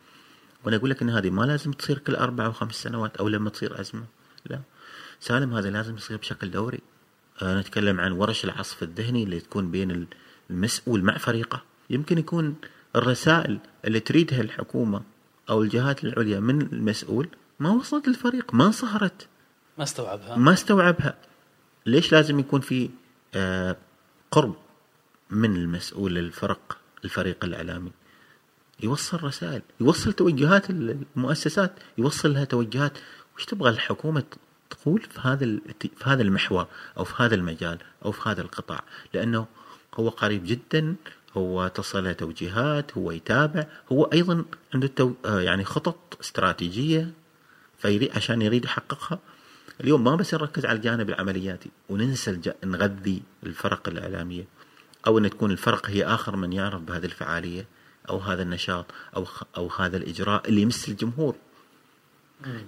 وأنا 0.65 0.77
أقول 0.77 0.91
لك 0.91 1.03
إن 1.03 1.11
هذه 1.11 1.31
ما 1.31 1.43
لازم 1.43 1.73
تصير 1.73 1.99
كل 1.99 2.15
أربع 2.17 2.47
أو 2.47 2.53
خمس 2.53 2.75
سنوات 2.75 3.17
أو 3.17 3.29
لما 3.29 3.51
تصير 3.51 3.81
أزمة. 3.81 4.05
لا. 4.47 4.61
سالم 5.21 5.55
هذا 5.55 5.71
لازم 5.71 5.97
يصير 5.97 6.17
بشكل 6.17 6.51
دوري. 6.51 6.81
آه، 7.43 7.61
نتكلم 7.61 8.01
عن 8.01 8.13
ورش 8.13 8.45
العصف 8.45 8.83
الذهني 8.83 9.23
اللي 9.23 9.41
تكون 9.41 9.71
بين 9.71 10.07
المسؤول 10.51 11.03
مع 11.03 11.19
فريقه. 11.19 11.63
يمكن 11.91 12.19
يكون 12.19 12.55
الرسائل 12.97 13.59
اللي 13.85 14.01
تريدها 14.01 14.41
الحكومة 14.41 15.03
أو 15.51 15.63
الجهات 15.63 16.05
العليا 16.05 16.41
من 16.41 16.63
المسؤول 16.63 17.29
ما 17.59 17.71
وصلت 17.71 18.09
للفريق 18.09 18.55
ما 18.55 18.67
انصهرت. 18.67 19.29
ما 19.79 19.85
استوعبها. 19.85 20.37
ما 20.37 20.53
استوعبها. 20.53 21.15
ليش 21.87 22.13
لازم 22.13 22.39
يكون 22.39 22.61
في 22.61 22.91
آه، 23.35 23.77
قرب 24.31 24.55
من 25.31 25.57
المسؤول 25.57 26.19
الفرق 26.19 26.79
الفريق 27.05 27.45
الإعلامي؟ 27.45 27.93
يوصل 28.83 29.25
رسائل 29.25 29.63
يوصل 29.81 30.13
توجهات 30.13 30.71
المؤسسات 30.71 31.73
يوصل 31.99 32.35
لها 32.35 32.45
توجهات. 32.45 32.99
وش 33.37 33.45
تبغى 33.45 33.71
الحكومة 33.71 34.25
تقول 34.71 35.01
في 35.01 35.21
هذا 35.21 35.59
في 35.81 36.05
هذا 36.05 36.23
المحور 36.23 36.67
أو 36.99 37.05
في 37.05 37.23
هذا 37.23 37.35
المجال 37.35 37.79
أو 38.05 38.13
في 38.13 38.29
هذا 38.29 38.43
القطاع؟ 38.43 38.85
لأنه 39.15 39.47
هو 39.95 40.09
قريب 40.09 40.45
جدا 40.45 40.97
هو 41.37 41.69
تصل 41.69 42.05
له 42.05 42.13
توجيهات 42.13 42.99
هو 42.99 43.11
يتابع 43.11 43.67
هو 43.93 44.05
أيضا 44.05 44.45
عنده 44.75 44.87
تو 44.87 45.13
آه، 45.25 45.41
يعني 45.41 45.65
خطط 45.65 46.17
استراتيجية 46.21 47.11
فيريد 47.79 48.17
عشان 48.17 48.43
يريد 48.43 48.65
يحققها. 48.65 49.19
اليوم 49.81 50.05
ما 50.05 50.17
بس 50.17 50.35
نركز 50.35 50.67
على 50.67 50.77
الجانب 50.77 51.09
العملياتي 51.09 51.71
وننسى 51.89 52.31
الج... 52.31 52.51
نغذي 52.65 53.23
الفرق 53.43 53.89
الإعلامية 53.89 54.45
أو 55.07 55.19
أن 55.19 55.31
تكون 55.31 55.51
الفرق 55.51 55.91
هي 55.91 56.05
آخر 56.05 56.37
من 56.37 56.53
يعرف 56.53 56.83
بهذه 56.83 57.05
الفعالية 57.05 57.67
أو 58.11 58.19
هذا 58.19 58.43
النشاط 58.43 58.87
خ... 59.15 59.43
أو 59.57 59.69
هذا 59.69 59.97
الإجراء 59.97 60.49
اللي 60.49 60.63
يمس 60.63 60.89
الجمهور. 60.89 61.35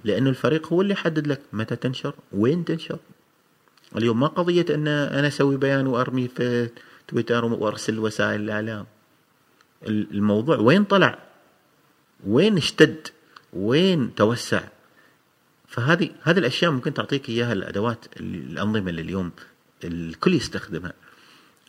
لأنه 0.04 0.30
الفريق 0.30 0.72
هو 0.72 0.80
اللي 0.82 0.92
يحدد 0.92 1.26
لك 1.26 1.40
متى 1.52 1.76
تنشر 1.76 2.14
وين 2.32 2.64
تنشر. 2.64 2.98
اليوم 3.96 4.20
ما 4.20 4.26
قضية 4.26 4.66
أن 4.70 4.88
أنا 4.88 5.28
أسوي 5.28 5.56
بيان 5.56 5.86
وأرميه 5.86 6.28
في 6.28 6.70
تويتر 7.08 7.44
وأرسل 7.44 7.98
وسائل 7.98 8.40
الإعلام. 8.40 8.86
ال- 9.82 10.10
الموضوع 10.10 10.56
وين 10.58 10.84
طلع؟ 10.84 11.18
وين 12.26 12.56
اشتد؟ 12.56 13.08
وين 13.52 14.14
توسع؟ 14.14 14.62
فهذه 15.68 16.10
هذه 16.22 16.38
الأشياء 16.38 16.70
ممكن 16.70 16.94
تعطيك 16.94 17.28
إياها 17.28 17.52
الأدوات 17.52 18.04
الأنظمة 18.20 18.90
اللي 18.90 19.02
اليوم 19.02 19.30
الكل 19.84 20.34
يستخدمها. 20.34 20.92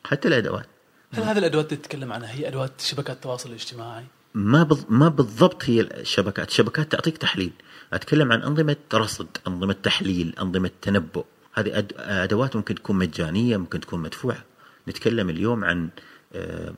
حتى 0.05 0.27
الأدوات. 0.27 0.65
هل 1.13 1.23
هذه 1.23 1.37
الأدوات 1.37 1.73
اللي 1.73 1.83
تتكلم 1.83 2.13
عنها 2.13 2.31
هي 2.31 2.47
أدوات 2.47 2.81
شبكات 2.81 3.15
التواصل 3.15 3.49
الاجتماعي؟ 3.49 4.05
ما 4.33 4.63
بض... 4.63 4.85
ما 4.89 5.07
بالضبط 5.07 5.65
هي 5.65 5.81
الشبكات. 5.81 6.47
الشبكات 6.49 6.91
تعطيك 6.91 7.17
تحليل. 7.17 7.51
أتكلم 7.93 8.31
عن 8.31 8.41
أنظمة 8.41 8.75
رصد 8.93 9.27
أنظمة 9.47 9.75
تحليل 9.83 10.35
أنظمة 10.41 10.71
تنبؤ. 10.81 11.25
هذه 11.53 11.77
أد... 11.77 11.93
أدوات 11.97 12.55
ممكن 12.55 12.75
تكون 12.75 12.95
مجانية 12.95 13.57
ممكن 13.57 13.79
تكون 13.79 13.99
مدفوعة. 13.99 14.43
نتكلم 14.87 15.29
اليوم 15.29 15.65
عن 15.65 15.89
آه، 16.33 16.73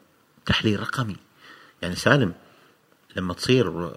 تحليل 0.45 0.79
رقمي. 0.79 1.15
يعني 1.81 1.95
سالم 1.95 2.33
لما 3.15 3.33
تصير 3.33 3.93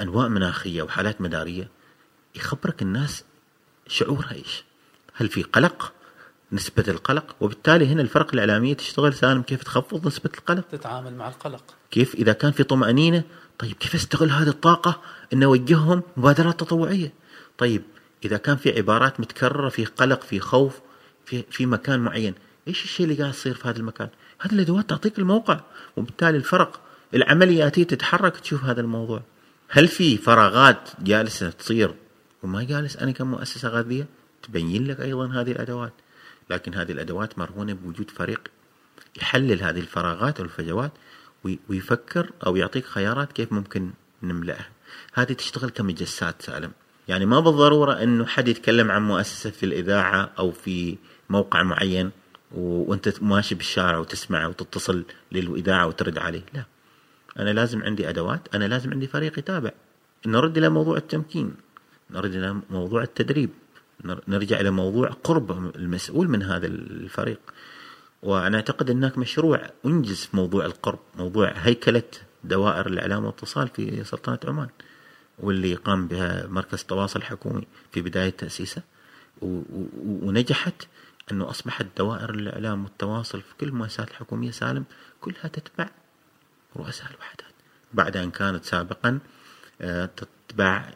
أنواع 0.00 0.28
مناخية 0.28 0.82
وحالات 0.82 1.20
مدارية 1.20 1.68
يخبرك 2.34 2.82
الناس 2.82 3.24
شعورها 3.86 4.32
إيش؟ 4.32 4.64
هل 5.14 5.28
في 5.28 5.42
قلق؟ 5.42 5.92
نسبة 6.52 6.84
القلق؟ 6.88 7.36
وبالتالي 7.40 7.86
هنا 7.86 8.02
الفرق 8.02 8.30
الإعلامية 8.34 8.74
تشتغل. 8.74 9.14
سالم 9.14 9.42
كيف 9.42 9.62
تخفض 9.62 10.06
نسبة 10.06 10.30
القلق؟ 10.38 10.68
تتعامل 10.68 11.14
مع 11.14 11.28
القلق. 11.28 11.62
كيف 11.90 12.14
إذا 12.14 12.32
كان 12.32 12.52
في 12.52 12.62
طمأنينة؟ 12.62 13.24
طيب 13.58 13.72
كيف 13.72 13.94
استغل 13.94 14.30
هذه 14.30 14.48
الطاقة 14.48 15.02
أن 15.32 15.42
أوجههم 15.42 16.02
مبادرات 16.16 16.60
تطوعية؟ 16.60 17.12
طيب 17.58 17.82
إذا 18.24 18.36
كان 18.36 18.56
في 18.56 18.76
عبارات 18.76 19.20
متكررة 19.20 19.68
في 19.68 19.84
قلق 19.84 20.22
في 20.22 20.40
خوف 20.40 20.80
في, 21.26 21.44
في 21.50 21.66
مكان 21.66 22.00
معين 22.00 22.34
إيش 22.68 22.84
الشيء 22.84 23.06
اللي 23.06 23.16
قاعد 23.18 23.30
يصير 23.30 23.54
في 23.54 23.68
هذا 23.68 23.78
المكان؟ 23.78 24.08
هذه 24.40 24.52
الأدوات 24.52 24.90
تعطيك 24.90 25.18
الموقع 25.18 25.60
وبالتالي 25.96 26.36
الفرق 26.36 26.80
العملياتية 27.14 27.84
تتحرك 27.84 28.36
تشوف 28.36 28.64
هذا 28.64 28.80
الموضوع. 28.80 29.22
هل 29.68 29.88
في 29.88 30.16
فراغات 30.16 30.90
جالسة 31.00 31.50
تصير 31.50 31.94
وما 32.42 32.62
جالس 32.62 32.96
أنا 32.96 33.12
كمؤسسة 33.12 33.68
غذائية 33.68 34.06
تبين 34.42 34.86
لك 34.86 35.00
أيضا 35.00 35.26
هذه 35.26 35.50
الأدوات. 35.52 35.92
لكن 36.50 36.74
هذه 36.74 36.92
الأدوات 36.92 37.38
مرهونة 37.38 37.72
بوجود 37.72 38.10
فريق 38.10 38.48
يحلل 39.16 39.62
هذه 39.62 39.80
الفراغات 39.80 40.38
أو 40.38 40.44
الفجوات 40.44 40.92
وي- 41.44 41.58
ويفكر 41.68 42.30
أو 42.46 42.56
يعطيك 42.56 42.84
خيارات 42.86 43.32
كيف 43.32 43.52
ممكن 43.52 43.90
نملأها. 44.22 44.68
هذه 45.14 45.32
تشتغل 45.32 45.70
كمجسات 45.70 46.42
سالم. 46.42 46.72
يعني 47.08 47.26
ما 47.26 47.40
بالضرورة 47.40 47.92
إنه 48.02 48.26
حد 48.26 48.48
يتكلم 48.48 48.90
عن 48.90 49.02
مؤسسة 49.02 49.50
في 49.50 49.66
الإذاعة 49.66 50.30
أو 50.38 50.50
في 50.50 50.96
موقع 51.30 51.62
معين 51.62 52.10
وأنت 52.54 53.22
ماشي 53.22 53.54
بالشارع 53.54 53.98
وتسمعه 53.98 54.48
وتتصل 54.48 55.04
للإذاعة 55.32 55.86
وترد 55.86 56.18
عليه. 56.18 56.42
لا. 56.54 56.64
أنا 57.38 57.50
لازم 57.50 57.82
عندي 57.82 58.08
أدوات 58.08 58.54
أنا 58.54 58.64
لازم 58.64 58.90
عندي 58.90 59.06
فريق 59.06 59.38
يتابع. 59.38 59.70
نرد 60.26 60.58
إلى 60.58 60.68
موضوع 60.68 60.96
التمكين 60.96 61.54
نرد 62.10 62.34
إلى 62.34 62.56
موضوع 62.70 63.02
التدريب 63.02 63.50
نر- 64.04 64.22
نرجع 64.28 64.60
إلى 64.60 64.70
موضوع 64.70 65.08
قرب 65.08 65.76
المسؤول 65.76 66.28
من 66.28 66.42
هذا 66.42 66.66
الفريق. 66.66 67.40
وأنا 68.22 68.56
أعتقد 68.56 68.90
هناك 68.90 69.18
مشروع 69.18 69.70
أنجز 69.86 70.24
في 70.24 70.36
موضوع 70.36 70.66
القرب 70.66 70.98
موضوع 71.18 71.52
هيكلة 71.56 72.02
دوائر 72.44 72.86
الإعلام 72.86 73.24
والاتصال 73.24 73.68
في 73.68 74.04
سلطنة 74.04 74.38
عمان 74.44 74.68
واللي 75.38 75.74
قام 75.74 76.06
بها 76.08 76.46
مركز 76.46 76.84
تواصل 76.84 77.22
حكومي 77.22 77.66
في 77.92 78.02
بداية 78.02 78.30
تأسيسه 78.30 78.82
ونجحت 79.42 80.74
أنه 81.30 81.50
اصبحت 81.50 81.86
دوائر 81.98 82.30
الإعلام 82.30 82.84
والتواصل 82.84 83.40
في 83.40 83.54
كل 83.60 83.68
المؤسسات 83.68 84.10
الحكومية 84.10 84.50
سالم 84.50 84.84
كلها 85.20 85.48
تتبع 85.48 85.88
رؤساء 86.76 87.10
الوحدات. 87.10 87.52
بعد 87.94 88.16
إن 88.16 88.30
كانت 88.30 88.64
سابقا 88.64 89.18
آه، 89.80 90.06
تتبع 90.06 90.90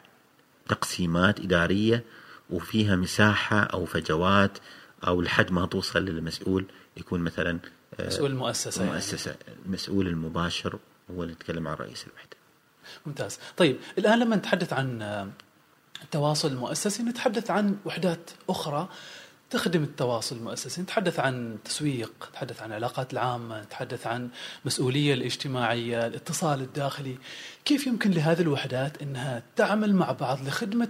تقسيمات 0.69 1.41
إدارية 1.41 2.05
وفيها 2.51 2.97
مساحة 2.97 3.61
أو 3.61 3.85
فجوات 3.85 4.59
أو 5.07 5.23
لحد 5.23 5.53
ما 5.53 5.67
توصل 5.67 6.05
للمسؤول 6.05 6.67
يكون 6.97 7.21
مثلا 7.21 7.59
آه، 8.01 8.07
مسؤول 8.07 8.31
المؤسسه 8.31 8.83
يعني. 8.83 8.95
مؤسسة 8.95 9.37
المسؤول 9.65 10.07
المباشر 10.07 10.79
هو 11.11 11.23
اللي 11.23 11.33
يتكلم 11.33 11.69
عن 11.69 11.75
رئيس 11.75 12.07
الوحدة. 12.07 12.37
ممتاز. 13.07 13.39
طيب 13.57 13.79
الآن 13.99 14.19
لما 14.19 14.37
نتحدث 14.37 14.73
عن 14.73 15.03
آه، 15.03 15.29
التواصل 16.03 16.49
المؤسسي 16.49 17.03
نتحدث 17.03 17.51
عن 17.51 17.77
وحدات 17.85 18.31
أخرى. 18.49 18.89
تخدم 19.50 19.82
التواصل 19.82 20.37
المؤسسي. 20.37 20.82
نتحدث 20.82 21.20
عن 21.20 21.56
تسويق 21.64 22.12
نتحدث 22.30 22.62
عن 22.62 22.68
العلاقات 22.68 23.12
العامة 23.12 23.62
نتحدث 23.62 24.06
عن 24.06 24.28
مسؤولية 24.64 25.14
الاجتماعية 25.14 26.06
الاتصال 26.06 26.61
الداخلي. 26.61 27.18
كيف 27.64 27.87
يمكن 27.87 28.11
لهذه 28.11 28.40
الوحدات 28.40 29.02
أنها 29.02 29.42
تعمل 29.56 29.94
مع 29.94 30.12
بعض 30.12 30.48
لخدمة 30.48 30.88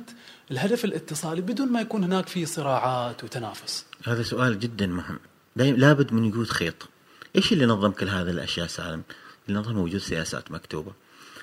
الهدف 0.51 0.85
الاتصالي 0.85 1.41
بدون 1.41 1.73
ما 1.73 1.81
يكون 1.81 2.05
هناك 2.05 2.29
في 2.29 2.47
صراعات 2.47 3.25
وتنافس؟ 3.25 3.85
هذا 4.05 4.23
سؤال 4.23 4.59
جدا 4.59 4.87
مهم. 4.87 5.19
لابد 5.57 6.13
من 6.13 6.25
وجود 6.25 6.47
خيط. 6.47 6.89
إيش 7.37 7.53
اللي 7.53 7.67
نظم 7.67 7.91
كل 7.91 8.09
هذه 8.09 8.31
الأشياء 8.31 8.67
سالم؟ 8.67 9.03
اللي 9.49 9.61
نظم 9.61 9.79
وجود 9.79 10.01
سياسات 10.01 10.51
مكتوبة. 10.51 10.93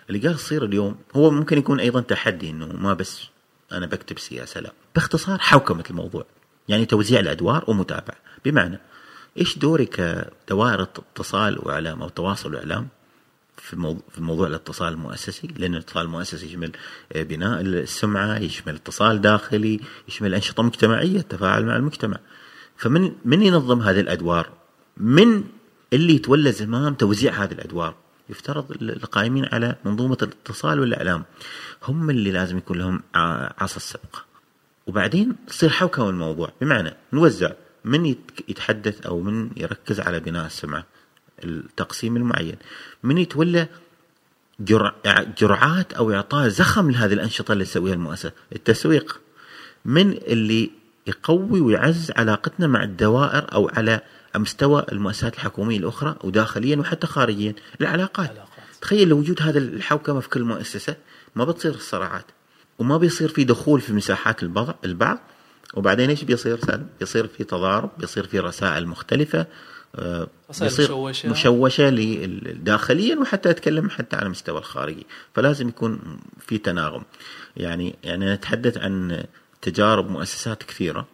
اللي 0.09 0.27
قال 0.27 0.37
تصير 0.37 0.65
اليوم 0.65 0.95
هو 1.15 1.31
ممكن 1.31 1.57
يكون 1.57 1.79
أيضا 1.79 2.01
تحدي 2.01 2.49
إنه 2.49 2.65
ما 2.65 2.93
بس 2.93 3.21
أنا 3.71 3.85
بكتب 3.85 4.19
سياسة 4.19 4.61
لا. 4.61 4.71
باختصار 4.95 5.39
حوكمة 5.39 5.83
الموضوع. 5.89 6.25
يعني 6.67 6.85
توزيع 6.85 7.19
الأدوار 7.19 7.63
ومتابعة. 7.67 8.17
بمعنى 8.45 8.79
إيش 9.37 9.57
دوري 9.57 9.85
كدوائر 9.85 10.81
اتصال 10.81 11.59
وإعلام 11.59 12.01
أو 12.01 12.09
تواصل 12.09 12.55
وإعلام 12.55 12.87
في 13.57 13.75
موضوع, 13.75 14.01
في 14.09 14.21
موضوع 14.21 14.47
الاتصال 14.47 14.93
المؤسسي؟ 14.93 15.47
لأن 15.57 15.73
الاتصال 15.73 16.05
المؤسسي 16.05 16.45
يشمل 16.45 16.71
آه، 17.13 17.23
بناء 17.23 17.61
السمعة 17.61 18.37
يشمل 18.37 18.75
اتصال 18.75 19.21
داخلي 19.21 19.79
يشمل 20.07 20.33
أنشطة 20.33 20.63
مجتمعية 20.63 21.19
التفاعل 21.19 21.65
مع 21.65 21.75
المجتمع. 21.75 22.17
فمن 22.77 23.11
من 23.25 23.41
ينظم 23.41 23.81
هذه 23.81 23.99
الأدوار؟ 23.99 24.49
من 24.97 25.43
اللي 25.93 26.15
يتولى 26.15 26.51
زمام 26.51 26.93
توزيع 26.93 27.43
هذه 27.43 27.51
الأدوار؟ 27.51 27.95
يفترض 28.29 28.71
القائمين 28.81 29.45
على 29.45 29.75
منظومة 29.85 30.17
الاتصال 30.21 30.79
والإعلام. 30.79 31.23
هم 31.83 32.09
اللي 32.09 32.31
لازم 32.31 32.57
يكون 32.57 32.77
لهم 32.77 33.03
عصا 33.57 33.77
السبقه 33.77 34.32
وبعدين 34.87 35.35
تصير 35.47 35.69
حوكمه 35.69 36.09
الموضوع 36.09 36.49
بمعنى 36.61 36.93
نوزع 37.13 37.51
من 37.85 38.05
يتحدث 38.47 39.05
أو 39.05 39.19
من 39.19 39.49
يركز 39.57 39.99
على 39.99 40.19
بناء 40.19 40.45
السمعة 40.45 40.85
التقسيم 41.43 42.17
المعين. 42.17 42.55
من 43.03 43.17
يتولى 43.17 43.67
جرع 44.59 44.93
جرعات 45.37 45.93
أو 45.93 46.11
اعطاء 46.11 46.47
زخم 46.47 46.91
لهذه 46.91 47.13
الأنشطة 47.13 47.51
اللي 47.51 47.65
تسويها 47.65 47.93
المؤسسة؟ 47.93 48.31
التسويق. 48.55 49.21
من 49.85 50.11
اللي 50.11 50.71
يقوي 51.07 51.61
ويعزز 51.61 52.11
علاقتنا 52.15 52.67
مع 52.67 52.83
الدوائر 52.83 53.53
أو 53.53 53.69
على 53.73 54.01
مستوى 54.35 54.85
المؤسسات 54.91 55.33
الحكومية 55.33 55.77
الأخرى 55.77 56.15
وداخليا 56.23 56.77
وحتى 56.77 57.07
خارجيا. 57.07 57.55
العلاقات. 57.81 58.29
علاقات. 58.29 58.49
تخيل 58.81 59.07
لو 59.07 59.17
وجود 59.17 59.41
هذا 59.41 59.59
الحوكمه 59.59 60.19
في 60.19 60.29
كل 60.29 60.43
مؤسسة 60.43 60.95
ما 61.35 61.45
بتصير 61.45 61.71
الصراعات. 61.71 62.25
وما 62.79 62.97
بيصير 62.97 63.29
في 63.29 63.43
دخول 63.43 63.81
في 63.81 63.93
مساحات 63.93 64.43
البعض 64.43 64.75
البعض. 64.85 65.19
وبعدين 65.73 66.09
إيش 66.09 66.23
بيصير 66.23 66.59
سالم؟ 66.59 66.87
بيصير 66.99 67.27
في 67.27 67.43
تضارب 67.43 67.89
بيصير 67.97 68.27
في 68.27 68.39
رسائل 68.39 68.87
مختلفة 68.87 69.45
آه، 69.95 70.27
بيصير 70.61 70.85
مشوشة. 70.85 71.29
مشوشة 71.29 71.89
لل- 71.89 72.63
داخليا 72.63 73.15
وحتى 73.15 73.49
أتكلم 73.49 73.89
حتى 73.89 74.15
على 74.15 74.25
المستوى 74.25 74.57
الخارجي. 74.57 75.05
فلازم 75.35 75.67
يكون 75.67 76.19
في 76.47 76.57
تناغم. 76.57 77.03
يعني 77.57 77.95
يعني 78.03 78.33
نتحدث 78.33 78.77
عن 78.77 79.23
تجارب 79.61 80.09
مؤسسات 80.11 80.63
كثيرة 80.63 81.07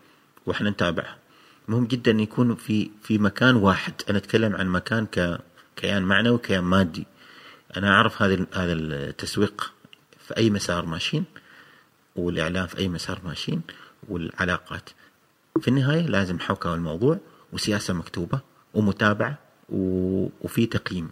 وإحنا 0.46 0.70
نتابعها. 0.70 1.18
مهم 1.68 1.86
جدا 1.86 2.12
ان 2.12 2.20
يكون 2.20 2.56
في 2.56 2.90
في 3.04 3.18
مكان 3.18 3.56
واحد. 3.56 3.94
أنا 4.10 4.18
أتكلم 4.18 4.56
عن 4.56 4.68
مكان 4.68 5.06
ككيان 5.76 6.04
معنوي 6.04 6.38
كيان 6.38 6.64
مادي. 6.64 7.08
أنا 7.78 7.92
أعرف 7.92 8.22
هذا 8.22 8.46
هذا 8.54 8.74
التسويق 8.74 9.74
في 10.28 10.38
أي 10.38 10.50
مسار 10.50 10.86
ماشيين. 10.86 11.24
والإعلام 12.20 12.68
في 12.68 12.78
أي 12.78 12.88
مسار 12.90 13.22
ماشيين 13.26 13.62
والعلاقات. 14.10 14.90
في 15.62 15.68
النهاية 15.68 16.02
لازم 16.02 16.40
حوكمه 16.40 16.76
الموضوع 16.76 17.20
وسياسة 17.54 17.94
مكتوبة 17.94 18.40
ومتابعة 18.74 19.38
و... 19.70 20.28
وفي 20.42 20.66
تقييم. 20.66 21.12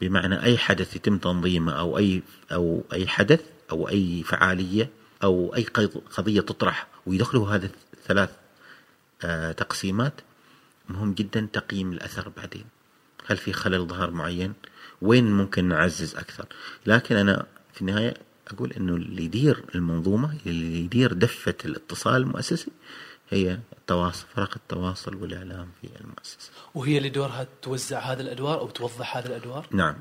بمعنى 0.00 0.42
أي 0.42 0.58
حدث 0.58 0.96
يتم 0.96 1.18
تنظيمه 1.18 1.72
أو 1.72 1.98
اي 1.98 2.22
أو 2.52 2.84
أي 2.92 3.06
حدث 3.06 3.40
أو 3.70 3.88
أي 3.88 4.22
فعالية 4.22 4.90
أو 5.22 5.54
أي 5.54 5.64
قض- 5.64 6.02
قضية 6.16 6.40
تطرح 6.40 6.86
ويدخلوا 7.06 7.48
هذا 7.48 7.70
الثلاث 7.94 8.30
آه، 9.24 9.52
تقسيمات 9.52 10.20
مهم 10.88 11.14
جدا 11.14 11.48
تقييم 11.52 11.92
الأثر 11.92 12.28
بعدين. 12.36 12.64
هل 13.26 13.36
في 13.36 13.52
خلل 13.52 13.86
ظهر 13.86 14.10
معين؟ 14.10 14.52
وين 15.02 15.30
ممكن 15.32 15.64
نعزز 15.68 16.16
أكثر؟ 16.16 16.46
لكن 16.86 17.16
أنا 17.16 17.46
في 17.72 17.80
النهاية 17.80 18.14
أقول 18.48 18.72
إنه 18.72 18.94
اللي 18.94 19.24
يدير 19.24 19.64
المنظومة 19.74 20.38
اللي 20.46 20.80
يدير 20.80 21.12
دفة 21.12 21.54
الاتصال 21.64 22.22
المؤسسي 22.22 22.70
هي 23.30 23.58
التواصل 23.78 24.26
فرق 24.34 24.54
التواصل 24.56 25.14
والإعلام 25.14 25.68
في 25.82 25.88
المؤسسة. 26.00 26.50
وهي 26.74 26.98
اللي 26.98 27.08
دورها 27.08 27.46
توزع 27.62 27.98
هذه 27.98 28.20
الأدوار 28.20 28.60
أو 28.60 28.68
توضح 28.68 29.16
هذه 29.16 29.26
الأدوار؟ 29.26 29.66
نعم 29.70 29.96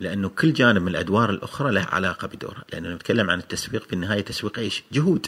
لأنه 0.00 0.28
كل 0.28 0.52
جانب 0.52 0.82
من 0.82 0.88
الأدوار 0.88 1.30
الأخرى 1.30 1.72
له 1.72 1.82
علاقة 1.82 2.28
بدورها. 2.28 2.64
لأنه 2.72 2.94
نتكلم 2.94 3.30
عن 3.30 3.38
التسويق 3.38 3.86
في 3.86 3.92
النهاية 3.92 4.20
تسويق 4.20 4.58
إيش؟ 4.58 4.82
جهود. 4.92 5.26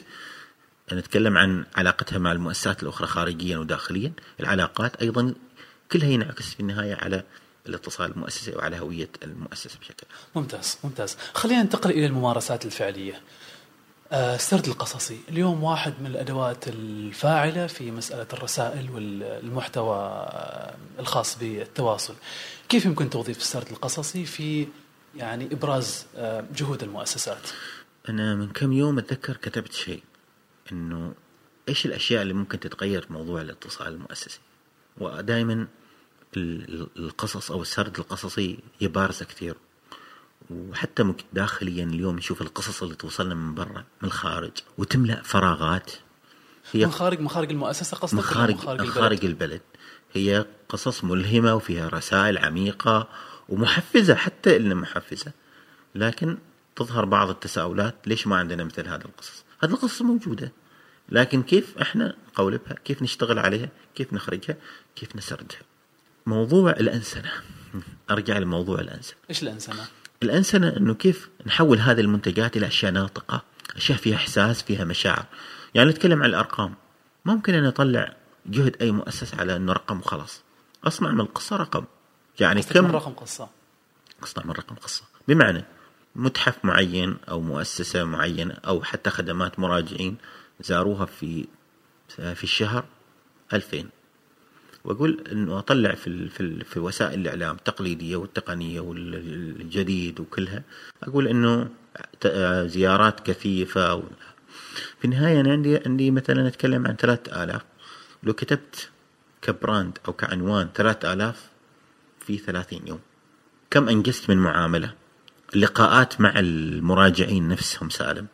نتكلم 0.92 1.38
عن 1.38 1.64
علاقتها 1.76 2.18
مع 2.18 2.32
المؤسسات 2.32 2.82
الأخرى 2.82 3.06
خارجيا 3.06 3.58
وداخليا 3.58 4.12
العلاقات 4.40 4.96
أيضا 4.96 5.34
كلها 5.92 6.08
ينعكس 6.08 6.54
في 6.54 6.60
النهاية 6.60 6.94
على 6.94 7.24
الاتصال 7.66 8.10
المؤسسي 8.10 8.56
وعلى 8.56 8.80
هوية 8.80 9.08
المؤسسة 9.22 9.78
بشكل 9.80 10.06
ممتاز 10.34 10.78
ممتاز. 10.84 11.16
خلينا 11.34 11.62
ننتقل 11.62 11.90
إلى 11.90 12.06
الممارسات 12.06 12.66
الفعلية. 12.66 13.20
آه، 14.12 14.34
السرد 14.34 14.66
القصصي. 14.66 15.20
اليوم 15.28 15.64
واحد 15.64 15.94
من 16.00 16.06
الأدوات 16.06 16.68
الفاعلة 16.68 17.66
في 17.66 17.90
مسألة 17.90 18.26
الرسائل 18.32 18.90
والمحتوى 18.90 20.28
الخاص 20.98 21.38
بالتواصل. 21.38 22.14
كيف 22.68 22.84
يمكن 22.84 23.10
توظيف 23.10 23.38
السرد 23.38 23.70
القصصي 23.70 24.24
في 24.24 24.66
يعني 25.16 25.48
إبراز 25.52 26.06
آه، 26.16 26.44
جهود 26.56 26.82
المؤسسات؟ 26.82 27.48
أنا 28.08 28.34
من 28.34 28.48
كم 28.48 28.72
يوم 28.72 28.98
أتذكر 28.98 29.36
كتبت 29.36 29.72
شيء 29.72 30.02
إنه 30.72 31.14
إيش 31.68 31.86
الأشياء 31.86 32.22
اللي 32.22 32.34
ممكن 32.34 32.60
تتغير 32.60 33.02
في 33.02 33.12
موضوع 33.12 33.40
الاتصال 33.40 33.88
المؤسسي؟ 33.88 34.40
ودائما 34.98 35.66
القصص 36.36 37.50
أو 37.50 37.62
السرد 37.62 37.98
القصصي 37.98 38.58
هي 38.78 38.88
كثير. 39.28 39.56
وحتى 40.50 41.02
ممكن 41.02 41.24
داخليا 41.32 41.84
اليوم 41.84 42.16
نشوف 42.16 42.42
القصص 42.42 42.82
اللي 42.82 42.94
توصلنا 42.94 43.34
من 43.34 43.54
برا 43.54 43.84
من 44.02 44.08
الخارج 44.08 44.52
وتملأ 44.78 45.22
فراغات. 45.22 45.92
هي 46.72 46.86
من 46.86 46.92
خارج 46.92 47.20
مخارج 47.20 47.50
المؤسسة 47.50 47.96
قصدك 47.96 48.14
من 48.14 48.22
خارج 48.22 48.54
من 48.54 48.60
خارج 48.60 48.80
من 48.80 48.86
البلد؟ 48.86 49.00
خارج 49.00 49.24
البلد. 49.24 49.60
هي 50.12 50.46
قصص 50.68 51.04
ملهمة 51.04 51.54
وفيها 51.54 51.88
رسائل 51.88 52.38
عميقة 52.38 53.08
ومحفزة 53.48 54.14
حتى 54.14 54.56
ان 54.56 54.74
محفزة. 54.74 55.32
لكن 55.94 56.38
تظهر 56.76 57.04
بعض 57.04 57.30
التساؤلات 57.30 57.94
ليش 58.06 58.26
ما 58.26 58.36
عندنا 58.36 58.64
مثل 58.64 58.88
هذه 58.88 59.04
القصص؟ 59.04 59.44
هذه 59.62 59.70
القصص 59.70 60.02
موجودة. 60.02 60.52
لكن 61.08 61.42
كيف 61.42 61.78
إحنا 61.78 62.16
نقولبها؟ 62.28 62.74
كيف 62.84 63.02
نشتغل 63.02 63.38
عليها؟ 63.38 63.68
كيف 63.94 64.12
نخرجها؟ 64.12 64.56
كيف 64.96 65.16
نسردها؟ 65.16 65.58
موضوع 66.26 66.70
الأنسنة. 66.70 67.32
أرجع 68.10 68.38
لموضوع 68.38 68.80
الأنسنة. 68.80 69.16
إيش 69.30 69.42
الأنسنة؟ 69.42 69.86
الأنسنة 70.22 70.76
أنه 70.76 70.94
كيف 70.94 71.28
نحول 71.46 71.78
هذه 71.78 72.00
المنتجات 72.00 72.56
إلى 72.56 72.66
أشياء 72.66 72.92
ناطقة 72.92 73.42
أشياء 73.76 73.98
فيها 73.98 74.16
إحساس 74.16 74.62
فيها 74.62 74.84
مشاعر. 74.84 75.26
يعني 75.74 75.90
نتكلم 75.90 76.22
عن 76.22 76.28
الأرقام. 76.28 76.74
ممكن 77.24 77.54
أن 77.54 77.64
أطلع 77.64 78.16
جهد 78.46 78.76
أي 78.80 78.90
مؤسسة 78.90 79.38
على 79.38 79.56
أنه 79.56 79.72
رقم 79.72 79.98
وخلاص. 79.98 80.42
أصنع 80.84 81.10
من 81.10 81.20
القصة 81.20 81.56
رقم. 81.56 81.84
يعني 82.40 82.60
قصدك 82.60 82.76
من 82.76 82.88
كم 82.88 82.96
رقم 82.96 83.12
قصة؟ 83.12 83.48
أصنع 84.22 84.44
من 84.44 84.52
رقم 84.52 84.74
قصة. 84.74 85.02
بمعنى 85.28 85.64
متحف 86.16 86.64
معين 86.64 87.16
أو 87.28 87.40
مؤسسة 87.40 88.04
معينة 88.04 88.54
أو 88.66 88.82
حتى 88.82 89.10
خدمات 89.10 89.58
مراجعين 89.58 90.16
زاروها 90.60 91.06
في 91.06 91.46
في 92.08 92.44
الشهر 92.44 92.84
2000 93.52 93.88
وأقول 94.84 95.24
إنه 95.32 95.58
أطلع 95.58 95.94
في 95.94 96.28
في 96.28 96.64
في 96.64 96.80
وسائل 96.80 97.20
الإعلام 97.20 97.56
التقليدية 97.56 98.16
والتقنية 98.16 98.80
والجديد 98.80 100.20
وكلها. 100.20 100.62
أقول 101.02 101.28
إنه 101.28 101.68
زيارات 102.66 103.20
كثيفة 103.20 104.02
في 104.98 105.04
النهاية 105.04 105.40
أنا 105.40 105.52
عندي 105.52 105.76
عندي 105.86 106.10
مثلا 106.10 106.48
أتكلم 106.48 106.86
عن 106.86 106.96
3000 106.96 107.62
لو 108.22 108.32
كتبت 108.32 108.90
كبراند 109.42 109.98
أو 110.08 110.12
كعنوان 110.12 110.68
3000 110.74 111.48
في 112.20 112.38
30 112.38 112.80
يوم. 112.86 113.00
كم 113.70 113.88
أنجزت 113.88 114.30
من 114.30 114.38
معاملة؟ 114.38 114.94
لقاءات 115.54 116.20
مع 116.20 116.38
المراجعين 116.38 117.48
نفسهم 117.48 117.90
سالم. 117.90 118.26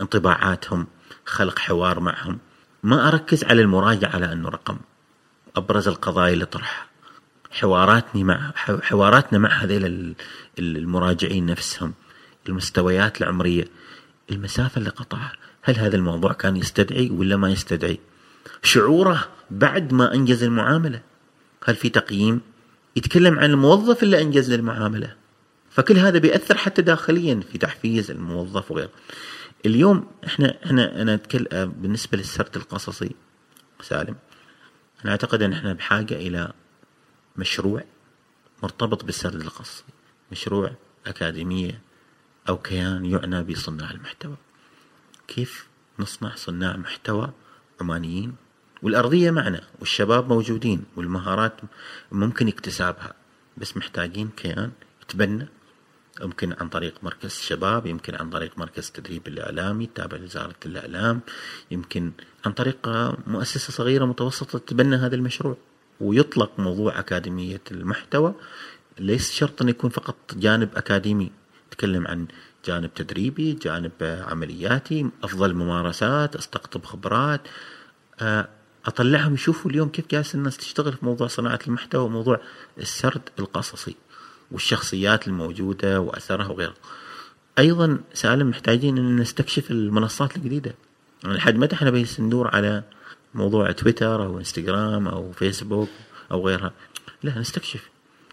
انطباعاتهم 0.00 0.86
خلق 1.24 1.58
حوار 1.58 2.00
معهم. 2.00 2.38
ما 2.82 3.08
أركز 3.08 3.44
على 3.44 3.62
المراجع 3.62 4.08
على 4.14 4.32
أنه 4.32 4.48
رقم. 4.48 4.78
أبرز 5.56 5.88
القضايا 5.88 6.32
اللي 6.34 6.44
طرحها 6.44 6.86
حواراتني 7.50 8.24
مع 8.24 8.52
حواراتنا 8.56 9.38
مع 9.38 9.48
هذيل 9.50 9.86
ال- 9.86 10.14
المراجعين 10.58 11.46
نفسهم. 11.46 11.94
المستويات 12.48 13.20
العمرية. 13.22 13.64
المسافة 14.30 14.78
اللي 14.78 14.90
قطعها. 14.90 15.32
هل 15.62 15.76
هذا 15.76 15.96
الموضوع 15.96 16.32
كان 16.32 16.56
يستدعي 16.56 17.10
ولا 17.10 17.36
ما 17.36 17.50
يستدعي؟ 17.50 17.98
شعوره 18.62 19.28
بعد 19.50 19.92
ما 19.92 20.14
أنجز 20.14 20.42
المعاملة. 20.42 21.00
هل 21.64 21.76
في 21.76 21.88
تقييم؟ 21.88 22.40
يتكلم 22.96 23.38
عن 23.38 23.50
الموظف 23.50 24.02
اللي 24.02 24.20
أنجز 24.22 24.50
المعاملة. 24.50 25.14
فكل 25.70 25.98
هذا 25.98 26.18
بيأثر 26.18 26.56
حتى 26.58 26.82
داخليا 26.82 27.40
في 27.52 27.58
تحفيز 27.58 28.10
الموظف 28.10 28.70
وغيره. 28.70 28.90
اليوم 29.66 30.06
إحنا 30.26 30.54
إحنا 30.66 31.02
أنا 31.02 31.14
اتكلم 31.14 31.72
بالنسبة 31.76 32.18
للسرد 32.18 32.56
القصصي 32.56 33.10
سالم 33.82 34.14
أنا 35.04 35.12
اعتقد 35.12 35.42
إن 35.42 35.52
إحنا 35.52 35.72
بحاجة 35.72 36.14
إلى 36.14 36.52
مشروع 37.36 37.84
مرتبط 38.62 39.04
بالسرد 39.04 39.34
القصصي 39.34 39.84
مشروع 40.32 40.70
أكاديمية 41.06 41.80
أو 42.48 42.56
كيان 42.58 43.04
يعنى 43.04 43.42
بصناع 43.42 43.90
المحتوى. 43.90 44.36
كيف 45.28 45.68
نصنع 45.98 46.34
صناع 46.34 46.76
محتوى 46.76 47.32
عمانيين؟ 47.80 48.34
والأرضية 48.82 49.30
معنا 49.30 49.60
والشباب 49.80 50.28
موجودين 50.28 50.84
والمهارات 50.96 51.60
ممكن 52.12 52.48
اكتسابها 52.48 53.14
بس 53.56 53.76
محتاجين 53.76 54.28
كيان 54.36 54.72
يتبنى 55.02 55.48
يمكن 56.22 56.54
عن 56.60 56.68
طريق 56.68 56.94
مركز 57.02 57.26
الشباب 57.26 57.86
يمكن 57.86 58.14
عن 58.14 58.30
طريق 58.30 58.58
مركز 58.58 58.86
التدريب 58.86 59.28
الإعلامي 59.28 59.84
التابع 59.84 60.16
لوزارة 60.16 60.54
الإعلام 60.66 61.20
يمكن 61.70 62.12
عن 62.46 62.52
طريق 62.52 62.88
مؤسسة 63.26 63.72
صغيرة 63.72 64.04
متوسطة 64.04 64.58
تتبنى 64.58 64.96
هذا 64.96 65.14
المشروع. 65.14 65.56
ويطلق 66.00 66.50
موضوع 66.58 66.98
أكاديمية 66.98 67.60
المحتوى 67.70 68.34
ليس 68.98 69.32
شرط 69.32 69.62
أن 69.62 69.68
يكون 69.68 69.90
فقط 69.90 70.16
جانب 70.36 70.68
أكاديمي. 70.76 71.30
نتكلم 71.68 72.06
عن 72.06 72.26
جانب 72.66 72.94
تدريبي 72.94 73.52
جانب 73.52 73.92
عملياتي 74.28 75.10
أفضل 75.22 75.54
ممارسات 75.54 76.36
أستقطب 76.36 76.84
خبرات. 76.84 77.40
آه، 78.20 78.48
أطلعهم 78.86 79.34
يشوفوا 79.34 79.70
اليوم 79.70 79.88
كيف 79.88 80.06
جالس 80.10 80.34
الناس 80.34 80.56
تشتغل 80.56 80.92
في 80.92 81.04
موضوع 81.04 81.26
صناعة 81.26 81.58
المحتوى 81.66 82.04
وموضوع 82.04 82.40
السرد 82.78 83.28
القصصي. 83.38 83.96
والشخصيات 84.52 85.28
الموجودة 85.28 86.00
وأثرها 86.00 86.48
وغيره. 86.48 86.74
أيضا 87.58 87.98
سالم 88.14 88.48
محتاجين 88.50 88.98
أن 88.98 89.16
نستكشف 89.16 89.70
المنصات 89.70 90.36
الجديدة. 90.36 90.74
يعني 91.24 91.36
لحد 91.36 91.56
متى 91.56 91.74
إحنا 91.76 91.90
بس 91.90 92.20
ندور 92.20 92.48
على 92.48 92.82
موضوع 93.34 93.72
تويتر 93.72 94.24
أو 94.24 94.38
إنستغرام 94.38 95.08
أو 95.08 95.32
فيسبوك 95.32 95.88
أو 96.32 96.48
غيرها؟ 96.48 96.72
لا 97.22 97.38
نستكشف. 97.38 97.88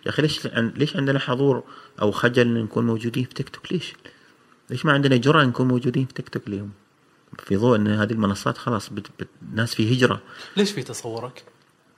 يا 0.06 0.10
أخي 0.12 0.21
ليش 0.21 0.47
ليش 0.56 0.95
عندنا 0.95 1.19
حضور 1.19 1.63
أو 2.02 2.12
خجل 2.12 2.41
أن 2.41 2.63
نكون 2.63 2.86
موجودين 2.86 3.24
في 3.24 3.34
تيك 3.34 3.50
توك؟ 3.50 3.71
ليش؟ 3.71 3.93
ليش 4.69 4.86
ما 4.86 4.91
عندنا 4.91 5.15
جرأة 5.15 5.43
نكون 5.43 5.67
موجودين 5.67 6.06
في 6.06 6.13
تيك 6.13 6.30
توك 6.30 6.47
اليوم؟ 6.47 6.71
في 7.39 7.56
ضوء 7.56 7.76
أن 7.76 7.88
هذه 7.88 8.12
المنصات 8.12 8.58
خلاص 8.58 8.89
بت... 8.89 9.08
بت... 9.19 9.28
الناس 9.52 9.76
في 9.76 9.93
هجرة. 9.97 10.21
ليش 10.58 10.71
في 10.71 10.84
تصورك؟ 10.84 11.43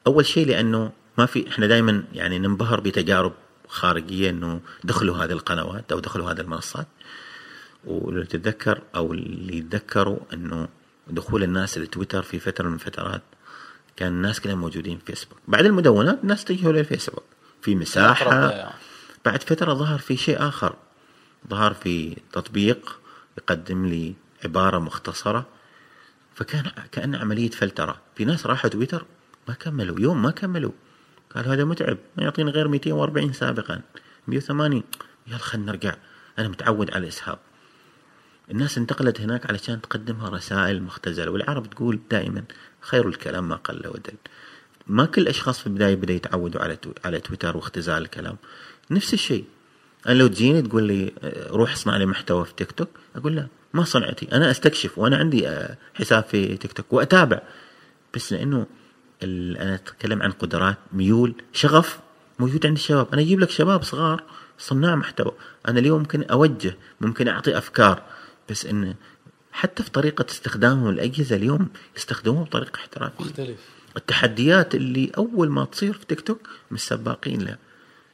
أول 0.07 0.25
شيء 0.25 0.47
لأنه 0.47 0.91
ما 1.17 1.25
في 1.25 1.47
إحنا 1.49 1.67
دائما 1.67 2.03
يعني 2.13 2.39
ننبهر 2.39 2.79
بتجارب 2.79 3.33
خارجية 3.73 4.29
إنه 4.29 4.61
دخلوا 4.83 5.17
هذه 5.17 5.31
القنوات 5.31 5.91
أو 5.91 5.99
دخلوا 5.99 6.31
هذه 6.31 6.41
المنصات. 6.41 6.87
ولو 7.85 8.23
تتذكر 8.23 8.81
أو 8.95 9.13
اللي 9.13 9.57
يتذكروا 9.57 10.19
إنه 10.33 10.67
دخول 11.07 11.43
الناس 11.43 11.77
لتويتر 11.77 12.23
في 12.23 12.39
فترة 12.39 12.67
من 12.67 12.73
الفترات 12.73 13.21
كان 13.95 14.11
الناس 14.11 14.39
كلهم 14.39 14.59
موجودين 14.59 14.97
في 14.97 15.05
فيسبوك. 15.05 15.37
بعد 15.47 15.65
المدونات 15.65 16.19
الناس 16.23 16.43
اتجهوا 16.43 16.71
للفيسبوك 16.71 17.23
في 17.61 17.75
مساحة. 17.75 18.73
بعد 19.25 19.43
فترة 19.43 19.73
ظهر 19.73 19.99
في 19.99 20.17
شيء 20.17 20.47
آخر. 20.47 20.75
ظهر 21.49 21.73
في 21.73 22.17
تطبيق 22.31 22.99
يقدم 23.37 23.85
لي 23.85 24.13
عبارة 24.43 24.79
مختصرة. 24.79 25.45
فكان 26.35 26.71
كأن 26.91 27.15
عملية 27.15 27.49
فلترة. 27.49 28.01
في 28.15 28.25
ناس 28.25 28.45
راحوا 28.45 28.69
تويتر 28.69 29.05
ما 29.47 29.53
كملوا. 29.53 29.99
يوم 29.99 30.21
ما 30.21 30.31
كملوا. 30.31 30.71
قال 31.35 31.47
هذا 31.47 31.63
متعب 31.63 31.97
ما 32.17 32.23
يعطيني 32.23 32.51
غير 32.51 32.67
240 32.67 33.33
سابقا. 33.33 33.81
180 34.27 34.83
يلا 35.27 35.37
خلينا 35.37 35.71
نرجع 35.71 35.95
أنا 36.39 36.47
متعود 36.47 36.91
على 36.91 37.03
الإسهاب 37.03 37.39
الناس 38.51 38.77
انتقلت 38.77 39.21
هناك 39.21 39.49
علشان 39.49 39.81
تقدمها 39.81 40.29
رسائل 40.29 40.83
مختزلة 40.83 41.31
والعرب 41.31 41.69
تقول 41.69 41.99
دائما 42.11 42.43
خير 42.81 43.07
الكلام 43.07 43.49
ما 43.49 43.55
قل 43.55 43.87
ودل. 43.87 44.13
ما 44.87 45.05
كل 45.05 45.21
الاشخاص 45.21 45.59
في 45.59 45.67
البداية 45.67 45.95
بدا 45.95 46.13
يتعودوا 46.13 46.61
على. 46.61 46.77
على 47.05 47.19
تويتر 47.19 47.57
واختزال 47.57 48.01
الكلام. 48.01 48.37
نفس 48.91 49.13
الشيء. 49.13 49.45
أنا 50.07 50.13
لو 50.13 50.27
تجيني 50.27 50.61
تقول 50.61 50.83
لي 50.83 51.13
آه، 51.23 51.49
روح 51.49 51.71
اصنع 51.71 51.97
لي 51.97 52.05
محتوى 52.05 52.45
في 52.45 52.53
تيك 52.53 52.71
توك. 52.71 52.89
أقول 53.15 53.35
لا 53.35 53.47
ما 53.73 53.83
صنعتي. 53.83 54.31
أنا 54.31 54.51
أستكشف 54.51 54.97
وأنا 54.97 55.17
عندي 55.17 55.47
آه، 55.47 55.77
حساب 55.93 56.23
في 56.23 56.57
تيك 56.57 56.73
توك 56.73 56.93
وأتابع. 56.93 57.41
بس 58.15 58.33
لأنه 58.33 58.57
ال... 58.57 58.65
أنا 59.23 59.75
أتكلم 59.75 60.21
عن 60.21 60.31
قدرات 60.31 60.77
ميول 60.93 61.35
شغف 61.53 61.99
موجود 62.39 62.65
عند 62.65 62.77
الشباب. 62.77 63.07
أنا 63.13 63.21
أجيب 63.21 63.39
لك 63.39 63.49
شباب 63.49 63.83
صغار 63.83 64.23
صناع 64.57 64.95
محتوى. 64.95 65.31
أنا 65.67 65.79
اليوم 65.79 65.99
ممكن 65.99 66.23
أوجه 66.23 66.77
ممكن 67.01 67.27
أعطي 67.27 67.57
أفكار 67.57 68.03
بس 68.49 68.65
إن 68.65 68.95
حتى 69.51 69.83
في 69.83 69.91
طريقة 69.91 70.25
استخدامهم 70.29 70.89
الأجهزة 70.89 71.35
اليوم 71.35 71.69
يستخدموها 71.97 72.43
بطريقة 72.43 72.75
احترافية. 72.75 73.25
مختلف. 73.25 73.59
التحديات 73.97 74.75
اللي 74.75 75.11
أول 75.17 75.49
ما 75.49 75.65
تصير 75.65 75.93
في 75.93 76.05
تيك 76.05 76.21
توك 76.21 76.49
مش 76.71 76.81
سباقين 76.81 77.41
لها. 77.41 77.57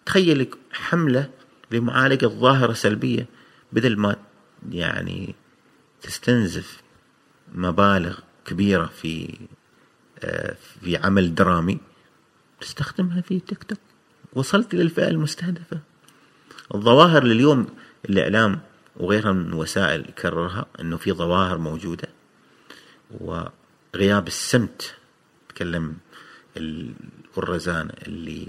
تخيل 0.06 0.48
حملة 0.72 1.30
لمعالجة 1.72 2.26
ظاهرة 2.26 2.74
سلبية 2.74 3.26
بدل 3.72 3.98
ما 3.98 4.16
يعني 4.70 5.36
تستنزف 6.02 6.82
مبالغ 7.54 8.20
كبيرة 8.46 8.86
في 8.86 9.38
في 10.82 10.98
عمل 10.98 11.36
درامي 11.36 11.78
تستخدمها 12.62 13.22
في 13.22 13.40
تيك 13.40 13.64
توك. 13.64 13.80
وصلت 14.34 14.76
للفئه 14.76 15.08
المستهدفة. 15.08 15.80
الظواهر 16.76 17.24
لليوم 17.24 17.68
الإعلام 18.10 18.60
وغيرها 18.98 19.32
من 19.32 19.46
الوسائل 19.48 20.02
يكررها 20.10 20.66
إنه 20.80 20.98
في 20.98 21.12
ظواهر 21.14 21.58
موجودة. 21.58 22.08
وغياب 23.12 24.28
السمت 24.28 24.96
تكلم 25.50 25.98
ال- 26.58 26.94
والرزانة 27.38 27.94
اللي 28.08 28.48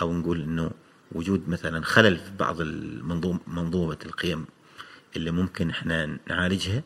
أو 0.00 0.12
نقول 0.12 0.40
إنه 0.42 0.70
وجود 1.12 1.48
مثلا 1.48 1.84
خلل 1.84 2.16
في 2.16 2.30
بعض 2.38 2.60
المنظوم 2.60 3.40
منظومة 3.46 3.98
القيم 4.06 4.44
اللي 5.16 5.30
ممكن 5.30 5.70
إحنا 5.70 6.18
نعالجها. 6.28 6.82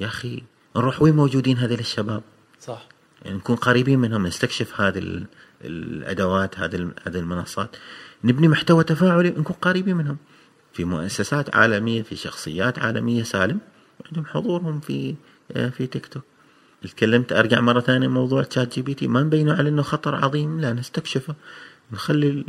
يا 0.00 0.06
أخي 0.06 0.42
نروح 0.76 1.02
وين 1.02 1.16
موجودين 1.16 1.58
هذول 1.58 1.78
الشباب؟ 1.78 2.22
صح. 2.60 2.88
يعني 3.24 3.36
نكون 3.36 3.56
قريبين 3.56 3.98
منهم 3.98 4.26
نستكشف 4.26 4.80
هذه 4.80 4.98
ال- 4.98 5.26
الأدوات 5.64 6.58
هذه 6.58 6.90
هذه 7.06 7.18
المنصات. 7.18 7.76
نبني 8.24 8.48
محتوى 8.48 8.84
تفاعلي 8.84 9.30
نكون 9.30 9.56
قريبين 9.62 9.96
منهم. 9.96 10.16
في 10.72 10.84
مؤسسات 10.84 11.56
عالمية 11.56 12.02
في 12.02 12.16
شخصيات 12.16 12.78
عالمية 12.78 13.22
سالم. 13.22 13.58
عندهم 14.06 14.24
حضورهم 14.26 14.80
في 14.80 15.14
آه، 15.52 15.68
في 15.68 15.86
تيك 15.86 16.06
توك 16.06 16.22
تكلمت 16.82 17.32
أرجع 17.32 17.60
مرة 17.60 17.80
ثانية 17.80 18.08
موضوع 18.08 18.42
ChatGPT 18.42 19.08
ما 19.08 19.22
نبينه 19.22 19.54
على 19.54 19.68
إنه 19.68 19.82
خطر 19.82 20.14
عظيم 20.14 20.60
لا 20.60 20.72
نستكشفه. 20.72 21.34
نخلي 21.92 22.44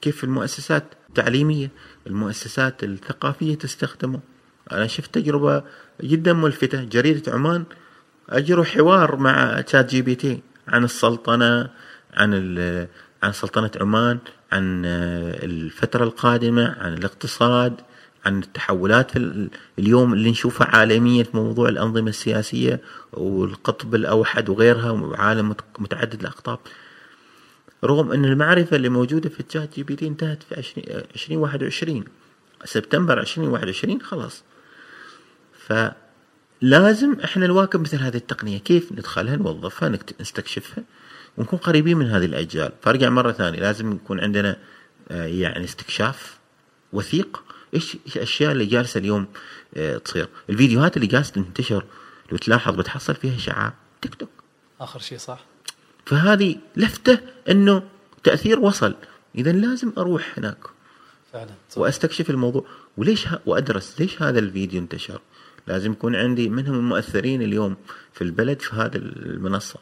كيف 0.00 0.24
المؤسسات 0.24 0.84
التعليميه 1.08 1.70
المؤسسات 2.06 2.84
الثقافية 2.84 3.54
تستخدمه. 3.54 4.20
أنا 4.72 4.86
شفت 4.86 5.14
تجربة 5.14 5.62
جدا 6.02 6.32
ملفتة 6.32 6.84
جريدة 6.84 7.32
عمان. 7.32 7.64
اجروا 8.30 8.64
حوار 8.64 9.16
مع 9.16 9.60
ChatGPT 9.60 10.42
عن 10.68 10.84
السلطنة 10.84 11.70
عن 12.14 12.32
عن 13.22 13.32
سلطنة 13.32 13.70
عمان 13.80 14.18
عن 14.52 14.82
آه، 14.86 15.44
الفترة 15.44 16.04
القادمة 16.04 16.76
عن 16.80 16.94
الاقتصاد 16.94 17.80
عن 18.26 18.38
التحولات 18.38 19.12
اليوم 19.78 20.12
اللي 20.12 20.30
نشوفها 20.30 20.66
عالميا 20.66 21.24
في 21.24 21.36
موضوع 21.36 21.68
الأنظمة 21.68 22.08
السياسية 22.08 22.80
والقطب 23.12 23.94
الأوحد 23.94 24.48
وغيرها 24.48 24.90
وعالم 24.90 25.48
مت- 25.48 25.60
متعدد 25.78 26.20
الأقطاب. 26.20 26.58
رغم 27.84 28.12
أن 28.12 28.24
المعرفة 28.24 28.76
اللي 28.76 28.88
موجودة 28.88 29.28
في 29.28 29.40
ال 29.40 29.74
ChatGPT 29.74 30.06
انتهت 30.06 30.42
في 30.42 30.54
20 30.58 30.84
آه، 30.90 31.04
2021 31.14 32.04
سبتمبر 32.64 33.20
2021 33.20 34.02
خلاص. 34.02 34.44
فلازم 36.60 37.20
إحنا 37.24 37.46
نواكب 37.46 37.80
مثل 37.80 37.96
هذه 37.96 38.16
التقنية. 38.16 38.58
كيف 38.58 38.92
ندخلها 38.92 39.36
نوظفها 39.36 39.98
نستكشفها 40.20 40.84
ونكون 41.36 41.58
قريبين 41.58 41.96
من 41.96 42.06
هذه 42.06 42.24
الأجيال. 42.24 42.72
فأرجع 42.82 43.08
مرة 43.08 43.32
ثانية. 43.32 43.60
لازم 43.60 43.92
يكون 43.92 44.20
عندنا 44.20 44.56
آه، 45.10 45.26
يعني 45.26 45.64
استكشاف 45.64 46.38
وثيق. 46.92 47.42
إيش 47.74 47.96
الأشياء 48.16 48.52
اللي 48.52 48.66
جالسة 48.66 48.98
اليوم 48.98 49.26
آه، 49.76 49.96
تصير؟ 49.96 50.28
الفيديوهات 50.50 50.96
اللي 50.96 51.06
جالسة 51.06 51.32
تنتشر 51.32 51.84
لو 52.32 52.38
تلاحظ 52.38 52.74
بتحصل 52.74 53.14
فيها 53.14 53.36
إشاعات. 53.36 53.72
تيك 54.02 54.14
توك. 54.14 54.30
آخر 54.80 55.00
شيء 55.00 55.18
صح. 55.18 55.44
فهذه 56.06 56.56
لفتة 56.76 57.18
إنه 57.50 57.82
تأثير 58.24 58.60
وصل. 58.60 58.94
اذا 59.34 59.52
لازم 59.52 59.92
أروح 59.98 60.38
هناك 60.38 60.58
فعلا 61.32 61.50
صح. 61.70 61.78
وأستكشف 61.78 62.30
الموضوع. 62.30 62.66
وليش 62.96 63.28
ه... 63.28 63.40
وأدرس 63.46 64.00
ليش 64.00 64.22
هذا 64.22 64.38
الفيديو 64.38 64.80
انتشر؟ 64.80 65.20
لازم 65.66 65.92
يكون 65.92 66.16
عندي 66.16 66.48
منهم 66.48 66.74
المؤثرين 66.74 67.42
اليوم 67.42 67.76
في 68.12 68.24
البلد 68.24 68.62
في 68.62 68.76
هذه 68.76 68.96
المنصة. 68.96 69.78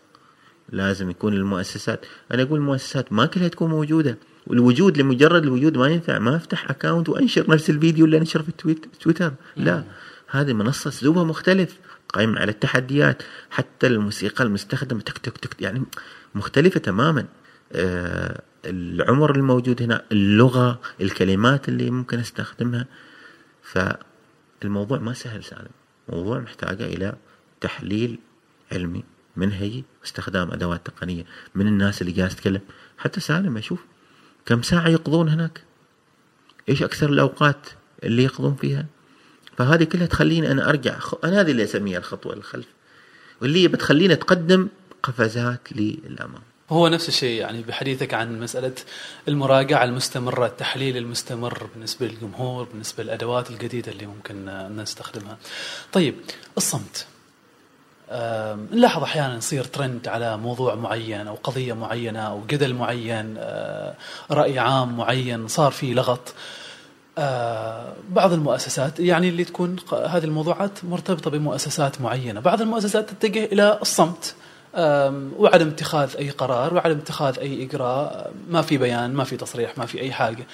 لازم 0.72 1.10
يكون 1.10 1.34
المؤسسات. 1.34 2.06
أنا 2.32 2.42
أقول 2.42 2.58
المؤسسات 2.58 3.12
ما 3.12 3.26
كلها 3.26 3.48
تكون 3.48 3.70
موجودة. 3.70 4.18
والوجود 4.46 4.98
لمجرد 4.98 5.42
الوجود 5.42 5.78
ما 5.78 5.88
ينفع 5.88 6.18
ما 6.18 6.36
أفتح 6.36 6.70
account 6.70 7.08
وأنشر 7.08 7.50
نفس 7.50 7.70
الفيديو 7.70 8.04
اللي 8.04 8.18
انشر 8.18 8.42
في 8.42 8.52
تويتر. 9.00 9.32
لا 9.56 9.84
هذه 10.28 10.52
منصة 10.52 10.88
أسلوبها 10.88 11.24
مختلف. 11.24 11.78
قائم 12.08 12.38
على 12.38 12.50
التحديات. 12.50 13.22
حتى 13.50 13.86
الموسيقى 13.86 14.44
المستخدمة 14.44 15.00
تك 15.00 15.18
تك 15.18 15.38
تك 15.38 15.62
يعني 15.62 15.82
مختلفة 16.34 16.80
تماما. 16.80 17.26
آه 17.72 18.42
العمر 18.64 19.36
الموجود 19.36 19.82
هنا 19.82 20.04
اللغة 20.12 20.80
الكلمات 21.00 21.68
اللي 21.68 21.90
ممكن 21.90 22.18
أستخدمها. 22.18 22.86
فالموضوع 24.60 24.98
ما 24.98 25.12
سهل 25.12 25.44
سالم. 25.44 25.70
موضوع 26.08 26.40
محتاجه 26.40 26.84
إلى 26.84 27.16
تحليل 27.60 28.18
علمي 28.72 29.04
منهجي 29.36 29.84
واستخدام 30.00 30.50
أدوات 30.50 30.86
تقنية. 30.86 31.24
من 31.54 31.66
الناس 31.66 32.00
اللي 32.00 32.12
جالس 32.12 32.36
تتكلم 32.36 32.60
حتى 32.98 33.20
سالم 33.20 33.56
أشوف 33.56 33.84
كم 34.46 34.62
ساعة 34.62 34.88
يقضون 34.88 35.28
هناك. 35.28 35.64
إيش 36.68 36.82
أكثر 36.82 37.10
الأوقات 37.10 37.68
اللي 38.04 38.24
يقضون 38.24 38.54
فيها؟ 38.54 38.86
فهذه 39.56 39.84
كلها 39.84 40.06
تخليني 40.06 40.52
أنا 40.52 40.68
أرجع. 40.68 40.98
أنا 41.24 41.40
هذه 41.40 41.50
اللي 41.50 41.64
أسميها 41.64 41.98
الخطوة 41.98 42.34
للخلف 42.34 42.66
واللي 43.42 43.68
بتخليني 43.68 44.12
أتقدم 44.12 44.68
قفزات 45.02 45.72
للأمام. 45.72 46.42
هو 46.70 46.88
نفس 46.88 47.08
الشيء 47.08 47.40
يعني 47.40 47.62
بحديثك 47.62 48.14
عن 48.14 48.40
مسألة 48.40 48.72
المراجعة 49.28 49.84
المستمرة 49.84 50.46
التحليل 50.46 50.96
المستمر 50.96 51.68
بالنسبة 51.74 52.06
للجمهور 52.06 52.64
بالنسبة 52.64 53.02
للأدوات 53.02 53.50
الجديدة 53.50 53.92
اللي 53.92 54.06
ممكن 54.06 54.44
نستخدمها 54.76 55.38
طيب 55.92 56.14
الصمت. 56.56 57.06
نلاحظ 58.72 59.02
أحيانا 59.02 59.36
يصير 59.36 59.64
ترند 59.64 60.08
على 60.08 60.36
موضوع 60.36 60.74
معين 60.74 61.26
أو 61.26 61.34
قضية 61.34 61.72
معينة 61.72 62.20
أو 62.20 62.42
جدل 62.46 62.74
معين 62.74 63.34
آه، 63.38 63.94
رأي 64.30 64.58
عام 64.58 64.96
معين 64.96 65.48
صار 65.48 65.72
فيه 65.72 65.94
لغط. 65.94 66.34
آه، 67.18 67.92
بعض 68.10 68.32
المؤسسات 68.32 69.00
يعني 69.00 69.28
اللي 69.28 69.44
تكون 69.44 69.76
هذه 69.92 70.24
الموضوعات 70.24 70.84
مرتبطة 70.84 71.30
بمؤسسات 71.30 72.00
معينة 72.00 72.40
بعض 72.40 72.62
المؤسسات 72.62 73.10
تتجه 73.10 73.44
إلى 73.44 73.78
الصمت. 73.82 74.34
وعدم 75.36 75.68
اتخاذ 75.68 76.16
أي 76.16 76.30
قرار 76.30 76.74
وعدم 76.74 76.98
اتخاذ 76.98 77.38
أي 77.38 77.64
إجراء 77.64 78.32
ما 78.50 78.62
في 78.62 78.78
بيان 78.78 79.12
ما 79.14 79.24
في 79.24 79.36
تصريح 79.36 79.78
ما 79.78 79.86
في 79.86 80.00
أي 80.00 80.12
حاجة 80.12 80.46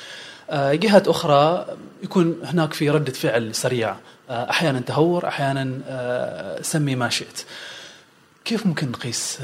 آه، 0.50 0.74
جهات 0.74 1.08
أخرى 1.08 1.66
يكون 2.02 2.36
هناك 2.44 2.72
في 2.72 2.90
ردة 2.90 3.12
فعل 3.12 3.54
سريعة 3.54 4.00
آه، 4.30 4.50
أحيانا 4.50 4.80
تهور 4.80 5.28
أحيانا 5.28 5.80
آه، 5.88 6.62
سمي 6.62 6.96
ما 6.96 7.08
شئت 7.08 7.44
كيف 8.44 8.66
ممكن 8.66 8.88
نقيس 8.90 9.38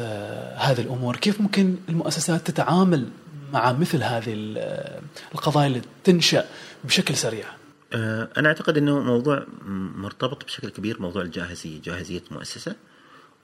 هذه 0.56 0.80
الأمور؟ 0.80 1.16
كيف 1.16 1.40
ممكن 1.40 1.76
المؤسسات 1.88 2.46
تتعامل 2.50 3.08
مع 3.52 3.72
مثل 3.72 4.02
هذه 4.02 4.32
ال- 4.32 5.00
القضايا 5.34 5.66
اللي 5.66 5.80
تنشأ 6.04 6.44
بشكل 6.84 7.16
سريع؟ 7.16 7.44
أنا 8.36 8.48
أعتقد 8.48 8.76
أنه 8.76 8.98
موضوع 9.00 9.44
مرتبط 9.96 10.44
بشكل 10.44 10.68
كبير 10.68 11.02
موضوع 11.02 11.22
الجاهزية 11.22 11.80
جاهزية 11.84 12.22
مؤسسة 12.30 12.74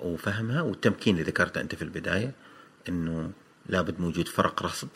وفهمها 0.01 0.63
والتمكين 0.63 1.15
اللي 1.15 1.27
ذكرته 1.27 1.61
أنت 1.61 1.75
في 1.75 1.83
البداية 1.83 2.33
أنه 2.89 3.31
لابد 3.69 4.01
موجود 4.01 4.29
فرق 4.29 4.63
رصد 4.63 4.89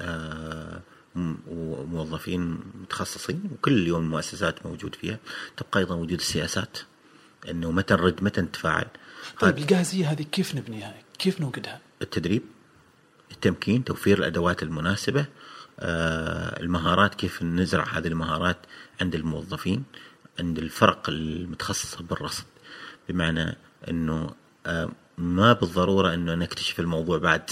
آه، 0.00 0.80
وموظفين 1.46 2.60
متخصصين 2.82 3.50
وكل 3.52 3.86
يوم 3.86 4.02
المؤسسات 4.02 4.66
موجود 4.66 4.94
فيها 4.94 5.18
تبقى 5.56 5.80
أيضا 5.80 5.94
وجود 5.94 6.18
السياسات 6.18 6.78
أنه 7.50 7.70
متى 7.70 7.94
نرد 7.94 8.22
متى 8.22 8.40
نتفاعل 8.40 8.86
طيب 9.40 9.58
الجاهزية 9.58 10.12
هذه 10.12 10.22
كيف 10.22 10.54
نبنيها؟ 10.54 10.94
كيف 11.18 11.40
نوجدها؟ 11.40 11.80
التدريب 12.02 12.42
التمكين 13.32 13.84
توفير 13.84 14.18
الأدوات 14.18 14.62
المناسبة 14.62 15.26
آه، 15.80 16.60
المهارات 16.60 17.14
كيف 17.14 17.42
نزرع 17.42 17.84
هذه 17.84 18.06
المهارات 18.06 18.56
عند 19.00 19.14
الموظفين 19.14 19.84
عند 20.38 20.58
الفرق 20.58 21.08
المتخصصة 21.08 22.02
بالرصد 22.02 22.44
بمعنى 23.08 23.56
إنه 23.90 24.30
آه، 24.66 24.90
ما 25.18 25.52
بالضرورة 25.52 26.14
إنه 26.14 26.34
نكتشف 26.34 26.80
الموضوع 26.80 27.18
بعد 27.18 27.50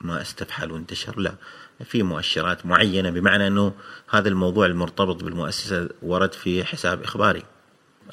ما 0.00 0.22
استفحل 0.22 0.72
وانتشر 0.72 1.18
لا. 1.20 1.34
في 1.84 2.02
مؤشرات 2.02 2.66
معينة 2.66 3.10
بمعنى 3.10 3.46
إنه 3.46 3.72
هذا 4.10 4.28
الموضوع 4.28 4.66
المرتبط 4.66 5.24
بالمؤسسة 5.24 5.88
ورد 6.02 6.32
في 6.32 6.64
حساب 6.64 7.02
إخباري 7.02 7.42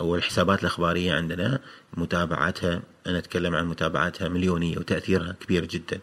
أو 0.02 0.16
الحسابات 0.16 0.62
الإخبارية 0.62 1.14
عندنا 1.14 1.60
متابعتها 1.98 2.82
أنا 3.08 3.18
أتكلم 3.18 3.56
عن 3.56 3.66
متابعتها 3.66 4.30
مليونية 4.30 4.78
وتأثيرها 4.78 5.32
كبير 5.32 5.66
جدا. 5.66 6.00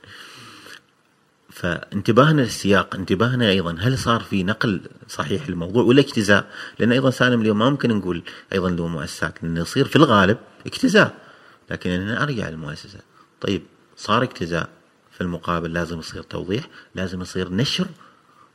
فانتباهنا 1.50 2.40
للسياق 2.40 2.94
انتباهنا 2.94 3.50
أيضا 3.50 3.76
هل 3.80 3.98
صار 3.98 4.20
في 4.20 4.42
نقل 4.42 4.80
صحيح 5.08 5.48
للموضوع 5.48 5.82
ولا 5.82 6.00
اجتزاء؟ 6.00 6.50
لأن 6.78 6.92
أيضا 6.92 7.10
سالم 7.10 7.40
اليوم 7.40 7.58
ما 7.58 7.70
ممكن 7.70 7.98
نقول 7.98 8.22
أيضا 8.52 8.70
له 8.70 8.86
مؤسسات 8.86 9.42
لأنه 9.42 9.60
يصير 9.60 9.84
في 9.84 9.96
الغالب 9.96 10.38
اجتزاء. 10.66 11.27
لكن 11.70 11.90
أنا 11.90 12.22
أرجع 12.22 12.48
للمؤسسة. 12.48 12.98
طيب 13.40 13.62
صار 13.96 14.22
اجتزاء 14.22 14.68
في 15.12 15.20
المقابل 15.20 15.72
لازم 15.72 15.98
يصير 15.98 16.22
توضيح 16.22 16.68
لازم 16.94 17.20
يصير 17.22 17.52
نشر 17.52 17.86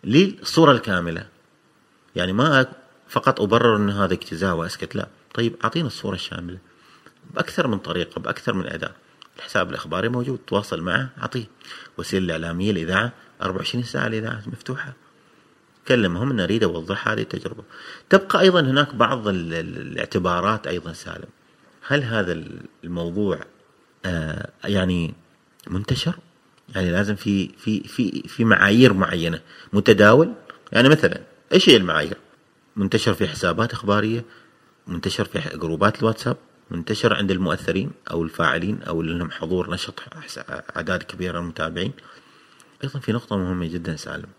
للصورة 0.03 0.71
الكاملة. 0.71 1.27
يعني 2.15 2.33
ما 2.33 2.65
فقط 3.09 3.41
أبرر 3.41 3.75
إن 3.75 3.89
هذا 3.89 4.13
اجتزاء 4.13 4.55
وأسكت 4.55 4.95
لا. 4.95 5.07
طيب 5.33 5.55
أعطينا 5.63 5.87
الصورة 5.87 6.15
الشاملة. 6.15 6.57
بأكثر 7.33 7.67
من 7.67 7.77
طريقة 7.79 8.19
بأكثر 8.21 8.53
من 8.53 8.67
أداة. 8.67 8.91
الحساب 9.37 9.69
الإخباري 9.69 10.09
موجود 10.09 10.39
تواصل 10.47 10.81
معه 10.81 11.09
أعطيه. 11.21 11.45
وسيلة 11.97 12.25
الاعلاميه 12.25 12.71
الاذاعه 12.71 13.11
24 13.41 13.83
ساعة 13.83 14.07
الاذاعه 14.07 14.41
مفتوحة. 14.47 14.93
كلمهم 15.87 16.31
ان 16.31 16.39
اريد 16.39 16.63
اوضح 16.63 17.07
هذه 17.07 17.21
التجربه 17.21 17.63
تبقى 18.09 18.39
أيضا 18.41 18.59
هناك 18.61 18.95
بعض 18.95 19.27
ال- 19.27 19.53
ال- 19.53 19.77
الاعتبارات 19.81 20.67
أيضا 20.67 20.93
سالم. 20.93 21.27
هل 21.87 22.03
هذا 22.03 22.43
الموضوع 22.83 23.39
آه 24.05 24.49
يعني 24.63 25.13
منتشر؟ 25.67 26.15
يعني 26.75 26.91
لازم 26.91 27.15
في 27.15 27.47
في 27.47 27.83
في 27.83 28.23
في 28.27 28.45
معايير 28.45 28.93
معينة 28.93 29.41
متداول؟ 29.73 30.33
يعني 30.71 30.89
مثلا 30.89 31.21
إيش 31.53 31.69
هي 31.69 31.77
المعايير؟ 31.77 32.17
منتشر 32.75 33.13
في 33.13 33.27
حسابات 33.27 33.73
إخبارية 33.73 34.25
منتشر 34.87 35.25
في 35.25 35.57
جروبات 35.57 35.99
الواتساب 35.99 36.37
منتشر 36.71 37.13
عند 37.13 37.31
المؤثرين 37.31 37.91
أو 38.11 38.23
الفاعلين 38.23 38.83
أو 38.83 39.01
اللي 39.01 39.13
لهم 39.13 39.31
حضور 39.31 39.69
نشط 39.69 39.99
أعداد 40.75 41.03
كبيرة 41.03 41.39
من 41.39 41.45
المتابعين 41.45 41.93
أيضا 42.83 42.99
في 42.99 43.11
نقطة 43.11 43.37
مهمة 43.37 43.67
جدا 43.67 43.95
سالم. 43.95 44.29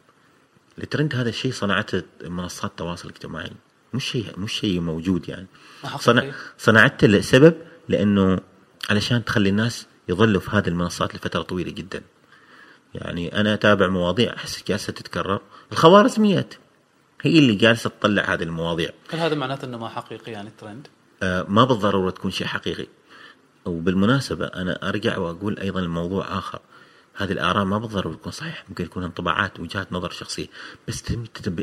الترند 0.79 1.15
هذا 1.15 1.29
الشيء 1.29 1.53
صنعته 1.53 2.03
منصات 2.25 2.71
التواصل 2.71 3.09
الاجتماعي 3.09 3.51
مش 3.95 4.05
شيء 4.05 4.39
مش 4.39 4.53
شيء 4.53 4.81
موجود 4.81 5.29
يعني. 5.29 5.47
حقيقي. 5.83 5.99
صنع 5.99 6.33
صنعته 6.59 7.07
لسبب 7.07 7.55
لأنه 7.89 8.41
علشان 8.91 9.25
تخلي 9.25 9.49
الناس 9.49 9.87
يظلوا 10.09 10.41
في 10.41 10.51
هذه 10.51 10.69
المنصات 10.69 11.15
لفترة 11.15 11.43
طويلة 11.43 11.71
جدا. 11.71 12.03
يعني 12.95 13.41
أنا 13.41 13.55
أتابع 13.55 13.89
مواضيع 13.89 14.35
أحس 14.35 14.65
جالسه 14.69 14.93
تتكرر. 14.93 15.41
الخوارزميات 15.73 16.55
هي 17.23 17.39
اللي 17.39 17.55
جالسة 17.55 17.91
تطلع 17.91 18.23
هذه 18.35 18.43
المواضيع. 18.43 18.91
هل 19.11 19.19
هذا 19.19 19.35
معناته 19.35 19.65
إنه 19.65 19.79
ما 19.79 19.89
حقيقي 19.89 20.33
يعني 20.33 20.49
الترند؟ 20.49 20.89
آه، 21.23 21.47
ما 21.49 21.65
بالضرورة 21.65 22.11
تكون 22.11 22.31
شيء 22.31 22.47
حقيقي. 22.47 22.87
وبالمناسبة 23.65 24.47
أنا 24.47 24.89
أرجع 24.89 25.19
وأقول 25.19 25.59
أيضا 25.59 25.81
الموضوع 25.81 26.39
آخر. 26.39 26.61
هذه 27.15 27.33
الآراء 27.33 27.65
ما 27.65 27.79
بالضرورة 27.79 28.15
تكون 28.15 28.33
صحيحة. 28.33 28.65
ممكن 28.69 28.85
يكون 28.85 29.05
انطباعات 29.05 29.61
وجهات 29.61 29.93
نظر 29.93 30.11
شخصية. 30.11 30.47
بس 30.89 31.05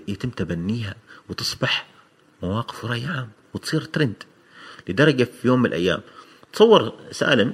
يتم 0.08 0.30
تبنيها 0.30 0.96
وتصبح 1.30 1.88
مواقف 2.44 2.84
وراي 2.84 3.06
عام 3.06 3.30
وتصير 3.54 3.82
ترند 3.82 4.24
لدرجة 4.90 5.24
في 5.24 5.48
يوم 5.48 5.60
من 5.60 5.66
الأيام. 5.66 6.02
تصور 6.54 6.94
سالم 7.12 7.54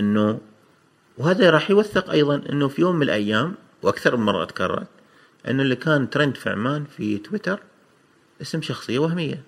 إنه 0.00 0.40
وهذا 1.18 1.50
راح 1.50 1.70
يوثق 1.70 2.10
أيضا 2.10 2.42
إنه 2.50 2.68
في 2.68 2.80
يوم 2.80 2.96
من 2.96 3.02
الأيام 3.02 3.54
وأكثر 3.82 4.16
من 4.16 4.24
مرة 4.24 4.44
تكررت 4.44 4.88
إنه 5.48 5.62
اللي 5.62 5.76
كان 5.76 6.10
ترند 6.10 6.34
في 6.36 6.50
عمان 6.50 6.84
في 6.84 7.18
تويتر 7.18 7.60
اسم 8.42 8.62
شخصية 8.62 8.98
وهمية 8.98 9.42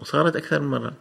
وصارت 0.00 0.36
أكثر 0.36 0.60
من 0.60 0.68
مرة. 0.68 0.92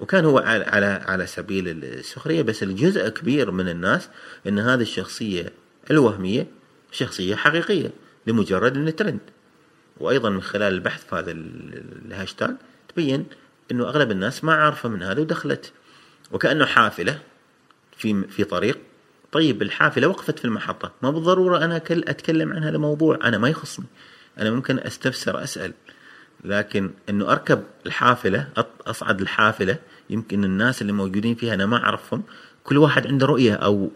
وكان 0.00 0.24
هو 0.24 0.38
على 0.38 0.84
على 0.84 1.26
سبيل 1.26 1.68
السخرية 1.68 2.42
بس 2.42 2.62
الجزء 2.62 3.08
كبير 3.08 3.50
من 3.50 3.68
الناس 3.68 4.08
إن 4.46 4.58
هذه 4.58 4.82
الشخصية 4.82 5.52
الوهمية 5.90 6.46
شخصية 6.92 7.34
حقيقية 7.34 7.90
لمجرد 8.26 8.76
إنه 8.76 8.90
ترند 8.90 9.20
وأيضا 10.02 10.30
من 10.30 10.42
خلال 10.42 10.74
البحث 10.74 11.04
في 11.06 11.16
هذا 11.16 11.30
ال- 11.30 11.82
الهاشتاج 12.06 12.54
تبين 12.88 13.26
إنه 13.70 13.84
أغلب 13.84 14.10
الناس 14.10 14.44
ما 14.44 14.54
عارفة 14.54 14.88
من 14.88 15.02
هذا 15.02 15.20
ودخلت. 15.20 15.72
وكأنه 16.32 16.64
حافلة 16.64 17.18
في 17.96 18.22
في 18.28 18.44
طريق. 18.44 18.78
طيب 19.32 19.62
الحافلة 19.62 20.06
وقفت 20.08 20.38
في 20.38 20.44
المحطة. 20.44 20.92
ما 21.02 21.10
بالضرورة 21.10 21.64
أنا 21.64 21.78
كل 21.78 22.04
أتكلم 22.08 22.52
عن 22.52 22.64
هذا 22.64 22.76
الموضوع. 22.76 23.18
أنا 23.24 23.38
ما 23.38 23.48
يخصني. 23.48 23.86
أنا 24.38 24.50
ممكن 24.50 24.78
أستفسر 24.78 25.42
أسأل. 25.42 25.72
لكن 26.44 26.90
إنه 27.08 27.32
أركب 27.32 27.62
الحافلة 27.86 28.48
أصعد 28.86 29.20
الحافلة 29.20 29.76
يمكن 30.10 30.44
الناس 30.44 30.82
اللي 30.82 30.92
موجودين 30.92 31.34
فيها 31.34 31.54
أنا 31.54 31.66
ما 31.66 31.76
أعرفهم 31.76 32.22
كل 32.64 32.78
واحد 32.78 33.06
عنده 33.06 33.26
رؤية 33.26 33.54
أو 33.54 33.90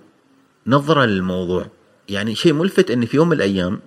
نظرة 0.66 1.04
للموضوع. 1.04 1.66
يعني 2.08 2.34
شيء 2.34 2.52
ملفت 2.52 2.90
ان 2.90 3.06
في 3.06 3.16
يوم 3.16 3.28
من 3.28 3.36
الأيام 3.36 3.80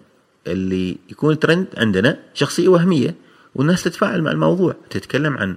اللي 0.47 0.97
يكون 1.09 1.39
ترند 1.39 1.67
عندنا 1.77 2.19
شخصية 2.33 2.67
وهمية 2.67 3.15
والناس 3.55 3.83
تتفاعل 3.83 4.21
مع 4.21 4.31
الموضوع 4.31 4.75
تتكلم 4.89 5.37
عن 5.37 5.55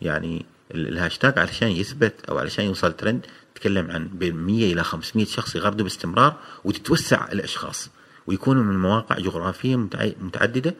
يعني 0.00 0.46
ال- 0.74 0.88
الهاشتاج 0.88 1.38
علشان 1.38 1.68
يثبت 1.68 2.14
أو 2.28 2.38
علشان 2.38 2.64
يوصل 2.64 2.92
ترند 2.92 3.26
تتكلم 3.54 3.90
عن 3.90 4.08
بين 4.08 4.36
100 4.36 4.72
إلى 4.72 4.84
500 4.84 5.26
شخص 5.26 5.56
يغردوا 5.56 5.84
باستمرار 5.84 6.36
وتتوسع 6.64 7.32
الأشخاص 7.32 7.90
ويكونوا 8.26 8.62
من 8.62 8.78
مواقع 8.78 9.18
جغرافية 9.18 9.76
متع- 9.76 10.22
متعددة 10.22 10.74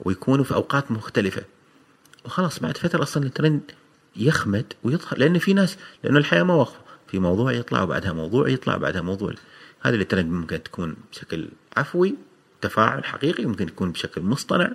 ويكونوا 0.00 0.44
في 0.44 0.54
أوقات 0.54 0.90
مختلفة. 0.90 1.42
وخلاص 2.24 2.58
بعد 2.60 2.76
فترة 2.76 3.02
أصلا 3.02 3.22
الترند 3.26 3.60
يخمد 4.16 4.64
ويظهر 4.84 5.18
لأن 5.18 5.38
في 5.38 5.52
ناس 5.54 5.76
لأنه 6.04 6.18
الحياة 6.18 6.42
ما 6.42 6.54
واقفه 6.54 6.78
في 7.08 7.18
موضوع 7.18 7.52
يطلع 7.52 7.82
وبعدها 7.82 8.12
موضوع 8.12 8.48
يطلع 8.48 8.76
بعدها 8.76 9.02
موضوع. 9.02 9.32
هذه 9.80 9.94
الترند 9.94 10.30
ممكن 10.32 10.62
تكون 10.62 10.96
بشكل 11.12 11.48
عفوي. 11.76 12.14
تفاعل 12.62 13.04
حقيقي 13.04 13.44
ممكن 13.44 13.68
يكون 13.68 13.92
بشكل 13.92 14.22
مصطنع 14.22 14.72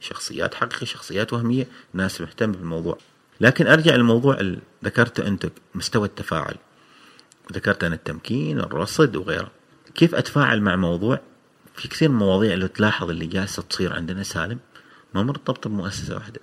شخصيات 0.00 0.54
حقيقية 0.54 0.86
شخصيات 0.86 1.32
وهمية 1.32 1.66
ناس 1.94 2.20
مهتمة 2.20 2.52
بالموضوع. 2.52 2.98
لكن 3.40 3.66
أرجع 3.66 3.94
للموضوع 3.94 4.40
اللي 4.40 4.58
ذكرته 4.84 5.26
أنت 5.26 5.46
مستوى 5.74 6.06
التفاعل. 6.06 6.54
ذكرت 7.52 7.84
أنا 7.84 7.94
التمكين 7.94 8.60
الرصد 8.60 9.16
وغيره. 9.16 9.50
كيف 9.94 10.14
أتفاعل 10.14 10.60
مع 10.60 10.76
موضوع؟ 10.76 11.20
في 11.74 11.88
كثير 11.88 12.08
من 12.08 12.14
المواضيع 12.14 12.52
اللي 12.52 12.68
تلاحظ 12.68 13.10
اللي 13.10 13.26
جالسة 13.26 13.62
تصير 13.62 13.92
عندنا 13.92 14.22
سالم 14.22 14.58
ما 15.14 15.22
مرتبطه 15.22 15.70
بمؤسسة 15.70 16.14
واحدة. 16.14 16.40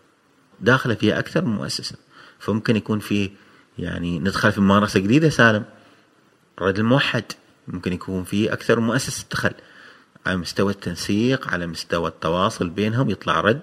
داخلة 0.61 0.95
فيها 0.95 1.19
أكثر 1.19 1.45
من 1.45 1.55
مؤسسة. 1.55 1.95
فممكن 2.39 2.75
يكون 2.75 2.99
في 2.99 3.31
يعني 3.79 4.19
ندخل 4.19 4.51
في 4.51 4.61
ممارسة 4.61 4.99
جديدة 4.99 5.29
سالم. 5.29 5.65
الرد 6.57 6.79
الموحد 6.79 7.23
ممكن 7.67 7.93
يكون 7.93 8.23
في 8.23 8.53
أكثر 8.53 8.79
من 8.79 8.87
مؤسسة 8.87 9.25
دخل. 9.31 9.53
على 10.25 10.37
مستوى 10.37 10.71
التنسيق 10.73 11.47
على 11.47 11.67
مستوى 11.67 12.07
التواصل 12.07 12.69
بينهم 12.69 13.09
يطلع 13.09 13.41
رد. 13.41 13.61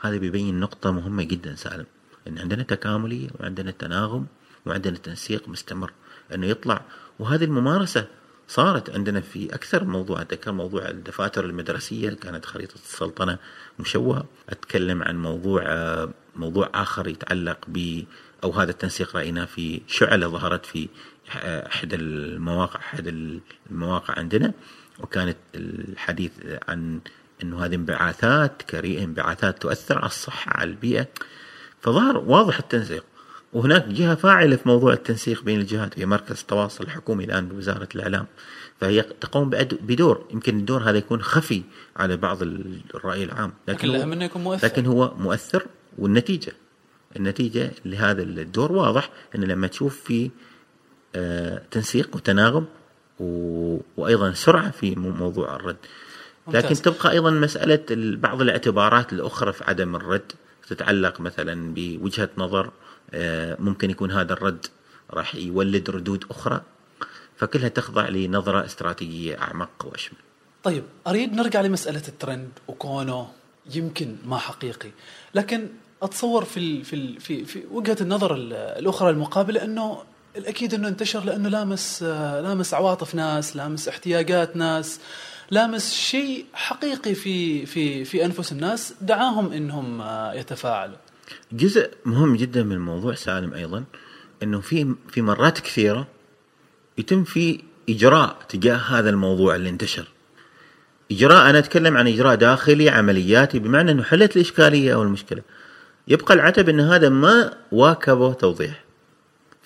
هذا 0.00 0.16
بيبين 0.16 0.60
نقطة 0.60 0.90
مهمة 0.90 1.22
جدا 1.22 1.54
سالم 1.54 1.86
إن 2.28 2.38
عندنا 2.38 2.62
تكاملية 2.62 3.28
وعندنا 3.40 3.70
تناغم 3.70 4.26
وعندنا 4.66 4.98
تنسيق 4.98 5.48
مستمر 5.48 5.92
إنه 6.34 6.46
يطلع. 6.46 6.82
وهذه 7.18 7.44
الممارسة 7.44 8.06
صارت 8.48 8.90
عندنا 8.90 9.20
في 9.20 9.54
أكثر 9.54 9.84
موضوع 9.84 10.20
أتذكر 10.20 10.52
موضوع 10.52 10.88
الدفاتر 10.88 11.44
المدرسية 11.44 12.10
كانت 12.10 12.44
خريطة 12.44 12.74
السلطنة 12.74 13.38
مشوهة. 13.78 14.24
أتكلم 14.48 15.02
عن 15.02 15.22
موضوع 15.22 15.62
موضوع 16.36 16.70
آخر 16.74 17.08
يتعلق 17.08 17.58
ب 17.68 18.04
أو 18.44 18.50
هذا 18.50 18.70
التنسيق 18.70 19.16
رأيناه 19.16 19.44
في 19.44 19.80
شعلة 19.86 20.28
ظهرت 20.28 20.66
في 20.66 20.88
آه، 21.36 21.66
أحد 21.66 21.94
المواقع 21.94 22.80
أحد 22.80 23.06
المواقع 23.70 24.14
عندنا. 24.18 24.52
وكانت 25.02 25.36
الحديث 25.54 26.32
عن 26.68 27.00
إنه 27.42 27.64
هذه 27.64 27.74
انبعاثات 27.74 28.62
كريهه 28.62 29.04
انبعاثات 29.04 29.62
تؤثر 29.62 29.98
على 29.98 30.06
الصحة 30.06 30.52
على 30.56 30.70
البيئة. 30.70 31.06
فظهر 31.80 32.18
واضح 32.18 32.58
التنسيق. 32.58 33.04
وهناك 33.52 33.84
جهة 33.88 34.14
فاعلة 34.14 34.56
في 34.56 34.68
موضوع 34.68 34.92
التنسيق 34.92 35.42
بين 35.42 35.60
الجهات 35.60 35.98
هي 35.98 36.06
مركز 36.06 36.40
التواصل 36.40 36.84
الحكومي 36.84 37.24
الآن 37.24 37.48
بوزارة 37.48 37.88
الإعلام. 37.94 38.26
فهي 38.80 39.02
تقوم 39.02 39.50
بدور. 39.82 40.26
يمكن 40.30 40.58
الدور 40.58 40.82
هذا 40.90 40.98
يكون 40.98 41.22
خفي 41.22 41.62
على 41.96 42.16
بعض 42.16 42.38
الرأي 42.42 43.24
العام. 43.24 43.52
لكن 43.68 43.88
هو- 43.88 43.94
الاهم 43.94 44.12
انه 44.12 44.24
يكون 44.24 44.42
مؤثر. 44.42 44.66
لكن 44.66 44.86
هو 44.86 45.14
مؤثر 45.18 45.66
والنتيجة. 45.98 46.52
النتيجة 47.16 47.70
لهذا 47.84 48.22
الدور 48.22 48.72
واضح 48.72 49.10
أن 49.34 49.44
لما 49.44 49.66
تشوف 49.66 50.00
في 50.00 50.30
آه، 51.14 51.62
تنسيق 51.70 52.16
وتناغم 52.16 52.66
و... 53.20 53.78
وأيضا 53.96 54.32
سرعة 54.32 54.70
في 54.70 54.94
مو- 54.94 55.10
موضوع 55.10 55.56
الرد. 55.56 55.76
لكن 56.48 56.56
ممتاز. 56.68 56.80
تبقى 56.82 57.10
أيضا 57.12 57.30
مسألة 57.30 57.84
ال- 57.90 58.16
بعض 58.16 58.40
الاعتبارات 58.40 59.12
الأخرى 59.12 59.52
في 59.52 59.64
عدم 59.64 59.96
الرد. 59.96 60.32
تتعلق 60.68 61.20
مثلا 61.20 61.74
بوجهة 61.74 62.28
نظر 62.38 62.70
آه، 63.14 63.56
ممكن 63.60 63.90
يكون 63.90 64.10
هذا 64.10 64.32
الرد 64.32 64.66
راح 65.10 65.34
يولد 65.34 65.90
ردود 65.90 66.24
أخرى 66.30 66.60
فكلها 67.36 67.68
تخضع 67.68 68.08
لنظرة 68.08 68.64
استراتيجية 68.64 69.38
أعمق 69.42 69.70
وأشمل. 69.84 70.18
طيب 70.64 70.84
أريد 71.06 71.32
نرجع 71.32 71.60
لمسألة 71.60 72.02
الترند 72.08 72.48
وكونه 72.68 73.28
يمكن 73.74 74.16
ما 74.26 74.36
حقيقي. 74.38 74.90
لكن 75.34 75.68
أتصور 76.02 76.44
في 76.44 76.56
ال 76.60 76.84
في 76.84 76.96
ال 76.96 77.20
في 77.20 77.44
في 77.44 77.62
وجهة 77.70 77.96
النظر 78.00 78.34
ال- 78.34 78.52
الأخرى 78.52 79.10
المقابلة 79.10 79.64
أنه 79.64 80.02
الأكيد 80.36 80.74
إنه 80.74 80.88
انتشر 80.88 81.24
لأنه 81.24 81.48
لامس 81.48 82.02
آه، 82.02 82.40
لامس 82.40 82.74
عواطف 82.74 83.14
ناس 83.14 83.56
لامس 83.56 83.88
احتياجات 83.88 84.56
ناس 84.56 85.00
لامس 85.50 85.92
شيء 85.94 86.44
حقيقي 86.52 87.14
في 87.14 87.66
في 87.66 88.04
في 88.04 88.24
أنفس 88.24 88.52
الناس 88.52 88.94
دعاهم 89.00 89.52
إنهم 89.52 90.00
آه، 90.00 90.34
يتفاعلوا 90.34 90.96
جزء 91.52 91.90
مهم 92.04 92.36
جدا 92.36 92.62
من 92.62 92.72
الموضوع 92.72 93.14
سالم 93.14 93.54
أيضا 93.54 93.84
إنه 94.42 94.60
في 94.60 94.94
في 95.08 95.22
مرات 95.22 95.58
كثيرة 95.58 96.06
يتم 96.98 97.24
في 97.24 97.60
إجراء 97.88 98.36
تجاه 98.48 98.76
هذا 98.76 99.10
الموضوع 99.10 99.54
اللي 99.56 99.68
انتشر. 99.68 100.08
إجراء 101.10 101.50
أنا 101.50 101.58
أتكلم 101.58 101.96
عن 101.96 102.08
إجراء 102.08 102.34
داخلي 102.34 102.88
عملياتي 102.88 103.58
بمعنى 103.58 103.90
إنه 103.90 104.02
حلت 104.02 104.36
الإشكالية 104.36 104.94
أو 104.94 105.02
المشكلة. 105.02 105.42
يبقى 106.08 106.34
العتب 106.34 106.68
إن 106.68 106.80
هذا 106.80 107.08
ما 107.08 107.54
واكبه 107.72 108.32
توضيح. 108.32 108.84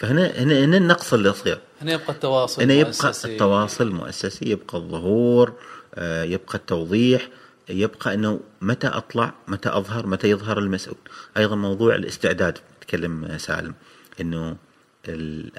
فهنا 0.05 0.27
هنا 0.27 0.65
هنا 0.65 0.77
النقص 0.77 1.15
اللي 1.15 1.29
يصير. 1.29 1.59
هنا 1.83 1.93
يبقى 1.93 2.13
التواصل 2.13 2.63
هنا 2.63 2.75
يبقى 2.75 2.93
المؤسسي. 3.01 3.33
التواصل 3.33 3.87
المؤسسي 3.87 4.51
يبقى 4.51 4.79
الظهور 4.79 5.53
آه، 5.95 6.25
يبقى 6.25 6.55
التوضيح 6.55 7.29
يبقى 7.69 8.15
إنه 8.15 8.41
متى 8.61 8.87
أطلع 8.87 9.35
متى 9.49 9.69
أظهر 9.69 10.07
متى 10.07 10.31
يظهر 10.31 10.59
المسؤول 10.59 10.99
أيضا 11.37 11.57
موضوع 11.57 11.95
الاستعداد 11.95 12.59
تكلم 12.81 13.39
سالم 13.39 13.75
إنه 14.21 14.57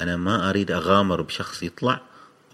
أنا 0.01 0.17
ما 0.17 0.49
أريد 0.49 0.71
أغامر 0.71 1.21
بشخص 1.21 1.63
يطلع 1.63 2.01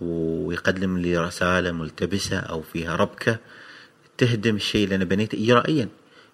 ويقدم 0.01 0.97
لي 0.97 1.17
رسالة 1.17 1.71
ملتبسة 1.71 2.39
أو 2.39 2.61
فيها 2.61 2.95
ربكة 2.95 3.37
تهدم 4.17 4.55
الشيء 4.55 4.83
اللي 4.83 4.95
أنا 4.95 5.05
بنيته 5.05 5.43
اجرائيا 5.43 5.89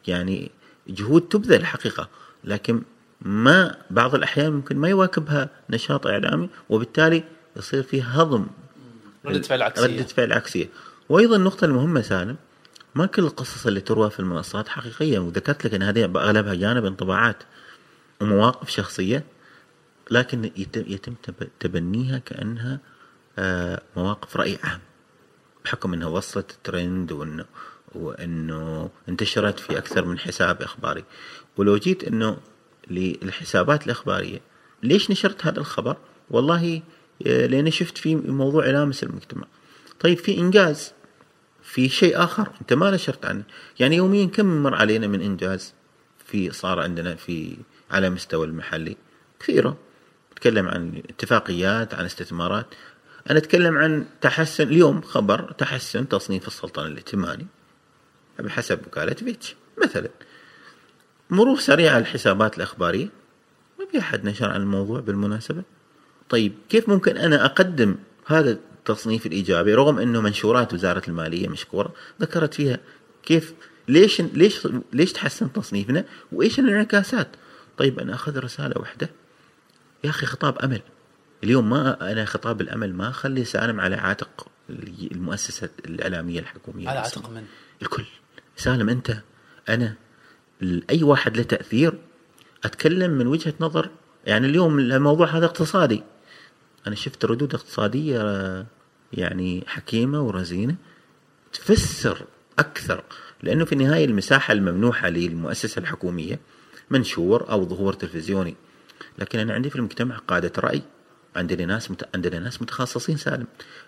يعني 0.08 0.52
جهود 0.88 1.22
تبذل 1.22 1.66
حقيقة 1.66 2.10
لكن 2.44 2.82
ما 3.22 3.76
بعض 3.90 4.16
الأحيان 4.16 4.52
ممكن 4.54 4.78
ما 4.78 4.90
يواكبها 4.90 5.50
نشاط 5.70 6.08
إعلامي 6.08 6.50
وبالتالي 6.70 7.24
يصير 7.56 7.84
فيه 7.84 8.04
هضم. 8.04 8.48
ردة 9.26 9.42
فعل 9.42 9.62
عكسية. 9.62 9.84
ردة 9.86 10.04
فعل 10.04 10.34
عكسية. 10.34 10.70
وأيضا 11.10 11.36
النقطة 11.36 11.66
المهمة 11.66 12.02
سالم 12.02 12.36
ما 12.96 13.06
كل 13.06 13.24
القصص 13.24 13.68
اللي 13.68 13.82
تروى 13.82 14.10
في 14.10 14.20
المنصات 14.20 14.68
حقيقية. 14.68 15.20
وذكرت 15.20 15.66
لك 15.66 15.74
أن 15.74 15.84
هذه 15.84 16.06
أغلبها 16.06 16.54
جانب 16.54 16.86
انطباعات 16.86 17.44
ومواقف 18.22 18.70
شخصية 18.70 19.24
لكن 20.12 20.52
يتم, 20.58 20.84
يتم 20.88 21.14
تب- 21.24 21.50
تبنيها 21.60 22.18
كأنها 22.18 22.80
آه، 23.40 23.82
مواقف 23.98 24.38
رأي 24.38 24.58
عام 24.64 24.80
بحكم 25.66 25.94
إنها 25.94 26.08
وصلت 26.08 26.52
الترند 26.52 27.12
وإنه 27.12 27.46
وإنه 27.96 28.90
انتشرت 29.10 29.60
في 29.60 29.78
أكثر 29.78 30.06
من 30.06 30.20
حساب 30.20 30.62
إخباري. 30.62 31.04
ولو 31.58 31.78
جيت 31.78 32.04
إنه 32.04 32.38
للحسابات 32.90 33.86
الإخبارية 33.86 34.42
ليش 34.84 35.12
نشرت 35.12 35.46
هذا 35.46 35.60
الخبر؟ 35.60 35.98
والله 36.30 36.82
آه، 37.28 37.46
لأني 37.46 37.72
شفت 37.72 37.98
في 37.98 38.16
موضوع 38.16 38.68
يلامس 38.68 39.04
المجتمع. 39.04 39.48
طيب 40.00 40.18
في 40.18 40.38
إنجاز 40.38 40.94
في 41.64 41.90
شيء 41.90 42.24
آخر 42.24 42.50
أنت 42.62 42.74
ما 42.74 42.92
نشرت 42.92 43.26
عنه، 43.26 43.44
يعني 43.80 43.96
يوميا 43.96 44.26
كم 44.26 44.64
مر 44.64 44.76
علينا 44.76 45.08
من 45.08 45.22
إنجاز 45.22 45.74
في 46.26 46.52
صار 46.52 46.80
عندنا 46.80 47.16
في 47.16 47.58
على 47.92 48.10
مستوى 48.10 48.46
المحلي 48.46 48.98
كثيرة. 49.40 49.78
نتكلم 50.38 50.68
عن 50.68 51.02
اتفاقيات 51.10 51.94
عن 51.94 52.06
استثمارات 52.06 52.66
أنا 53.30 53.40
أتكلم 53.40 53.78
عن 53.78 54.06
تحسن 54.22 54.68
اليوم 54.68 55.02
خبر 55.02 55.52
تحسن 55.52 56.08
تصنيف 56.08 56.48
السلطان 56.48 56.88
الائتماني 56.88 57.48
بحسب 58.40 58.80
وكالة 58.88 59.14
فيتش 59.14 59.56
مثلا 59.84 60.10
مرور 61.30 61.60
سريع 61.60 61.92
على 61.92 62.02
الحسابات 62.02 62.58
الأخبارية. 62.58 63.10
ما 63.80 63.86
في 63.92 64.00
أحد 64.00 64.26
نشر 64.26 64.50
عن 64.50 64.62
الموضوع 64.62 65.00
بالمناسبة. 65.00 65.64
طيب 66.30 66.54
كيف 66.70 66.90
ممكن 66.90 67.18
أنا 67.18 67.46
أقدم 67.46 67.96
هذا 68.26 68.52
التصنيف 68.52 69.26
الإيجابي 69.26 69.74
رغم 69.74 70.00
أنه 70.00 70.22
منشورات 70.22 70.74
وزارة 70.74 71.02
المالية 71.08 71.48
مشكورة؟ 71.48 71.94
ذكرت 72.22 72.54
فيها 72.54 72.80
كيف 73.24 73.54
ليش 73.88 74.22
ليش 74.22 74.68
ليش 74.94 75.14
تحسن 75.14 75.54
تصنيفنا؟ 75.54 76.06
وإيش 76.32 76.60
الانعكاسات؟ 76.60 77.28
طيب 77.78 78.00
أنا 78.00 78.14
أخذ 78.14 78.40
رسالة 78.40 78.82
واحدة. 78.82 79.10
يا 80.04 80.10
أخي 80.10 80.26
خطاب 80.26 80.58
أمل. 80.58 80.82
اليوم 81.44 81.70
ما 81.70 82.12
أنا 82.12 82.26
خطاب 82.26 82.62
الأمل 82.62 82.94
ما 82.94 83.10
أخلي 83.10 83.46
سالم 83.46 83.80
على 83.80 83.96
عاتق 83.96 84.48
المؤسسة 85.12 85.70
الإعلامية 85.86 86.40
الحكومية. 86.40 86.90
على 86.90 87.00
عاتق 87.00 87.30
من؟ 87.30 87.46
الكل. 87.82 88.06
سالم 88.56 88.90
أنت 88.90 89.18
أنا 89.70 89.96
اي 90.90 91.04
واحد 91.04 91.38
له 91.38 91.44
تأثير 91.44 91.94
أتكلم 92.64 93.12
من 93.12 93.28
وجهة 93.28 93.54
نظر 93.60 93.90
يعني 94.26 94.48
اليوم 94.48 94.80
الموضوع 94.80 95.28
هذا 95.28 95.46
اقتصادي. 95.46 96.04
أنا 96.88 96.96
شفت 96.96 97.26
ردود 97.26 97.54
اقتصادية 97.54 98.66
يعني 99.14 99.64
حكيمة 99.68 100.22
ورزينة 100.22 100.76
تفسر 101.54 102.26
أكثر 102.60 103.04
لأنه 103.44 103.66
في 103.66 103.74
النهاية 103.74 104.06
المساحة 104.06 104.52
الممنوحة 104.52 105.10
للمؤسسة 105.10 105.80
الحكومية 105.80 106.40
منشور 106.90 107.52
أو 107.52 107.66
ظهور 107.66 107.94
تلفزيوني. 107.94 108.56
لكن 109.20 109.40
أنا 109.40 109.54
عندي 109.54 109.70
في 109.70 109.76
المجتمع 109.76 110.18
قادة 110.18 110.52
رأي. 110.58 110.82
عندنا 111.36 111.66
ناس 111.66 111.92
مت... 111.92 112.10
عندنا 112.16 112.40
ناس 112.40 112.62
متخصصين 112.62 113.18
سالم. 113.18 113.48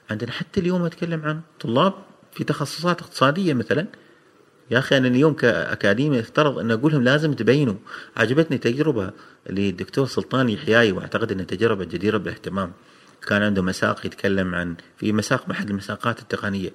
عندنا 0.10 0.32
حتى 0.32 0.60
اليوم 0.60 0.86
أتكلم 0.86 1.22
عن 1.26 1.42
طلاب 1.60 1.94
في 2.32 2.44
تخصصات 2.44 3.02
اقتصادية 3.02 3.54
مثلا 3.54 3.88
يا 4.72 4.80
أخي 4.80 4.98
أنا 4.98 5.08
اليوم 5.08 5.34
كاكاديمي 5.34 6.20
افترض 6.20 6.60
أن 6.60 6.72
أقول 6.72 6.92
لهم 6.92 7.04
لازم 7.04 7.34
تبينوا. 7.34 7.76
عجبتني 8.18 8.58
تجربة 8.58 9.12
للدكتور 9.50 10.08
سلطان 10.08 10.50
يحياي 10.50 10.92
وأعتقد 10.92 11.32
انها 11.32 11.46
تجربة 11.46 11.86
جديرة 11.86 12.18
بالاهتمام 12.18 12.72
كان 13.28 13.44
عنده 13.44 13.62
مساق 13.62 14.06
يتكلم 14.06 14.56
عن 14.56 14.76
في 14.98 15.14
مساق 15.14 15.50
أحد 15.52 15.70
المساقات 15.70 16.20
التقنية. 16.20 16.70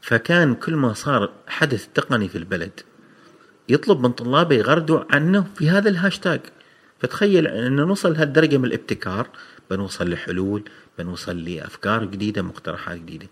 فكان 0.00 0.54
كل 0.54 0.76
ما 0.76 0.92
صار 0.92 1.30
حدث 1.46 1.88
تقني 1.94 2.28
في 2.28 2.38
البلد 2.38 2.80
يطلب 3.68 4.00
من 4.00 4.12
طلابه 4.12 4.56
يغردوا 4.56 5.00
عنه 5.10 5.46
في 5.56 5.70
هذا 5.70 5.88
الهاشتاج. 5.88 6.40
فتخيل 6.98 7.46
أن 7.46 7.76
نوصل 7.76 8.12
لهالدرجة 8.12 8.56
من 8.56 8.64
الابتكار 8.64 9.28
بنوصل 9.70 10.10
لحلول 10.10 10.62
بنوصل 10.98 11.44
لأفكار 11.44 12.04
جديدة 12.04 12.42
مقترحات 12.42 12.98
جديدة. 12.98 13.26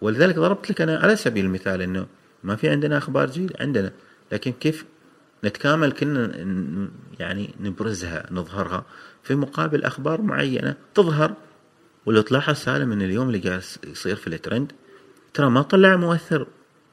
ولذلك 0.00 0.34
ضربت 0.34 0.70
لك 0.70 0.80
أنا 0.80 0.98
على 0.98 1.16
سبيل 1.16 1.44
المثال 1.44 1.82
أنه 1.82 2.06
ما 2.44 2.56
في 2.56 2.68
عندنا 2.68 2.98
أخبار 2.98 3.30
جديدة 3.30 3.54
عندنا. 3.60 3.92
لكن 4.32 4.52
كيف 4.52 4.84
نتكامل 5.44 5.92
كنا 5.92 6.32
يعني 7.20 7.54
نبرزها 7.60 8.26
نظهرها 8.30 8.84
في 9.22 9.34
مقابل 9.34 9.84
أخبار 9.84 10.22
معينة 10.22 10.74
تظهر. 10.94 11.34
ولو 12.06 12.20
تلاحظ 12.20 12.54
سالم 12.54 12.92
إن 12.92 13.02
اليوم 13.02 13.26
اللي 13.26 13.38
جالس 13.38 13.78
يصير 13.86 14.16
في 14.16 14.26
الترند 14.26 14.72
ترى 15.34 15.50
ما 15.50 15.62
طلع 15.62 15.96
مؤثر. 15.96 16.46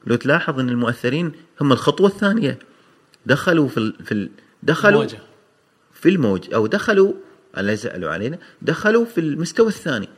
لو 0.06 0.16
تلاحظ 0.16 0.60
إن 0.60 0.68
المؤثرين 0.68 1.32
هم 1.60 1.72
الخطوة 1.72 2.06
الثانية. 2.08 2.58
دخلوا 3.26 3.68
في 3.68 3.78
ال 3.78 4.04
في 4.04 4.12
ال 4.12 4.30
دخلوا 4.62 5.02
الموجة. 5.02 5.18
في 5.92 6.08
الموج 6.08 6.54
أو 6.54 6.66
دخلوا 6.66 7.12
لا 7.56 7.74
زعلوا 7.74 8.10
علينا 8.10 8.38
دخلوا 8.62 9.04
في 9.04 9.20
المستوى 9.20 9.68
الثاني. 9.68 10.08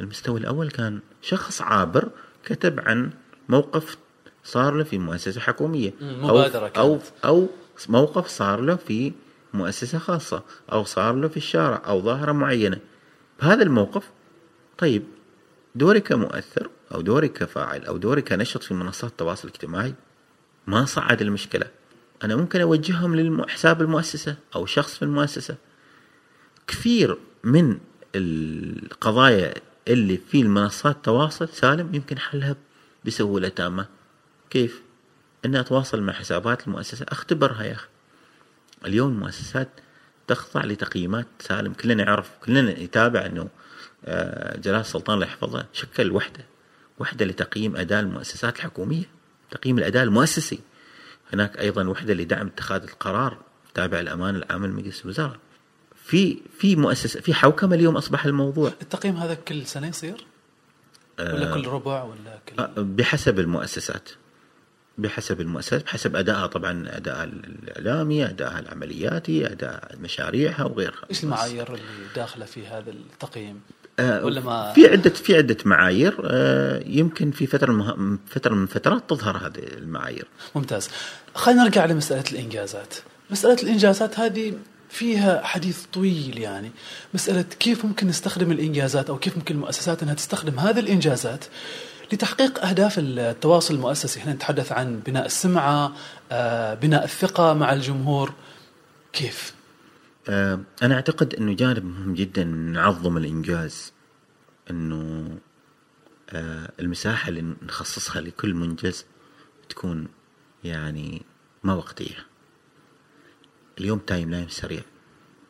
المستوى 0.00 0.40
الأول 0.40 0.70
كان 0.70 1.00
شخص 1.22 1.62
عابر 1.62 2.08
كتب 2.44 2.80
عن 2.80 3.10
موقف 3.48 3.96
صار 4.46 4.74
له 4.74 4.84
في 4.84 4.98
مؤسسة 4.98 5.40
حكومية. 5.40 5.92
أو, 6.30 6.36
أو 6.76 6.98
أو 7.24 7.48
موقف 7.88 8.26
صار 8.26 8.60
له 8.60 8.76
في 8.76 9.12
مؤسسة 9.54 9.98
خاصة 9.98 10.42
أو 10.72 10.84
صار 10.84 11.14
له 11.14 11.28
في 11.28 11.36
الشارع 11.36 11.82
أو 11.86 12.00
ظاهرة 12.00 12.32
معينة. 12.32 12.78
بهذا 13.40 13.62
الموقف 13.62 14.10
طيب 14.78 15.02
دوري 15.74 16.00
كمؤثر 16.00 16.70
أو 16.94 17.00
دوري 17.00 17.28
كفاعل 17.28 17.84
أو 17.84 17.96
دوري 17.96 18.22
كنشط 18.22 18.62
في 18.62 18.74
منصات 18.74 19.10
التواصل 19.10 19.48
الاجتماعي 19.48 19.94
ما 20.66 20.84
صعد 20.84 21.22
المشكلة. 21.22 21.66
أنا 22.24 22.36
ممكن 22.36 22.60
أوجههم 22.60 23.16
لحساب 23.16 23.80
المؤسسة 23.82 24.36
أو 24.54 24.66
شخص 24.66 24.96
في 24.96 25.02
المؤسسة. 25.02 25.56
كثير 26.66 27.18
من 27.44 27.78
القضايا 28.14 29.54
اللي 29.88 30.16
في 30.16 30.40
المنصات 30.40 30.96
التواصل 30.96 31.48
سالم 31.48 31.94
يمكن 31.94 32.18
حلها 32.18 32.56
بسهولة 33.04 33.48
تامة. 33.48 33.95
كيف؟ 34.50 34.82
إني 35.44 35.60
أتواصل 35.60 36.02
مع 36.02 36.12
حسابات 36.12 36.66
المؤسسة. 36.66 37.06
أختبرها 37.08 37.64
يا 37.64 37.72
أخي. 37.72 37.88
اليوم 38.84 39.12
المؤسسات 39.12 39.68
تخضع 40.26 40.64
لتقييمات 40.64 41.26
سالم. 41.40 41.72
كلنا 41.72 42.02
يعرف 42.02 42.30
كلنا 42.44 42.78
يتابع 42.78 43.26
إنه 43.26 43.48
آه، 44.04 44.56
جلال 44.56 44.80
السلطان 44.80 45.14
الله 45.14 45.26
يحفظه 45.26 45.66
شكل 45.72 46.10
وحده 46.10 46.44
وحدة 46.98 47.24
لتقييم 47.24 47.76
اداء 47.76 48.00
المؤسسات 48.00 48.56
الحكومية. 48.56 49.04
تقييم 49.50 49.78
الاداء 49.78 50.02
المؤسسي. 50.02 50.58
هناك 51.32 51.58
أيضا 51.58 51.88
وحدة 51.88 52.14
لدعم 52.14 52.46
اتخاذ 52.46 52.82
القرار 52.82 53.38
تابع 53.74 54.00
الامانه 54.00 54.38
العامه 54.38 54.66
لمجلس 54.66 55.04
الوزراء. 55.04 55.36
في 56.04 56.38
في 56.58 56.76
مؤسسه 56.76 57.20
في 57.20 57.34
حوكمة 57.34 57.74
اليوم 57.74 57.96
أصبح 57.96 58.24
الموضوع. 58.24 58.72
التقييم 58.82 59.16
هذا 59.16 59.34
كل 59.34 59.66
سنة 59.66 59.88
يصير؟ 59.88 60.26
ولا 61.18 61.54
كل 61.54 61.66
ربع 61.66 62.02
ولا 62.02 62.38
كل 62.48 62.62
آه، 62.62 62.72
بحسب 62.76 63.38
المؤسسات. 63.38 64.08
بحسب 64.98 65.40
المؤسسات 65.40 65.84
بحسب 65.84 66.16
ادائها 66.16 66.46
طبعا 66.46 66.84
ادائها 66.88 67.24
الإعلامي 67.24 68.24
ادائها 68.24 68.58
العملياتي 68.58 69.46
أداء 69.52 69.96
مشاريعها 70.00 70.64
وغيرها. 70.64 71.04
إيش 71.10 71.24
المعايير 71.24 71.68
اللي 71.68 71.82
داخلة 72.16 72.44
في 72.44 72.66
هذا 72.66 72.90
التقييم؟ 72.90 73.60
آه 73.98 74.24
ولا 74.24 74.40
ما؟ 74.40 74.72
في 74.72 74.86
عدة 74.86 75.10
في 75.10 75.36
عدة 75.36 75.56
معايير. 75.64 76.16
آه 76.24 76.82
يمكن 76.86 77.30
في 77.30 77.46
فترة 77.46 77.72
مه... 77.72 78.18
فترة 78.26 78.54
من 78.54 78.66
فترات 78.66 79.10
تظهر 79.10 79.36
هذه 79.36 79.64
المعايير. 79.76 80.26
ممتاز. 80.54 80.88
خلينا 81.34 81.62
نرجع 81.62 81.84
لمسألة 81.84 82.24
الإنجازات. 82.32 82.94
مسألة 83.30 83.62
الإنجازات 83.62 84.20
هذه 84.20 84.54
فيها 84.88 85.42
حديث 85.44 85.84
طويل 85.92 86.38
يعني. 86.38 86.70
مسألة 87.14 87.42
كيف 87.42 87.84
ممكن 87.84 88.06
نستخدم 88.06 88.52
الإنجازات 88.52 89.10
أو 89.10 89.18
كيف 89.18 89.36
ممكن 89.36 89.54
المؤسسات 89.54 90.02
أنها 90.02 90.14
تستخدم 90.14 90.58
هذه 90.58 90.78
الإنجازات 90.78 91.44
لتحقيق 92.12 92.64
أهداف 92.64 92.98
التواصل 92.98 93.74
المؤسسي. 93.74 94.20
إحنا 94.20 94.32
نتحدث 94.32 94.72
عن 94.72 95.00
بناء 95.06 95.26
السمعة 95.26 95.92
آه، 96.32 96.74
بناء 96.74 97.04
الثقة 97.04 97.54
مع 97.54 97.72
الجمهور. 97.72 98.32
كيف؟ 99.12 99.54
آه، 100.28 100.60
أنا 100.82 100.94
أعتقد 100.94 101.34
أنه 101.34 101.54
جانب 101.54 101.84
مهم 101.84 102.14
جدا 102.14 102.44
نعظم 102.44 103.16
الإنجاز 103.16 103.92
أنه 104.70 105.38
آه، 106.30 106.72
المساحة 106.80 107.28
اللي 107.28 107.54
نخصصها 107.62 108.20
لكل 108.20 108.54
منجز 108.54 109.04
تكون 109.68 110.08
يعني 110.64 111.22
ما 111.64 111.74
وقتية. 111.74 112.26
اليوم 113.78 113.98
timeline 113.98 114.48
سريع. 114.48 114.82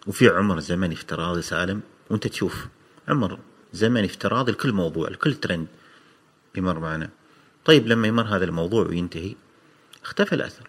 وفي 0.07 0.29
عمر 0.29 0.61
زمني 0.61 0.95
افتراضي 0.95 1.43
سالم 1.43 1.81
وأنت 2.11 2.27
تشوف 2.27 2.67
عمر 3.09 3.39
زمني 3.73 4.07
افتراضي 4.07 4.53
لكل 4.53 4.73
موضوع 4.73 5.09
لكل 5.09 5.35
ترند. 5.35 5.67
يمر 6.59 6.79
معنا. 6.79 7.11
طيب 7.65 7.87
لما 7.87 8.09
يمر 8.09 8.23
هذا 8.23 8.45
الموضوع 8.45 8.87
وينتهي 8.87 9.35
اختفى 10.05 10.35
الأثر. 10.35 10.69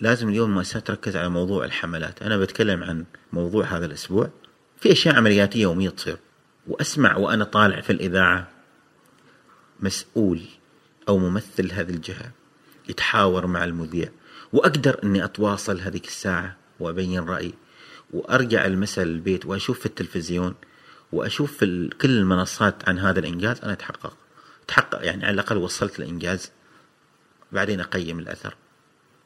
لازم 0.00 0.28
اليوم 0.28 0.50
المؤسسات 0.50 0.86
تركز 0.86 1.16
على 1.16 1.28
موضوع 1.28 1.64
الحملات. 1.64 2.22
أنا 2.22 2.36
بتكلم 2.36 2.82
عن 2.82 3.04
موضوع 3.32 3.64
هذا 3.64 3.86
الأسبوع. 3.86 4.30
في 4.80 4.92
أشياء 4.92 5.16
عملياتية 5.16 5.62
يومية 5.62 5.88
تصير. 5.88 6.18
وأسمع 6.66 7.16
وأنا 7.16 7.44
طالع 7.44 7.80
في 7.80 7.90
الإذاعة 7.90 8.48
مسؤول 9.80 10.40
أو 11.08 11.18
ممثل 11.18 11.72
هذه 11.72 11.90
الجهة 11.90 12.32
يتحاور 12.88 13.46
مع 13.46 13.64
المذيع. 13.64 14.08
وأقدر 14.52 15.00
أني 15.04 15.24
أتواصل 15.24 15.80
هذيك 15.80 16.06
الساعة 16.06 16.56
وأبين 16.80 17.20
رأيي. 17.24 17.54
وأرجع 18.12 18.66
المساء 18.66 19.04
البيت 19.04 19.46
وأشوف 19.46 19.80
في 19.80 19.86
التلفزيون 19.86 20.54
وأشوف 21.12 21.56
في 21.56 21.90
كل 22.00 22.10
المنصات 22.10 22.88
عن 22.88 22.98
هذا 22.98 23.18
الإنجاز. 23.18 23.60
أنا 23.64 23.74
تحقق 23.74 24.16
تحقق 24.70 25.06
يعني 25.06 25.24
على 25.24 25.34
الأقل 25.34 25.56
وصلت 25.56 25.98
الانجاز 25.98 26.50
بعدين 27.52 27.80
أقيم 27.80 28.18
الأثر. 28.18 28.56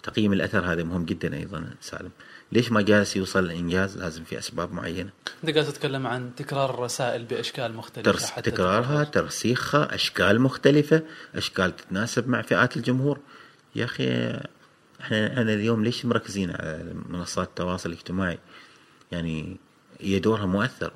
تقييم 0.02 0.32
الأثر 0.32 0.72
هذا 0.72 0.82
مهم 0.82 1.04
جدا 1.04 1.34
أيضا 1.36 1.70
سالم. 1.80 2.10
ليش 2.52 2.72
ما 2.72 2.82
جالس 2.82 3.16
يوصل 3.16 3.44
الانجاز 3.44 3.98
لازم 3.98 4.24
في 4.24 4.38
أسباب 4.38 4.72
معينة. 4.72 5.10
أنت 5.44 5.54
قاعد 5.54 5.66
تتكلم 5.66 6.06
عن 6.06 6.34
تكرار 6.34 6.74
الرسائل 6.74 7.24
بأشكال 7.24 7.74
مختلفة 7.74 8.12
ترس 8.12 8.30
حتى 8.30 8.50
تكرارها. 8.50 9.04
ترسيخها 9.04 9.94
أشكال 9.94 10.40
مختلفة 10.40 11.02
أشكال 11.34 11.76
تتناسب 11.76 12.28
مع 12.28 12.42
فئات 12.42 12.76
الجمهور. 12.76 13.20
يا 13.74 13.84
أخي 13.84 14.30
إحنا 15.00 15.26
إحنا 15.28 15.42
اليوم 15.42 15.84
ليش 15.84 16.04
مركزين 16.04 16.50
على 16.50 16.94
منصات 17.08 17.48
التواصل 17.48 17.88
الاجتماعي؟ 17.88 18.38
يعني 19.12 19.56
هي 20.00 20.18
دورها 20.18 20.46
مؤثر. 20.46 20.92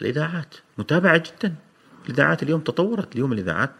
الإذاعات 0.00 0.54
متابعة 0.78 1.16
جدا. 1.16 1.54
الإذاعات 2.06 2.42
اليوم 2.42 2.60
تطورت. 2.60 3.14
اليوم 3.14 3.32
الإذاعات 3.32 3.70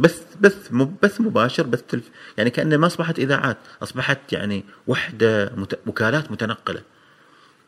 بث 0.00 0.36
بث 0.40 0.72
بث 1.02 1.20
مباشر 1.20 1.62
بث 1.62 1.82
تلف 1.82 2.10
يعني 2.38 2.50
كأنه 2.50 2.76
ما 2.76 2.86
أصبحت 2.86 3.18
إذاعات 3.18 3.56
أصبحت 3.82 4.32
يعني 4.32 4.64
وحدة 4.86 5.52
مت... 5.56 5.78
وكالات 5.86 6.30
متنقلة. 6.32 6.82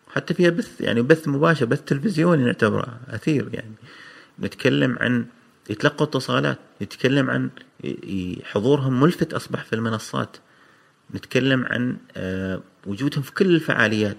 حتى 0.08 0.34
فيها 0.34 0.50
بث 0.50 0.80
يعني 0.80 1.02
بث 1.02 1.28
مباشر 1.28 1.66
بث 1.66 1.82
تلفزيوني 1.84 2.44
نعتبره 2.44 3.00
أثير 3.08 3.48
يعني. 3.52 3.74
نتكلم 4.40 4.98
عن 5.00 5.26
يتلقوا 5.70 6.06
اتصالات 6.06 6.58
نتكلم 6.82 7.30
عن 7.30 7.50
حضورهم 8.44 9.00
ملفت 9.00 9.34
أصبح 9.34 9.64
في 9.64 9.72
المنصات. 9.72 10.36
نتكلم 11.14 11.66
عن 11.66 11.96
آه، 12.16 12.62
وجودهم 12.86 13.22
في 13.22 13.32
كل 13.32 13.54
الفعاليات. 13.54 14.16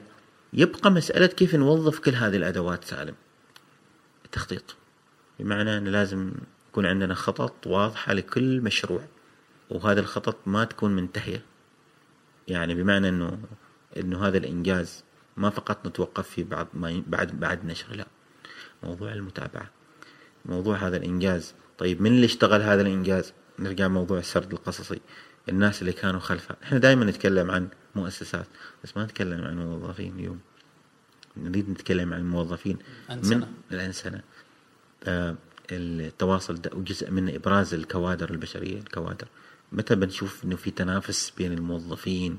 يبقى 0.54 0.92
مسألة 0.92 1.28
كيف 1.28 1.56
نوظف 1.56 2.00
كل 2.00 2.16
هذه 2.16 2.36
الأدوات 2.36 2.86
سالم؟ 2.86 3.16
التخطيط 4.26 4.76
بمعنى 5.40 5.78
أن 5.78 5.88
لازم 5.88 6.32
يكون 6.72 6.86
عندنا 6.86 7.14
خطط 7.14 7.68
واضحة 7.68 8.14
لكل 8.14 8.62
مشروع 8.62 9.02
وهذا 9.70 10.00
الخطط 10.00 10.38
ما 10.46 10.64
تكون 10.64 10.96
منتهية. 10.96 11.42
يعني 12.48 12.76
بمعنى 12.76 13.10
أنه 13.10 13.40
أنه 13.98 14.28
هذا 14.28 14.38
الإنجاز 14.38 15.04
ما 15.38 15.50
فقط 15.50 15.88
نتوقف 15.88 16.30
فيه 16.30 16.44
بعد 16.44 16.68
ما 16.74 17.04
بعد 17.08 17.40
بعد 17.40 17.66
نشر 17.66 17.96
لا. 17.96 18.08
موضوع 18.84 19.14
المتابعة 19.14 19.70
موضوع 20.46 20.78
هذا 20.78 20.98
الإنجاز. 20.98 21.54
طيب 21.78 22.02
من 22.02 22.12
اللي 22.12 22.26
اشتغل 22.26 22.62
هذا 22.62 22.82
الإنجاز؟ 22.82 23.34
نرجع 23.60 23.88
موضوع 23.88 24.20
السرد 24.20 24.54
القصصي. 24.54 25.02
الناس 25.50 25.82
اللي 25.82 25.94
كانوا 25.94 26.20
خلفه 26.20 26.56
إحنا 26.64 26.78
دائما 26.78 27.06
نتكلم 27.06 27.52
عن 27.52 27.68
مؤسسات 27.96 28.48
بس 28.84 28.98
ما 28.98 29.04
نتكلم 29.04 29.42
عن 29.44 29.58
موظفين 29.58 30.16
اليوم. 30.16 30.40
نريد 31.38 31.70
نتكلم 31.70 32.14
عن 32.14 32.20
الموظفين 32.20 32.78
أنسنة. 33.10 33.46
من 33.46 33.54
الأنسنة 33.72 34.22
آه 35.04 35.36
التواصل 35.72 36.56
ده 36.62 36.72
وجزء 36.74 37.12
منه 37.12 37.36
إبراز 37.36 37.74
الكوادر 37.74 38.32
البشرية 38.32 38.78
الكوادر. 38.80 39.28
متى 39.72 39.96
بنشوف 39.96 40.44
إنه 40.46 40.56
في 40.56 40.72
تنافس 40.72 41.34
بين 41.38 41.52
الموظفين؟ 41.54 42.38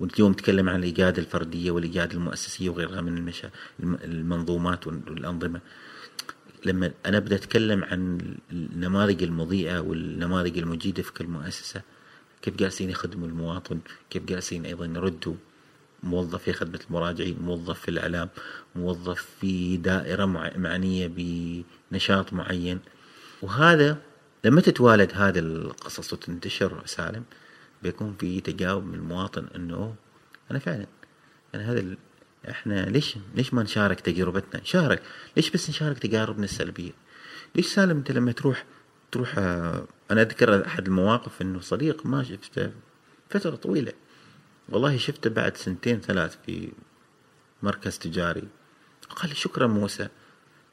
واليوم 0.00 0.32
نتكلم 0.32 0.68
عن 0.68 0.78
الإيجاد 0.78 1.18
الفردية 1.18 1.70
والإيجاد 1.70 2.12
المؤسسية 2.12 2.68
وغيرها 2.70 3.00
من 3.00 3.18
المشا... 3.18 3.50
الم- 3.80 3.98
المنظومات 4.04 4.86
والأنظمة. 4.86 5.60
لما 6.66 6.90
أنا 7.06 7.18
بدي 7.18 7.34
أتكلم 7.34 7.84
عن 7.84 8.20
النماذج 8.52 9.22
المضيئة 9.22 9.78
والنماذج 9.78 10.58
المجيدة 10.58 11.02
في 11.02 11.12
كل 11.12 11.26
مؤسسة 11.26 11.82
كيف 12.42 12.56
جالسين 12.56 12.90
يخدموا 12.90 13.28
المواطن؟ 13.28 13.78
كيف 14.10 14.24
جالسين 14.24 14.66
أيضا 14.66 14.86
يردوا؟ 14.86 15.34
موظف 16.04 16.42
في 16.42 16.52
خدمة 16.52 16.80
المراجعين 16.88 17.38
موظف 17.42 17.80
في 17.80 17.88
الإعلام 17.88 18.28
موظف 18.76 19.26
في 19.40 19.76
دائرة 19.76 20.24
مع- 20.24 20.52
معنية 20.56 21.06
بنشاط 21.90 22.32
معين 22.32 22.80
وهذا 23.42 23.98
لما 24.44 24.60
تتوالد 24.60 25.12
هذه 25.14 25.38
القصص 25.38 26.12
وتنتشر 26.12 26.82
سالم 26.86 27.24
بيكون 27.82 28.16
في 28.20 28.40
تجاوب 28.40 28.84
من 28.84 28.94
المواطن 28.94 29.46
إنه 29.56 29.94
أنا 30.50 30.58
فعلا 30.58 30.86
أنا 31.54 31.72
هذا. 31.72 31.96
إحنا 32.50 32.86
ليش 32.86 33.16
ليش 33.34 33.54
ما 33.54 33.62
نشارك 33.62 34.00
تجربتنا؟ 34.00 34.60
نشارك، 34.60 35.02
ليش 35.36 35.50
بس 35.50 35.70
نشارك 35.70 35.98
تجاربنا 35.98 36.44
السلبية؟ 36.44 36.90
ليش 37.54 37.66
سالم 37.66 37.96
أنت 37.96 38.10
لما 38.12 38.32
تروح 38.32 38.64
تروح 39.12 39.34
آه، 39.38 39.86
أنا 40.10 40.22
أذكر 40.22 40.66
أحد 40.66 40.86
المواقف 40.86 41.42
إنه 41.42 41.60
صديق 41.60 42.06
ما 42.06 42.22
شفته 42.22 42.70
فترة 43.30 43.56
طويلة 43.56 43.92
والله 44.68 44.96
شفته 44.96 45.30
بعد 45.30 45.56
سنتين 45.56 46.00
ثلاث 46.00 46.36
في 46.46 46.72
مركز 47.62 47.98
تجاري. 47.98 48.48
قال 49.16 49.28
لي 49.28 49.34
شكرا 49.34 49.66
موسى. 49.66 50.08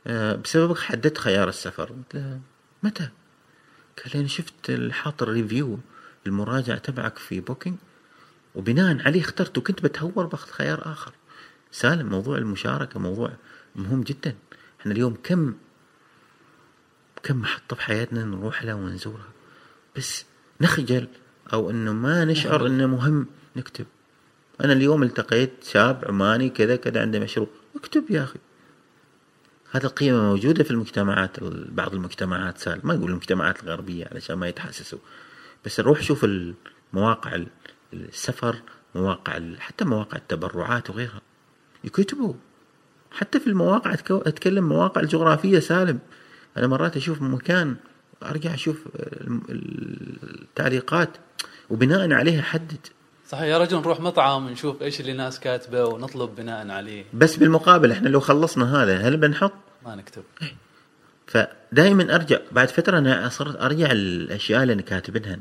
آه، 0.07 0.35
بسببك 0.35 0.79
حددت 0.79 1.17
خيار 1.17 1.49
السفر. 1.49 1.85
قلت 1.85 2.15
له 2.15 2.39
متى؟ 2.83 3.09
قال 4.03 4.11
لي 4.13 4.19
أنا 4.19 4.27
شفت 4.27 4.71
حاط 4.91 5.23
ال 5.23 5.31
review 5.31 5.79
المراجع 6.27 6.77
تبعك 6.77 7.17
في 7.17 7.39
Booking 7.39 7.77
وبناء 8.55 9.07
عليه 9.07 9.21
اخترت 9.21 9.57
وكنت 9.57 9.83
بتهور 9.83 10.25
بأخذ 10.25 10.51
خيار 10.51 10.91
آخر. 10.91 11.11
سالم 11.71 12.09
موضوع 12.09 12.37
المشاركة 12.37 12.99
موضوع 12.99 13.31
مهم 13.75 14.01
جدا. 14.01 14.35
إحنا 14.81 14.91
اليوم 14.91 15.17
كم 15.23 15.53
كم 17.23 17.41
محطة 17.41 17.75
في 17.75 17.81
حياتنا 17.81 18.23
نروح 18.23 18.63
لها 18.63 18.73
ونزورها؟ 18.73 19.29
بس 19.97 20.25
نخجل 20.61 21.07
أو 21.53 21.69
إنه 21.69 21.93
ما 21.93 22.25
نشعر 22.25 22.67
إنه 22.67 22.87
مهم. 22.87 23.27
نكتب. 23.55 23.85
أنا 24.63 24.73
اليوم 24.73 25.03
التقيت 25.03 25.51
شاب 25.63 26.05
عماني 26.07 26.49
كذا 26.49 26.75
كذا 26.75 27.01
عنده 27.01 27.19
مشروع. 27.19 27.47
اكتب 27.75 28.03
يا 28.09 28.23
أخي. 28.23 28.39
هذا 29.71 29.87
القيمة 29.87 30.21
موجودة 30.21 30.63
في 30.63 30.71
المجتمعات 30.71 31.43
بعض 31.69 31.93
المجتمعات 31.93 32.57
سال 32.57 32.79
ما 32.83 32.93
يقول 32.93 33.09
المجتمعات 33.11 33.63
الغربية 33.63 34.07
علشان 34.11 34.35
ما 34.35 34.47
يتحسسوا. 34.47 34.99
بس 35.65 35.79
نروح 35.79 36.01
شوف 36.01 36.25
المواقع 36.25 37.35
ال- 37.35 37.47
السفر 37.93 38.55
مواقع 38.95 39.39
حتى 39.59 39.85
مواقع 39.85 40.17
التبرعات 40.17 40.89
وغيرها. 40.89 41.21
يكتبوا. 41.83 42.33
حتى 43.11 43.39
في 43.39 43.47
المواقع 43.47 43.93
أتكلم 43.93 44.69
مواقع 44.69 45.01
الجغرافية 45.01 45.59
سالم. 45.59 45.99
أنا 46.57 46.67
مرات 46.67 46.97
أشوف 46.97 47.21
مكان 47.21 47.75
أرجع 48.23 48.53
أشوف 48.53 48.87
التعليقات. 49.49 51.17
وبناء 51.69 52.13
عليها 52.13 52.39
أحدد. 52.39 52.87
صحيح 53.31 53.43
يا 53.43 53.57
رجل 53.57 53.77
نروح 53.77 53.99
مطعم 53.99 54.49
نشوف 54.49 54.81
إيش 54.81 54.99
اللي 54.99 55.13
ناس 55.13 55.39
كاتبة 55.39 55.85
ونطلب 55.85 56.35
بناء 56.35 56.69
عليه. 56.69 57.05
بس 57.13 57.35
بالمقابل 57.35 57.91
إحنا 57.91 58.09
لو 58.09 58.19
خلصنا 58.19 58.83
هذا 58.83 58.97
هل 58.97 59.17
بنحط؟ 59.17 59.53
ما 59.85 59.95
نكتب. 59.95 60.23
فدائما 61.27 62.15
أرجع 62.15 62.39
بعد 62.51 62.69
فترة 62.69 62.97
أنا 62.97 63.29
صرت 63.29 63.61
أرجع 63.61 63.91
الأشياء 63.91 64.61
اللي 64.63 64.73
أنا 64.73 64.81
كاتبينها 64.81 65.39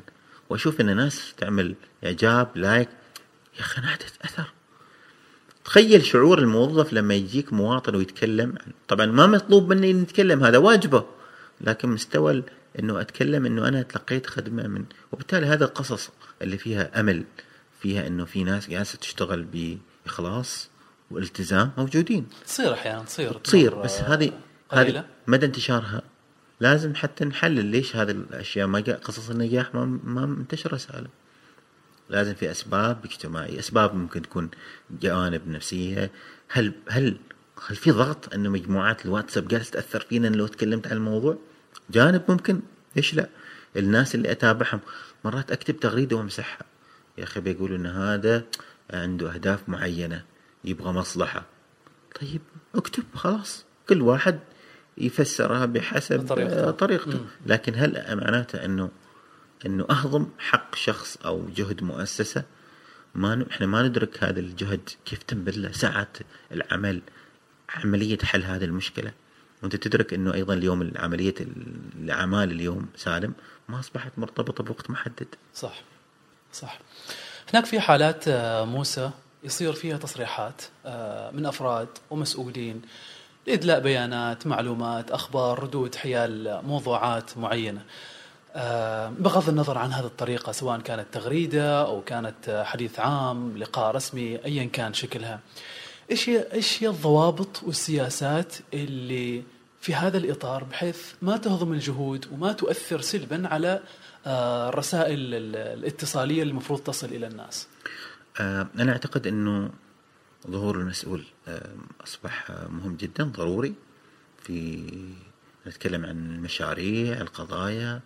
وأشوف 0.51 0.81
إن 0.81 0.97
ناس 0.97 1.35
تعمل 1.37 1.75
إعجاب 2.05 2.49
لايك. 2.55 2.89
يا 3.57 3.61
أخي 3.61 3.81
أنا 3.81 3.99
أثر. 4.25 4.53
تخيل 5.65 6.05
شعور 6.05 6.39
الموظف 6.39 6.93
لما 6.93 7.15
يجيك 7.15 7.53
مواطن 7.53 7.95
ويتكلم 7.95 8.55
طبعا 8.89 9.07
ما 9.07 9.27
مطلوب 9.27 9.73
مني 9.73 9.91
إني 9.91 10.03
أتكلم 10.03 10.45
هذا 10.45 10.59
واجبه 10.59 11.05
لكن 11.61 11.89
مستوى 11.89 12.43
إنه 12.79 13.01
أتكلم 13.01 13.47
إنه 13.47 13.69
أنا 13.69 13.83
تلقيت 13.83 14.27
خدمة 14.27 14.67
من 14.67 14.85
وبالتالي 15.13 15.47
هذا 15.47 15.65
القصص 15.65 16.11
اللي 16.43 16.59
فيها 16.59 17.01
أمل. 17.01 17.25
فيها 17.81 18.07
إنه 18.07 18.25
في 18.25 18.45
ناس 18.45 18.71
جالسة 18.71 18.99
تشتغل 18.99 19.47
بإخلاص 20.05 20.71
والتزام 21.11 21.71
موجودين. 21.79 22.27
تصير 22.47 22.73
أحيانا 22.73 23.03
تصير. 23.03 23.33
تصير 23.33 23.75
بس 23.75 24.01
هذه. 24.01 24.33
هذه 24.73 25.05
مدى 25.27 25.47
انتشارها. 25.47 26.03
لازم 26.61 26.95
حتى 26.95 27.25
نحلل 27.25 27.65
ليش 27.65 27.97
هذه 27.97 28.11
الأشياء 28.11 28.67
ما 28.67 28.81
قصص 28.81 29.31
النجاح 29.31 29.75
ما 29.75 29.85
ما 30.05 30.27
منتشره 30.27 30.77
سالم 30.77 31.09
لازم 32.09 32.35
في 32.35 32.51
أسباب 32.51 33.05
اجتماعية 33.05 33.59
أسباب 33.59 33.95
ممكن 33.95 34.23
تكون 34.23 34.51
جوانب 35.03 35.49
نفسية. 35.49 36.11
هل 36.49 36.73
هل 36.89 37.17
هل 37.69 37.77
في 37.77 37.91
ضغط 37.91 38.35
إنه 38.35 38.51
مجموعات 38.51 39.07
الواتساب 39.07 39.49
جالسة 39.49 39.71
تأثر 39.71 40.01
فينا 40.01 40.27
لو 40.27 40.47
تكلمت 40.47 40.87
عن 40.87 40.97
الموضوع؟ 40.97 41.39
جانب 41.91 42.23
ممكن 42.29 42.61
ليش 42.97 43.15
لا؟ 43.15 43.29
الناس 43.77 44.15
اللي 44.15 44.33
أتابعهم 44.33 44.81
مرات 45.25 45.53
أكتب 45.53 45.81
تغريدة 45.81 46.17
وأمسحها. 46.17 46.67
يا 47.21 47.25
أخي 47.25 47.41
بيقولوا 47.41 47.77
إن 47.77 47.87
هذا 47.87 48.45
عنده 48.91 49.35
أهداف 49.35 49.69
معينة 49.69 50.25
يبغى 50.65 50.93
مصلحة. 50.93 51.45
طيب 52.21 52.41
اكتب 52.75 53.05
خلاص. 53.15 53.65
كل 53.89 54.03
واحد 54.03 54.39
يفسرها 54.99 55.67
بحسب 55.67 56.27
طريقته. 56.79 57.19
مم. 57.19 57.25
لكن 57.47 57.73
هل 57.77 58.17
معناته 58.17 58.65
إنه 58.65 58.91
إنه 59.67 59.87
أهضم 59.91 60.27
حق 60.39 60.75
شخص 60.75 61.17
أو 61.17 61.49
جهد 61.57 61.83
مؤسسة؟ 61.83 62.45
ما 63.15 63.35
ن... 63.35 63.43
إحنا 63.51 63.67
ما 63.67 63.83
ندرك 63.83 64.25
هذا 64.25 64.41
الجهد 64.41 64.91
كيف 65.05 65.23
تنبذله 65.23 65.73
ساعات 65.73 66.19
العمل 66.53 67.03
عملية 67.69 68.19
حل 68.23 68.43
هذه 68.43 68.65
المشكلة. 68.65 69.13
وأنت 69.63 69.77
تدرك 69.77 70.15
إنه 70.15 70.35
أيضا 70.35 70.55
اليوم 70.55 70.93
عمليه 70.97 71.35
الأعمال 71.97 72.51
اليوم 72.51 72.87
سالم 72.97 73.33
ما 73.69 73.81
أصبحت 73.81 74.13
مرتبطة 74.19 74.65
بوقت 74.65 74.91
محدد. 74.91 75.29
صح. 75.55 75.83
صح 76.53 76.79
هناك 77.55 77.65
في 77.65 77.81
حالات 77.81 78.29
آه، 78.29 78.65
موسى 78.65 79.11
يصير 79.45 79.73
فيها 79.73 79.97
تصريحات 79.97 80.63
آه، 80.87 81.31
من 81.31 81.47
أفراد 81.47 81.89
ومسؤولين 82.11 82.83
لإدلاء 83.47 83.81
بيانات، 83.81 84.47
معلومات، 84.47 85.11
أخبار، 85.11 85.63
ردود 85.63 85.95
حيال 85.95 86.61
موضوعات 86.65 87.39
معينة. 87.39 87.83
آه، 88.55 89.09
بغض 89.09 89.49
النظر 89.49 89.79
عن 89.79 89.93
هذه 89.93 90.05
الطريقة 90.05 90.53
سواء 90.53 90.81
كانت 90.81 91.07
تغريدة 91.13 91.87
أو 91.87 92.03
كانت 92.03 92.65
حديث 92.67 93.01
عام، 93.01 93.59
لقاء 93.59 93.95
رسمي، 93.95 94.45
ايا 94.45 94.65
كان 94.65 94.95
شكلها. 94.95 95.41
إيش 96.11 96.29
هي 96.29 96.53
إيش 96.53 96.83
هي 96.83 96.89
الضوابط 96.89 97.63
والسياسات 97.63 98.55
اللي 98.75 99.43
في 99.81 99.95
هذا 99.95 100.19
الإطار 100.19 100.65
بحيث 100.65 101.13
ما 101.23 101.37
تهضم 101.37 101.73
الجهود 101.73 102.27
وما 102.33 102.53
تؤثر 102.53 103.01
سلبا 103.01 103.49
على 103.49 103.81
الرسائل 104.27 105.35
الاتصالية 105.55 106.43
اللي 106.43 106.51
المفروض 106.51 106.81
تصل 106.81 107.07
إلى 107.07 107.27
الناس. 107.27 107.69
آه، 108.41 108.67
أنا 108.79 108.93
أعتقد 108.93 109.27
إنه 109.27 109.71
ظهور 110.51 110.77
المسؤول 110.77 111.25
آه، 111.49 111.75
أصبح 112.05 112.51
مهم 112.51 112.97
جدا 112.97 113.25
ضروري 113.25 113.75
في 114.43 114.87
نتكلم 115.67 116.07
عن 116.07 116.35
المشاريع 116.35 117.21
القضايا 117.21 118.01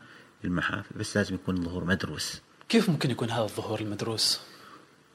المحافل 0.44 0.98
بس 0.98 1.16
لازم 1.16 1.34
يكون 1.34 1.64
ظهور 1.64 1.84
مدروس 1.84 2.40
كيف 2.68 2.90
ممكن 2.90 3.10
يكون 3.10 3.30
هذا 3.30 3.44
الظهور 3.44 3.80
المدروس؟ 3.80 4.40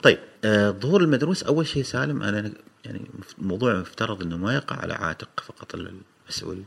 طيب 0.04 0.20
الظهور 0.46 1.02
المدروس 1.02 1.44
أول 1.44 1.68
شيء 1.68 1.84
سالم 1.84 2.24
أنا 2.24 2.52
يعني 2.86 3.10
الموضوع 3.40 3.74
مفترض 3.74 4.22
إنه 4.22 4.38
ما 4.38 4.56
يقع 4.56 4.76
على 4.76 4.94
عاتق 4.94 5.30
فقط 5.40 5.76
المسؤول 5.76 6.64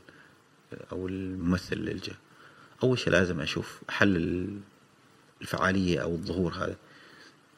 أو 0.92 1.08
الممثل 1.08 1.76
للجهة 1.76 2.16
أول 2.82 2.98
شيء 2.98 3.12
لازم 3.12 3.40
أشوف 3.40 3.80
حل 3.88 4.46
الفعالية 5.40 6.02
أو 6.02 6.14
الظهور 6.14 6.52
هذا. 6.54 6.76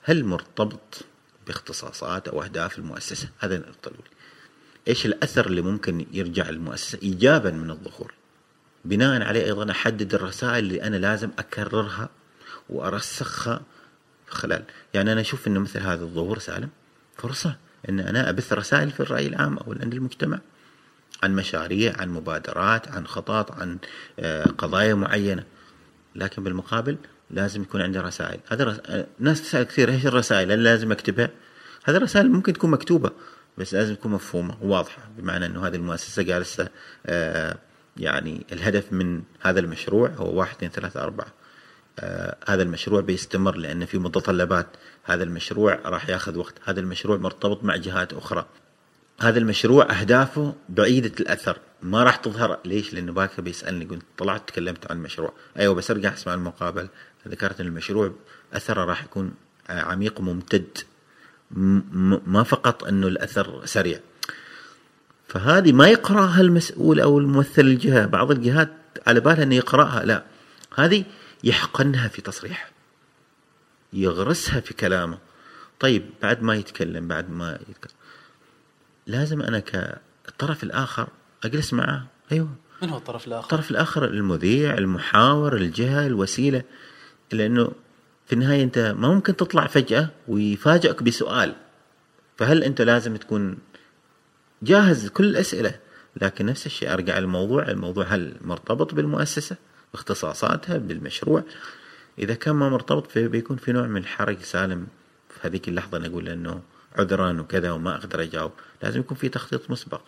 هل 0.02 0.24
مرتبط 0.24 1.04
باختصاصات 1.46 2.28
أو 2.28 2.42
أهداف 2.42 2.78
المؤسسة؟ 2.78 3.28
هذا 3.38 3.56
النقطه 3.56 3.88
الاولى 3.88 4.08
إيش 4.88 5.06
الأثر 5.06 5.46
اللي 5.46 5.62
ممكن 5.62 6.06
يرجع 6.12 6.48
المؤسسة 6.48 6.98
ايجابا 7.02 7.50
من 7.50 7.70
الظهور؟ 7.70 8.14
بناء 8.84 9.22
عليه 9.22 9.44
أيضا 9.44 9.70
أحدد 9.70 10.14
الرسائل 10.14 10.64
اللي 10.64 10.82
أنا 10.82 10.96
لازم 10.96 11.30
أكررها 11.38 12.08
وأرسخها 12.68 13.62
خلال. 14.28 14.64
يعني 14.94 15.12
أنا 15.12 15.20
أشوف 15.20 15.46
إنه 15.46 15.60
مثل 15.60 15.80
هذا 15.80 16.04
الظهور 16.04 16.38
سالم. 16.38 16.68
فرصة 17.16 17.56
إن 17.88 18.00
أنا 18.00 18.30
أبث 18.30 18.52
رسائل 18.52 18.90
في 18.90 19.00
الرأي 19.00 19.26
العام 19.26 19.58
أو 19.58 19.72
عند 19.72 19.94
المجتمع. 19.94 20.40
عن 21.22 21.34
مشاريع 21.34 21.92
عن 21.98 22.08
مبادرات 22.08 22.88
عن 22.88 23.06
خطط 23.06 23.52
عن 23.52 23.78
آه، 24.18 24.44
قضايا 24.44 24.94
معينة. 24.94 25.44
لكن 26.14 26.44
بالمقابل 26.44 26.96
لازم 27.30 27.62
يكون 27.62 27.80
عندي 27.80 27.98
رسائل. 27.98 28.40
هذا 28.48 28.64
رس... 28.64 28.80
آه، 28.86 29.06
ناس 29.18 29.42
تسأل 29.42 29.62
كثير 29.64 29.88
إيش 29.88 30.06
الرسائل؟ 30.06 30.52
اللي 30.52 30.64
لازم 30.64 30.92
أكتبها؟ 30.92 31.30
هذه 31.84 31.96
الرسائل 31.96 32.30
ممكن 32.30 32.52
تكون 32.52 32.70
مكتوبة 32.70 33.10
بس 33.58 33.74
لازم 33.74 33.94
تكون 33.94 34.12
مفهومة 34.12 34.56
وواضحة 34.62 35.02
بمعنى 35.18 35.46
إنه 35.46 35.66
هذه 35.66 35.76
المؤسسة 35.76 36.22
جالسة 36.22 36.68
آه 37.06 37.56
يعني 37.96 38.46
الهدف 38.52 38.92
من 38.92 39.22
هذا 39.40 39.60
المشروع 39.60 40.08
هو 40.08 40.38
واحد 40.38 40.54
اثنين 40.56 40.70
ثلاثة 40.70 41.02
أربعة. 41.02 41.26
هذا 42.48 42.62
المشروع 42.62 43.00
بيستمر 43.00 43.56
لأن 43.56 43.84
في 43.84 43.98
متطلبات 43.98 44.66
هذا 45.04 45.24
المشروع 45.24 45.74
راح 45.84 46.08
ياخذ 46.08 46.38
وقت. 46.38 46.54
هذا 46.64 46.80
المشروع 46.80 47.16
مرتبط 47.16 47.64
مع 47.64 47.76
جهات 47.76 48.12
أخرى. 48.12 48.46
هذا 49.20 49.38
المشروع 49.38 50.00
أهدافه 50.00 50.54
بعيدة 50.68 51.12
الأثر. 51.20 51.58
ما 51.82 52.02
راح 52.02 52.16
تظهر. 52.16 52.58
ليش؟ 52.64 52.94
لأنه 52.94 53.12
باكر 53.12 53.42
بيسألني. 53.42 53.84
قلت 53.84 54.02
طلعت 54.18 54.48
تكلمت 54.48 54.90
عن 54.90 54.96
المشروع. 54.96 55.32
أيوة 55.58 55.74
بس 55.74 55.90
أرجع 55.90 56.14
أسمع 56.14 56.34
المقابل. 56.34 56.88
ذكرت 57.28 57.60
أن 57.60 57.66
المشروع 57.66 58.12
أثره 58.52 58.84
راح 58.84 59.04
يكون 59.04 59.34
عميق 59.68 60.20
وممتد. 60.20 60.78
ما 62.26 62.42
فقط 62.42 62.84
أنه 62.84 63.06
الأثر 63.06 63.66
سريع. 63.66 64.00
فهذه 65.28 65.72
ما 65.72 65.88
يقرأها 65.88 66.40
المسؤول 66.40 67.00
أو 67.00 67.18
الممثل 67.18 67.62
الجهة. 67.62 68.06
بعض 68.06 68.30
الجهات 68.30 68.72
على 69.06 69.20
بالها 69.20 69.42
أنه 69.42 69.54
يقرأها. 69.54 70.04
لا 70.04 70.24
هذه 70.74 71.04
يحقنها 71.44 72.08
في 72.08 72.22
تصريح. 72.22 72.70
يغرسها 73.92 74.60
في 74.60 74.74
كلامه. 74.74 75.18
طيب 75.80 76.10
بعد 76.22 76.42
ما 76.42 76.54
يتكلم 76.54 77.08
بعد 77.08 77.30
ما 77.30 77.58
يتكلم. 77.68 77.93
لازم 79.06 79.42
أنا 79.42 79.58
كالطرف 79.58 80.62
الآخر 80.62 81.08
أجلس 81.44 81.72
معه. 81.72 82.06
أيوه. 82.32 82.48
من 82.82 82.90
هو 82.90 82.96
الطرف 82.96 83.26
الآخر؟ 83.26 83.44
الطرف 83.44 83.70
الآخر 83.70 84.04
المذيع، 84.04 84.78
المحاور، 84.78 85.56
الجهه، 85.56 86.06
الوسيلة. 86.06 86.62
لأنه 87.32 87.72
في 88.26 88.32
النهاية 88.32 88.62
أنت 88.62 88.78
ما 88.78 89.08
ممكن 89.08 89.36
تطلع 89.36 89.66
فجأة 89.66 90.08
ويفاجئك 90.28 91.02
بسؤال. 91.02 91.54
فهل 92.36 92.64
أنت 92.64 92.80
لازم 92.80 93.16
تكون 93.16 93.58
جاهز 94.62 95.08
كل 95.08 95.24
الأسئلة؟ 95.24 95.78
لكن 96.22 96.46
نفس 96.46 96.66
الشيء 96.66 96.92
أرجع 96.92 97.18
الموضوع 97.18 97.68
الموضوع 97.68 98.04
هل 98.04 98.36
مرتبط 98.40 98.94
بالمؤسسة 98.94 99.56
باختصاصاتها 99.92 100.78
بالمشروع؟ 100.78 101.42
إذا 102.18 102.34
كان 102.34 102.54
ما 102.54 102.68
مرتبط 102.68 103.10
فبيكون 103.10 103.56
في 103.56 103.72
نوع 103.72 103.86
من 103.86 103.96
الحرج 103.96 104.40
سالم 104.40 104.86
في 105.28 105.48
هذيك 105.48 105.68
اللحظة. 105.68 105.98
نقول 105.98 106.28
إنه 106.28 106.62
عذرا 106.96 107.40
وكذا 107.40 107.70
وما 107.70 107.96
أقدر 107.96 108.22
أجاوب. 108.22 108.52
لازم 108.82 109.00
يكون 109.00 109.16
في 109.16 109.28
تخطيط 109.28 109.70
مسبق 109.70 110.00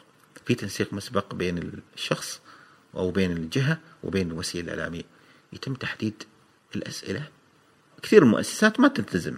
في 0.46 0.54
تنسيق 0.54 0.92
مسبق 0.92 1.34
بين 1.34 1.82
الشخص 1.94 2.40
أو 2.94 3.10
بين 3.10 3.32
الجهة 3.32 3.78
وبين 4.02 4.30
الوسيلة 4.30 4.74
الإعلامية. 4.74 5.02
يتم 5.52 5.74
تحديد 5.74 6.22
الأسئلة. 6.76 7.22
كثير 8.02 8.22
المؤسسات 8.22 8.80
ما 8.80 8.88
تلتزم. 8.88 9.36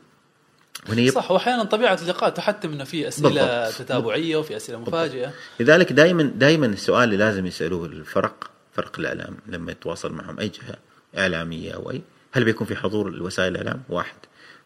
يب... 0.88 1.12
صح 1.12 1.30
وأحيانا 1.30 1.64
طبيعة 1.64 1.99
اللقاء 2.03 2.30
تحتم 2.30 2.72
إنه 2.72 2.84
في 2.84 3.09
أسئلة 3.09 3.28
بالضبط. 3.28 3.78
تتابعية 3.78 4.36
وفي 4.36 4.57
أسئلة 4.57 4.78
مفاجئة. 4.78 5.32
لذلك 5.61 5.92
دائما 5.92 6.22
دائما 6.22 6.66
السؤال 6.66 7.05
اللي 7.05 7.16
لازم 7.16 7.46
يسألوه 7.46 7.86
الفرق 7.86 8.51
فرق 8.72 8.99
الإعلام 8.99 9.36
لما 9.46 9.72
يتواصل 9.72 10.12
معهم 10.12 10.40
أي 10.40 10.49
جهة 10.49 10.76
إعلامية 11.18 11.72
أو 11.72 11.90
أي 11.90 12.03
هل 12.32 12.44
بيكون 12.44 12.66
في 12.66 12.76
حضور 12.76 13.09
الوسائل 13.09 13.53
الإعلام؟ 13.53 13.82
واحد. 13.88 14.16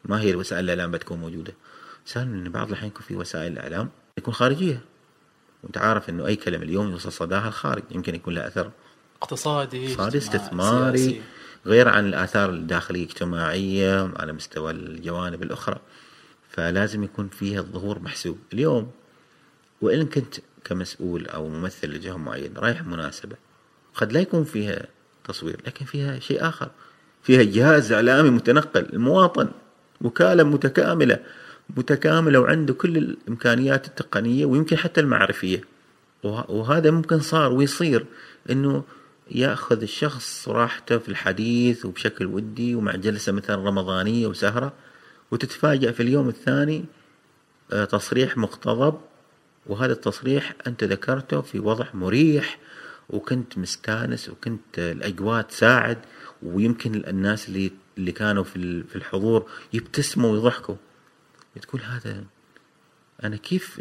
ما 0.04 0.20
هي 0.20 0.30
الوسائل 0.30 0.64
الإعلام 0.64 0.90
بتكون 0.90 1.18
موجودة؟ 1.18 1.52
سالم 2.04 2.34
إن 2.34 2.52
بعض 2.52 2.68
الأحيان 2.68 2.88
يكون 2.88 3.02
في 3.02 3.16
وسائل 3.16 3.52
الاعلام 3.52 3.88
يكون 4.18 4.34
خارجية. 4.34 4.80
وأنت 5.62 5.78
عارف 5.78 6.10
إنه 6.10 6.26
أي 6.26 6.36
كلمه 6.36 6.62
اليوم 6.62 6.90
يوصل 6.90 7.12
صداها 7.12 7.48
الخارج 7.48 7.82
يمكن 7.90 8.14
يكون 8.14 8.34
له 8.34 8.46
أثر. 8.46 8.70
اقتصادي 9.22 9.86
اقتصادي 9.86 10.18
استثماري 10.18 10.98
سياسي. 10.98 11.22
غير 11.66 11.88
عن 11.88 12.06
الآثار 12.06 12.50
الداخلية 12.50 13.04
الاجتماعية 13.04 14.12
على 14.16 14.32
مستوى 14.32 14.70
الجوانب 14.70 15.42
الأخرى. 15.42 15.78
فلازم 16.50 17.04
يكون 17.04 17.28
فيها 17.28 17.60
الظهور 17.60 17.98
محسوب. 17.98 18.38
اليوم 18.52 18.90
وإن 19.80 20.06
كنت 20.06 20.34
كمسؤول 20.64 21.26
أو 21.26 21.48
ممثل 21.48 21.88
لجهة 21.88 22.16
معينة 22.16 22.60
رايح 22.60 22.82
مناسبة 22.82 23.36
قد 23.94 24.12
لا 24.12 24.20
يكون 24.20 24.44
فيها 24.44 24.86
تصوير 25.24 25.60
لكن 25.66 25.84
فيها 25.84 26.18
شيء 26.18 26.48
آخر. 26.48 26.70
فيها 27.22 27.42
جهاز 27.42 27.92
إعلامي 27.92 28.30
متنقل 28.30 28.86
المواطن 28.92 29.48
وكاله 30.00 30.44
متكاملة. 30.44 31.18
متكاملة 31.76 32.40
وعنده 32.40 32.74
كل 32.74 32.96
الإمكانيات 32.96 33.86
التقنية 33.86 34.44
ويمكن 34.44 34.76
حتى 34.76 35.00
المعرفية. 35.00 35.64
وهذا 36.24 36.90
ممكن 36.90 37.20
صار 37.20 37.52
ويصير 37.52 38.06
إنه 38.50 38.84
يأخذ 39.30 39.82
الشخص 39.82 40.48
راحته 40.48 40.98
في 40.98 41.08
الحديث 41.08 41.86
وبشكل 41.86 42.26
ودي 42.26 42.74
ومع 42.74 42.96
جلسة 42.96 43.32
مثلا 43.32 43.56
رمضانية 43.56 44.26
وسهرة 44.26 44.72
وتتفاجأ 45.30 45.92
في 45.92 46.02
اليوم 46.02 46.28
الثاني 46.28 46.84
آه، 47.72 47.84
تصريح 47.84 48.36
مقتضب. 48.36 49.00
وهذا 49.66 49.92
التصريح 49.92 50.54
أنت 50.66 50.84
ذكرته 50.84 51.40
في 51.40 51.58
وضع 51.58 51.86
مريح 51.94 52.58
وكنت 53.10 53.58
مستانس 53.58 54.28
وكنت 54.28 54.78
الأجواء 54.78 55.42
تساعد 55.42 55.98
ويمكن 56.42 57.02
الناس 57.06 57.48
اللي 57.48 57.70
اللي 57.98 58.12
كانوا 58.12 58.44
في 58.44 58.96
الحضور 58.96 59.46
يبتسموا 59.72 60.32
ويضحكوا. 60.32 60.74
تقول 61.60 61.80
هذا 61.82 62.24
أنا 63.24 63.36
كيف 63.36 63.80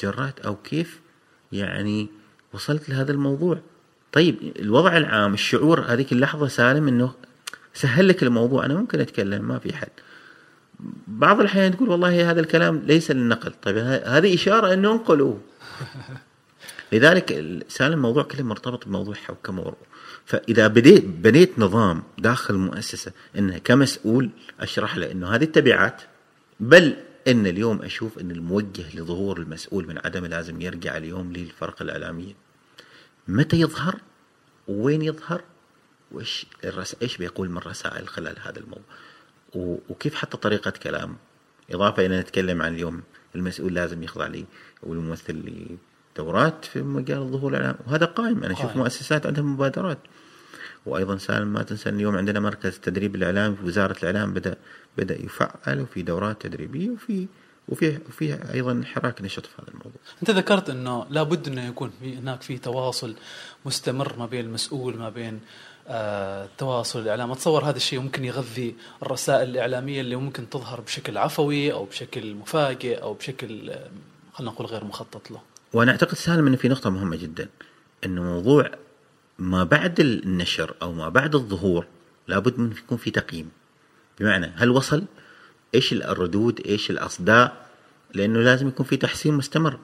جرأت 0.00 0.40
أو 0.40 0.56
كيف 0.56 1.00
يعني 1.52 2.08
وصلت 2.52 2.88
لهذا 2.88 3.12
الموضوع؟ 3.12 3.60
طيب 4.12 4.52
الوضع 4.58 4.96
العام 4.96 5.34
الشعور 5.34 5.80
هذيك 5.80 6.12
اللحظة 6.12 6.48
سالم 6.48 6.88
إنه 6.88 7.14
سهل 7.74 8.08
لك 8.08 8.22
الموضوع. 8.22 8.64
أنا 8.64 8.74
ممكن 8.74 9.00
أتكلم 9.00 9.48
ما 9.48 9.58
في 9.58 9.76
حد 9.76 9.88
بعض 11.06 11.40
الأحيان 11.40 11.76
تقول 11.76 11.88
والله 11.88 12.30
هذا 12.30 12.40
الكلام 12.40 12.82
ليس 12.86 13.10
للنقل. 13.10 13.52
طيب 13.62 13.76
هذه 14.06 14.34
إشارة 14.34 14.72
انه 14.72 14.92
انقلوه 14.92 15.40
لذلك 16.92 17.44
سالم 17.68 17.92
الموضوع 17.92 18.22
كله 18.22 18.42
مرتبط 18.42 18.86
بموضوع 18.86 19.14
حوكمه 19.14 19.74
فإذا 20.26 20.66
بديت 20.66 21.04
بنيت 21.04 21.58
نظام 21.58 22.02
داخل 22.18 22.54
المؤسسه 22.54 23.12
إنه 23.38 23.58
كمسؤول 23.58 24.30
أشرح 24.60 24.96
له 24.96 25.10
إنه 25.10 25.28
هذه 25.28 25.44
التبعات 25.44 26.02
بل 26.60 26.96
إن 27.28 27.46
اليوم 27.46 27.82
أشوف 27.82 28.18
إن 28.18 28.30
الموجه 28.30 28.96
لظهور 28.96 29.38
المسؤول 29.38 29.88
من 29.88 29.98
عدم 29.98 30.26
لازم 30.26 30.60
يرجع 30.60 30.96
اليوم 30.96 31.32
للفرق 31.32 31.82
الإعلامية. 31.82 32.34
متى 33.28 33.60
يظهر؟ 33.60 34.00
وين 34.68 35.02
يظهر؟ 35.02 35.42
وإيش 36.12 36.46
الرس... 36.64 36.96
إيش 37.02 37.16
بيقول 37.16 37.50
من 37.50 37.58
رسائل 37.58 38.08
خلال 38.08 38.36
هذا 38.40 38.58
الموضوع؟ 38.58 38.84
وكيف 39.88 40.14
حتى 40.14 40.36
طريقة 40.36 40.70
كلام؟ 40.70 41.16
إضافة 41.70 42.06
إلى 42.06 42.20
نتكلم 42.20 42.62
عن 42.62 42.74
اليوم 42.74 43.02
المسؤول 43.34 43.74
لازم 43.74 44.02
يخضع 44.02 44.26
لي 44.26 44.44
والممثل 44.82 45.68
لدورات 46.16 46.64
في 46.64 46.82
مجال 46.82 47.18
الظهور 47.18 47.50
الإعلام. 47.50 47.76
وهذا 47.86 48.06
قائم. 48.06 48.44
أنا 48.44 48.52
أشوف 48.52 48.76
مؤسسات 48.76 49.26
عندهم 49.26 49.54
مبادرات. 49.54 49.98
وأيضا 50.86 51.16
سالم 51.16 51.52
ما 51.52 51.62
تنسى 51.62 51.88
اليوم 51.88 52.16
عندنا 52.16 52.40
مركز 52.40 52.74
التدريب 52.74 53.14
الاعلامي 53.14 53.56
في 53.56 53.64
وزارة 53.64 53.96
الإعلام 53.98 54.32
بدأ 54.34 54.56
بدأ 54.98 55.24
يفعل 55.24 55.80
وفي 55.80 56.02
دورات 56.02 56.42
تدريبية 56.42 56.90
وفي 56.90 57.26
وفي 57.68 57.98
وفي 58.08 58.52
أيضا 58.54 58.82
حراك 58.84 59.22
نشط 59.22 59.46
في 59.46 59.52
هذا 59.62 59.68
الموضوع. 59.68 59.92
أنت 60.22 60.30
ذكرت 60.30 60.70
إنه 60.70 61.06
لابد 61.10 61.48
إنه 61.48 61.68
يكون 61.68 61.90
في 62.00 62.16
هناك 62.16 62.42
في 62.42 62.58
تواصل 62.58 63.14
مستمر 63.66 64.16
ما 64.18 64.26
بين 64.26 64.44
المسؤول 64.44 64.96
ما 64.96 65.08
بين 65.08 65.40
آه 65.88 66.44
التواصل 66.44 67.00
الإعلام 67.00 67.30
اتصور 67.30 67.64
هذا 67.64 67.76
الشيء 67.76 68.00
ممكن 68.00 68.24
يغذي 68.24 68.74
الرسائل 69.02 69.48
الإعلامية 69.50 70.00
اللي 70.00 70.16
ممكن 70.16 70.50
تظهر 70.50 70.80
بشكل 70.80 71.18
عفوي 71.18 71.72
أو 71.72 71.84
بشكل 71.84 72.34
مفاجئ 72.34 73.02
أو 73.02 73.14
بشكل 73.14 73.70
آه، 73.70 73.90
خلينا 74.32 74.52
نقول 74.52 74.66
غير 74.66 74.84
مخطط 74.84 75.30
له. 75.30 75.40
وأنا 75.72 75.90
أعتقد 75.92 76.14
سالم 76.14 76.46
إنه 76.46 76.56
في 76.56 76.68
نقطة 76.68 76.90
مهمة 76.90 77.16
جدا 77.16 77.48
إنه 78.04 78.22
موضوع 78.22 78.70
ما 79.38 79.64
بعد 79.64 80.00
النشر 80.00 80.74
أو 80.82 80.92
ما 80.92 81.08
بعد 81.08 81.34
الظهور 81.34 81.86
لابد 82.28 82.58
من 82.58 82.72
يكون 82.72 82.98
في 82.98 83.10
تقييم 83.10 83.50
بمعنى 84.20 84.52
هل 84.56 84.70
وصل؟ 84.70 85.04
إيش 85.74 85.92
الردود؟ 85.92 86.60
إيش 86.66 86.90
الأصداء؟ 86.90 87.68
لأنه 88.14 88.40
لازم 88.40 88.68
يكون 88.68 88.86
في 88.86 88.96
تحسين 88.96 89.34
مستمر 89.34 89.78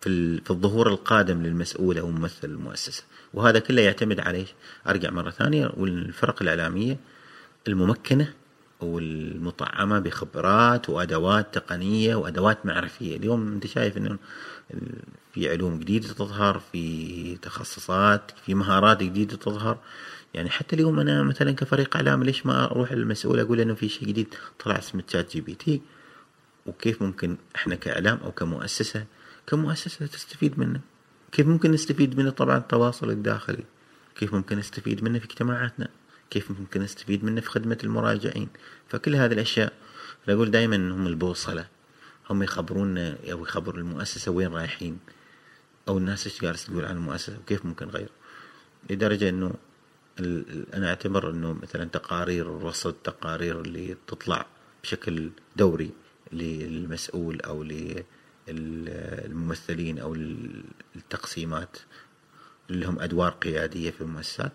في 0.00 0.40
في 0.40 0.50
الظهور 0.50 0.88
القادم 0.88 1.42
للمسؤول 1.42 1.98
أو 1.98 2.10
ممثل 2.10 2.48
المؤسسة. 2.48 3.04
وهذا 3.34 3.58
كله 3.58 3.82
يعتمد 3.82 4.20
على 4.20 4.44
أرجع 4.88 5.10
مرة 5.10 5.30
ثانية 5.30 5.72
والفرق 5.76 6.42
الإعلامية 6.42 6.98
الممكنة 7.68 8.32
والمطعمه 8.80 9.98
بخبرات 9.98 10.90
وأدوات 10.90 11.54
تقنية 11.54 12.14
وأدوات 12.14 12.66
معرفية. 12.66 13.16
اليوم 13.16 13.52
أنت 13.52 13.66
شايف 13.66 13.96
إنه 13.96 14.18
في 15.34 15.50
علوم 15.50 15.78
جديدة 15.78 16.08
تظهر 16.08 16.62
في 16.72 17.36
تخصصات 17.42 18.30
في 18.46 18.54
مهارات 18.54 19.02
جديدة 19.02 19.36
تظهر. 19.36 19.78
يعني 20.34 20.50
حتى 20.50 20.76
اليوم 20.76 21.00
أنا 21.00 21.22
مثلا 21.22 21.52
كفريق 21.52 21.96
إعلام 21.96 22.24
ليش 22.24 22.46
ما 22.46 22.64
أروح 22.64 22.92
للمسؤول 22.92 23.40
أقول 23.40 23.60
إنه 23.60 23.74
في 23.74 23.88
شيء 23.88 24.08
جديد؟ 24.08 24.34
طلع 24.64 24.78
اسمه 24.78 25.02
ChatGPT 25.02 25.82
وكيف 26.66 27.02
ممكن 27.02 27.36
إحنا 27.56 27.74
كإعلام 27.74 28.18
أو 28.24 28.32
كمؤسسة 28.32 29.04
كمؤسسة 29.46 30.06
تستفيد 30.06 30.58
منه. 30.58 30.80
كيف 31.32 31.46
ممكن 31.46 31.70
نستفيد 31.70 32.18
منه؟ 32.18 32.30
طبعا 32.30 32.58
التواصل 32.58 33.10
الداخلي. 33.10 33.64
كيف 34.16 34.34
ممكن 34.34 34.58
نستفيد 34.58 35.04
منه 35.04 35.18
في 35.18 35.24
اجتماعاتنا؟ 35.24 35.88
كيف 36.30 36.50
ممكن 36.50 36.82
نستفيد 36.82 37.24
منه 37.24 37.40
في 37.40 37.50
خدمة 37.50 37.78
المراجعين؟ 37.84 38.48
فكل 38.88 39.16
هذه 39.16 39.32
الأشياء 39.32 39.72
أقول 40.28 40.50
دائما 40.50 40.76
هم 40.76 41.06
البوصلة. 41.06 41.66
هم 42.30 42.42
يخبرونا 42.42 43.16
أو 43.32 43.42
يخبروا 43.42 43.78
المؤسسة 43.78 44.32
وين 44.32 44.48
رايحين 44.48 44.98
أو 45.88 45.98
الناس 45.98 46.26
إيش 46.26 46.42
جالس 46.42 46.66
تقول 46.66 46.84
عن 46.84 46.96
المؤسسة 46.96 47.38
وكيف 47.38 47.66
ممكن 47.66 47.86
نغير 47.86 48.08
لدرجة 48.90 49.28
إنه 49.28 49.54
أنا 50.74 50.88
أعتبر 50.88 51.30
إنه 51.30 51.52
مثلا 51.52 51.84
تقارير 51.84 52.56
الرصد 52.56 52.92
تقارير 52.92 53.60
اللي 53.60 53.96
تطلع 54.06 54.46
بشكل 54.82 55.30
دوري 55.56 55.90
للمسؤول 56.32 57.40
أو 57.40 57.66
للممثلين 58.48 59.98
أو 59.98 60.14
التقسيمات 60.96 61.76
اللي 62.70 62.86
هم 62.86 63.00
أدوار 63.00 63.30
قيادية 63.30 63.90
في 63.90 64.00
المؤسسات. 64.00 64.52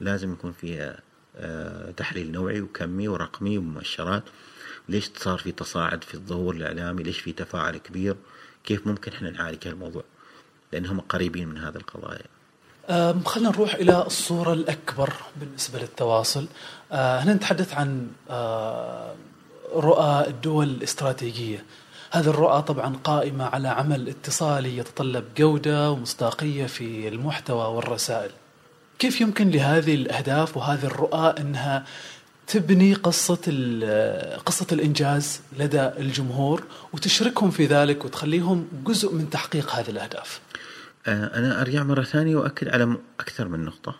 لازم 0.00 0.32
يكون 0.32 0.52
فيها 0.52 1.00
آه، 1.36 1.90
تحليل 1.90 2.32
نوعي 2.32 2.60
وكمي 2.60 3.08
ورقمي 3.08 3.58
ومؤشرات. 3.58 4.24
ليش 4.88 5.10
صار 5.16 5.38
في 5.38 5.52
تصاعد 5.52 6.04
في 6.04 6.14
الظهور 6.14 6.54
الإعلامي؟ 6.54 7.02
ليش 7.02 7.20
في 7.20 7.32
تفاعل 7.32 7.76
كبير؟ 7.76 8.16
كيف 8.64 8.86
ممكن 8.86 9.12
إحنا 9.12 9.30
نعالج 9.30 9.68
هالموضوع؟ 9.68 10.04
لأنهم 10.72 11.00
قريبين 11.00 11.48
من 11.48 11.58
هذه 11.58 11.76
القضايا. 11.76 12.37
خلينا 13.24 13.50
نروح 13.50 13.74
إلى 13.74 14.02
الصورة 14.06 14.52
الأكبر 14.52 15.12
بالنسبة 15.36 15.78
للتواصل. 15.78 16.46
آه، 16.92 17.20
هنا 17.20 17.34
نتحدث 17.34 17.74
عن 17.74 18.06
آه، 18.30 19.14
رؤى 19.74 20.24
الدول 20.28 20.68
الاستراتيجية. 20.68 21.64
هذه 22.10 22.26
الرؤى 22.26 22.62
طبعا 22.62 22.96
قائمة 23.04 23.44
على 23.44 23.68
عمل 23.68 24.08
اتصالي 24.08 24.78
يتطلب 24.78 25.24
جودة 25.36 25.90
ومصداقية 25.90 26.66
في 26.66 27.08
المحتوى 27.08 27.74
والرسائل. 27.74 28.30
كيف 28.98 29.20
يمكن 29.20 29.50
لهذه 29.50 29.94
الأهداف 29.94 30.56
وهذه 30.56 30.84
الرؤى 30.84 31.34
أنها 31.40 31.84
تبني 32.46 32.94
قصة 32.94 33.34
قصة 34.46 34.66
الإنجاز 34.72 35.40
لدى 35.58 35.80
الجمهور 35.80 36.62
وتشركهم 36.92 37.50
في 37.50 37.66
ذلك 37.66 38.04
وتخليهم 38.04 38.68
جزء 38.84 39.14
من 39.14 39.30
تحقيق 39.30 39.74
هذه 39.74 39.90
الأهداف؟ 39.90 40.40
أنا 41.08 41.60
أرجع 41.60 41.82
مرة 41.82 42.02
ثانية 42.02 42.36
وأكد 42.36 42.68
على 42.68 42.96
أكثر 43.20 43.48
من 43.48 43.64
نقطة. 43.64 43.98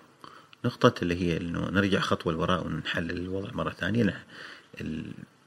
نقطة 0.64 0.94
اللي 1.02 1.22
هي 1.22 1.36
أنه 1.36 1.70
نرجع 1.70 2.00
خطوة 2.00 2.32
لوراء 2.32 2.66
ونحلل 2.66 3.11
الوضع 3.11 3.50
مرة 3.52 3.70
ثانية. 3.70 4.24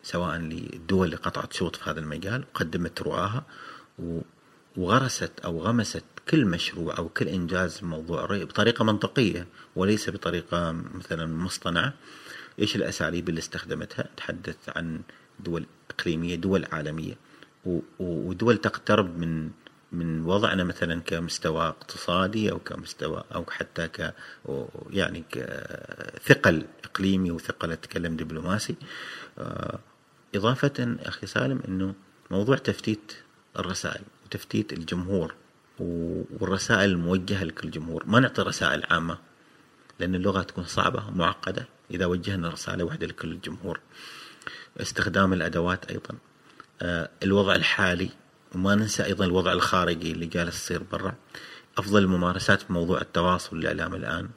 سواء 0.03 0.37
للدول 0.37 1.05
اللي 1.05 1.15
قطعت 1.17 1.53
شوط 1.53 1.75
في 1.75 1.89
هذا 1.89 1.99
المجال 1.99 2.43
وقدمت 2.53 3.01
رؤاها 3.01 3.45
وغرست 4.77 5.39
أو 5.39 5.61
غمست 5.61 6.03
كل 6.29 6.45
مشروع 6.45 6.97
أو 6.97 7.09
كل 7.09 7.27
إنجاز 7.27 7.83
موضوع 7.83 8.25
بطريقة 8.25 8.85
منطقية 8.85 9.47
وليس 9.75 10.09
بطريقة 10.09 10.71
مثلا 10.71 11.25
مصطنعة. 11.25 11.93
إيش 12.59 12.75
الأساليب 12.75 13.29
اللي 13.29 13.39
استخدمتها؟ 13.39 14.09
تحدث 14.17 14.57
عن 14.67 15.01
دول 15.39 15.65
إقليمية 15.89 16.35
دول 16.35 16.65
عالمية 16.71 17.17
ودول 17.99 18.57
تقترب 18.57 19.17
من 19.17 19.49
من 19.91 20.25
وضعنا 20.25 20.63
مثلا 20.63 21.01
كمستوى 21.01 21.67
اقتصادي 21.67 22.51
أو 22.51 22.59
كمستوى 22.59 23.23
أو 23.35 23.45
حتى 23.49 23.87
ك 23.87 24.13
يعني 24.89 25.23
كثقل 25.29 26.65
إقليمي 26.83 27.31
وثقل 27.31 27.71
أتكلم 27.71 28.15
دبلوماسي. 28.15 28.75
آه، 29.39 29.79
إضافة 30.35 30.95
أخي 30.99 31.27
سالم 31.27 31.61
إنه 31.67 31.93
موضوع 32.31 32.57
تفتيت 32.57 33.13
الرسائل 33.59 34.01
وتفتيت 34.25 34.73
الجمهور 34.73 35.35
والرسائل 35.79 36.89
الموجهة 36.89 37.43
لكل 37.43 37.71
جمهور. 37.71 38.03
ما 38.05 38.19
نعطي 38.19 38.41
رسائل 38.41 38.83
عامة 38.89 39.17
لأن 39.99 40.15
اللغة 40.15 40.41
تكون 40.41 40.63
صعبة 40.63 41.09
معقدة 41.09 41.67
إذا 41.91 42.05
وجهنا 42.05 42.49
رسالة 42.49 42.83
واحدة 42.83 43.07
لكل 43.07 43.31
الجمهور 43.31 43.79
استخدام 44.81 45.33
الأدوات 45.33 45.91
أيضا. 45.91 46.15
آه، 46.81 47.09
الوضع 47.23 47.55
الحالي 47.55 48.09
وما 48.55 48.75
ننسى 48.75 49.05
أيضا 49.05 49.25
الوضع 49.25 49.51
الخارجي 49.51 50.11
اللي 50.11 50.25
جالس 50.25 50.55
يصير 50.55 50.83
برا. 50.83 51.15
أفضل 51.77 52.03
الممارسات 52.03 52.61
في 52.61 52.73
موضوع 52.73 53.01
التواصل 53.01 53.55
والإعلام 53.55 53.95
الآن. 53.95 54.29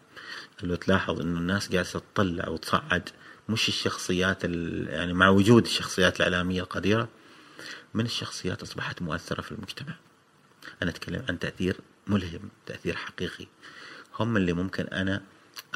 لو 0.62 0.74
تلاحظ 0.74 1.20
أنه 1.20 1.38
الناس 1.38 1.68
جالسة 1.68 2.02
تطلع 2.14 2.48
وتصعد 2.48 3.08
مش 3.48 3.68
الشخصيات 3.68 4.44
يعني 4.44 5.12
مع 5.12 5.28
وجود 5.28 5.64
الشخصيات 5.64 6.16
الإعلامية 6.16 6.62
القديرة 6.62 7.08
من 7.94 8.04
الشخصيات 8.04 8.62
أصبحت 8.62 9.02
مؤثرة 9.02 9.42
في 9.42 9.52
المجتمع. 9.52 9.94
أنا 10.82 10.90
أتكلم 10.90 11.24
عن 11.28 11.38
تأثير 11.38 11.76
ملهم 12.06 12.48
تأثير 12.66 12.96
حقيقي. 12.96 13.46
هم 14.20 14.36
اللي 14.36 14.52
ممكن 14.52 14.84
أنا 14.84 15.22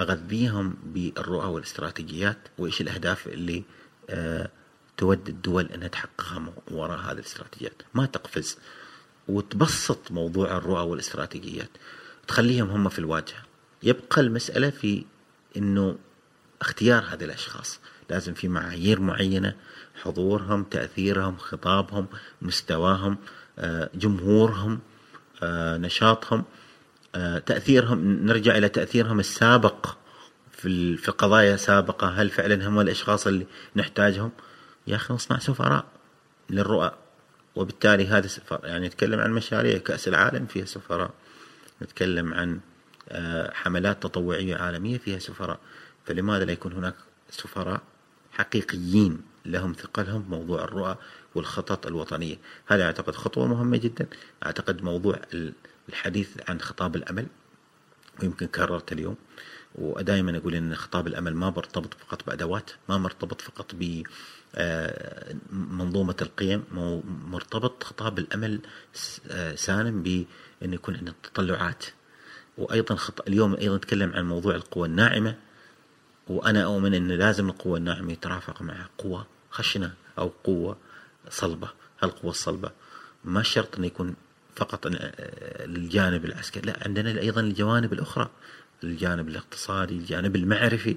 أغذيهم 0.00 0.76
بالرؤى 0.84 1.46
والإستراتيجيات 1.46 2.38
وإيش 2.58 2.80
الأهداف 2.80 3.26
اللي 3.26 3.64
أه 4.10 4.50
تود 4.98 5.28
الدول 5.28 5.64
أنها 5.66 5.88
تحققها 5.88 6.52
وراء 6.70 6.98
هذه 6.98 7.12
الاستراتيجيات. 7.12 7.82
ما 7.94 8.06
تقفز. 8.06 8.58
وتبسط 9.28 10.10
موضوع 10.10 10.56
الرؤى 10.56 10.82
والاستراتيجيات. 10.82 11.70
تخليهم 12.28 12.70
هم 12.70 12.88
في 12.88 12.98
الواجهة. 12.98 13.42
يبقى 13.82 14.20
المسألة 14.20 14.70
في 14.70 15.04
أنه 15.56 15.98
اختيار 16.60 17.04
هذه 17.04 17.24
الأشخاص. 17.24 17.80
لازم 18.10 18.34
في 18.34 18.48
معايير 18.48 19.00
معينة. 19.00 19.54
حضورهم 20.02 20.64
تأثيرهم 20.64 21.36
خطابهم 21.36 22.06
مستواهم 22.42 23.18
آه، 23.58 23.90
جمهورهم 23.94 24.80
آه، 25.42 25.76
نشاطهم 25.76 26.44
آه، 27.14 27.38
تأثيرهم. 27.38 28.26
نرجع 28.26 28.56
إلى 28.58 28.68
تأثيرهم 28.68 29.20
السابق 29.20 29.96
في 30.52 30.96
في 30.96 31.10
قضايا 31.10 31.56
سابقة. 31.56 32.08
هل 32.08 32.30
فعلا 32.30 32.68
هم 32.68 32.80
الأشخاص 32.80 33.26
اللي 33.26 33.46
نحتاجهم؟ 33.76 34.30
يا 34.88 34.96
أخي 34.96 35.14
نصنع 35.14 35.38
سفراء 35.38 35.84
للرؤى. 36.50 36.92
وبالتالي 37.56 38.06
هذا 38.06 38.26
سفر 38.26 38.60
يعني 38.64 38.86
نتكلم 38.86 39.20
عن 39.20 39.32
مشاريع 39.32 39.78
كأس 39.78 40.08
العالم 40.08 40.46
فيها 40.46 40.64
سفراء. 40.64 41.10
نتكلم 41.82 42.34
عن 42.34 42.60
حملات 43.52 44.02
تطوعية 44.02 44.56
عالمية 44.56 44.98
فيها 44.98 45.18
سفراء. 45.18 45.58
فلماذا 46.06 46.44
لا 46.44 46.52
يكون 46.52 46.72
هناك 46.72 46.94
سفراء 47.30 47.80
حقيقيين 48.32 49.20
لهم 49.46 49.72
ثقلهم 49.72 50.24
موضوع 50.28 50.64
الرؤى 50.64 50.96
والخطط 51.34 51.86
الوطنية؟ 51.86 52.36
هذا 52.66 52.84
أعتقد 52.84 53.14
خطوة 53.14 53.46
مهمة 53.46 53.76
جدا. 53.76 54.06
أعتقد 54.46 54.82
موضوع 54.82 55.20
الحديث 55.88 56.28
عن 56.48 56.60
خطاب 56.60 56.96
الأمل 56.96 57.26
ويمكن 58.22 58.46
كررت 58.46 58.92
اليوم. 58.92 59.16
ودائما 59.74 60.36
أقول 60.36 60.54
إن 60.54 60.74
خطاب 60.74 61.06
الأمل 61.06 61.34
ما 61.34 61.50
مرتبط 61.50 61.94
فقط 61.94 62.26
بأدوات 62.26 62.70
ما 62.88 62.98
مرتبط 62.98 63.40
فقط 63.40 63.74
ب 63.74 64.02
آه، 64.54 65.34
منظومة 65.52 66.16
القيم 66.22 66.64
مرتبط 67.30 67.84
خطاب 67.84 68.18
الأمل 68.18 68.60
آه، 69.30 69.54
سالم 69.54 70.02
بان 70.02 70.72
يكون 70.72 70.96
عندنا 70.96 71.14
تطلعات 71.22 71.84
وأيضا 72.58 72.94
خط... 72.94 73.28
اليوم 73.28 73.54
أيضا 73.54 73.76
نتكلم 73.76 74.12
عن 74.12 74.24
موضوع 74.28 74.54
القوى 74.54 74.88
الناعمة 74.88 75.34
وأنا 76.28 76.64
أؤمن 76.64 76.94
إن 76.94 77.08
لازم 77.12 77.48
القوه 77.48 77.78
الناعمة 77.78 78.12
يترافق 78.12 78.62
مع 78.62 78.86
قوه 78.98 79.26
خشنة 79.50 79.92
أو 80.18 80.32
قوة 80.44 80.76
صلبة. 81.30 81.68
هالقوه 82.02 82.30
الصلبه 82.30 82.70
ما 83.24 83.42
شرط 83.42 83.76
انه 83.76 83.86
يكون 83.86 84.14
فقط 84.56 84.88
أن- 84.88 84.96
آه، 85.00 85.64
العسكري 86.24 86.66
لا 86.66 86.78
عندنا 86.84 87.20
أيضا 87.20 87.40
الجوانب 87.40 87.92
الأخرى. 87.92 88.30
الجانب 88.84 89.28
الاقتصادي 89.28 89.94
الجانب 89.94 90.36
المعرفي 90.36 90.96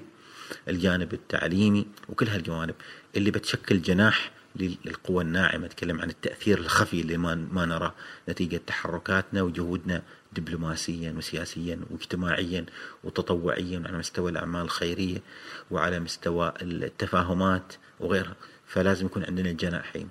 الجانب 0.68 1.12
التعليمي 1.14 1.86
وكل 2.08 2.28
هالجوانب 2.28 2.74
اللي 3.16 3.30
بتشكل 3.30 3.82
جناح 3.82 4.30
لل- 4.56 4.76
للقوى 4.84 5.24
الناعمة. 5.24 5.66
نتكلم 5.66 6.00
عن 6.00 6.10
التأثير 6.10 6.58
الخفي 6.58 7.00
اللي 7.00 7.16
ما 7.16 7.34
ما 7.34 7.66
نراه 7.66 7.94
نتيجة 8.28 8.60
تحركاتنا 8.66 9.42
وجهودنا 9.42 10.02
دبلوماسيا 10.32 11.12
وسياسيا 11.16 11.80
واجتماعيا 11.90 12.66
وتطوعيا 13.04 13.82
على 13.86 13.98
مستوى 13.98 14.30
الأعمال 14.30 14.60
الخيرية 14.62 15.22
وعلى 15.70 16.00
مستوى 16.00 16.52
التفاهمات 16.62 17.72
وغيرها. 18.00 18.36
فلازم 18.66 19.06
يكون 19.06 19.24
عندنا 19.24 19.50
الجناحين 19.50 20.08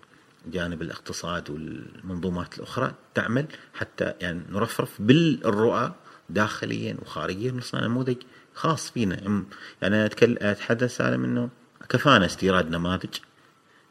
جانب 0.47 0.81
الاقتصاد 0.81 1.49
والمنظومات 1.49 2.57
الأخرى 2.57 2.93
تعمل 3.15 3.45
حتى 3.73 4.13
يعني 4.21 4.41
نرفرف 4.49 5.01
بالرؤى 5.01 5.93
داخليا 6.33 6.97
وخارجيا 7.01 7.51
نصنع 7.51 7.85
نموذج 7.85 8.17
خاص 8.53 8.91
فينا 8.91 9.15
يعني 9.15 9.45
أنا 9.83 10.05
أتكلم 10.05 10.37
أتحدث 10.41 10.95
سالم 10.95 11.23
إنه 11.23 11.49
كفانا 11.89 12.25
استيراد 12.25 12.69
نماذج 12.69 13.15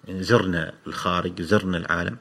يعني 0.09 0.22
زرنا 0.22 0.72
الخارج 0.86 1.43
زرنا 1.43 1.78
العالم 1.78 2.16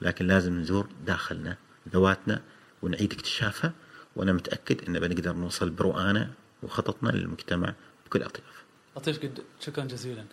لكن 0.00 0.26
لازم 0.26 0.60
نزور 0.60 0.88
داخلنا 1.06 1.56
ذواتنا 1.92 2.42
ونعيد 2.82 3.12
اكتشافها 3.12 3.72
وأنا 4.16 4.32
متأكد 4.32 4.88
إن 4.88 5.00
بنقدر 5.00 5.32
نوصل 5.32 5.70
برؤانا 5.70 6.30
وخططنا 6.62 7.10
للمجتمع 7.10 7.74
بكل 8.06 8.22
أطياف. 8.22 8.57
لطيف 8.98 9.22
جدا 9.22 9.42
شكرا 9.60 9.84
جزيلا. 9.84 10.24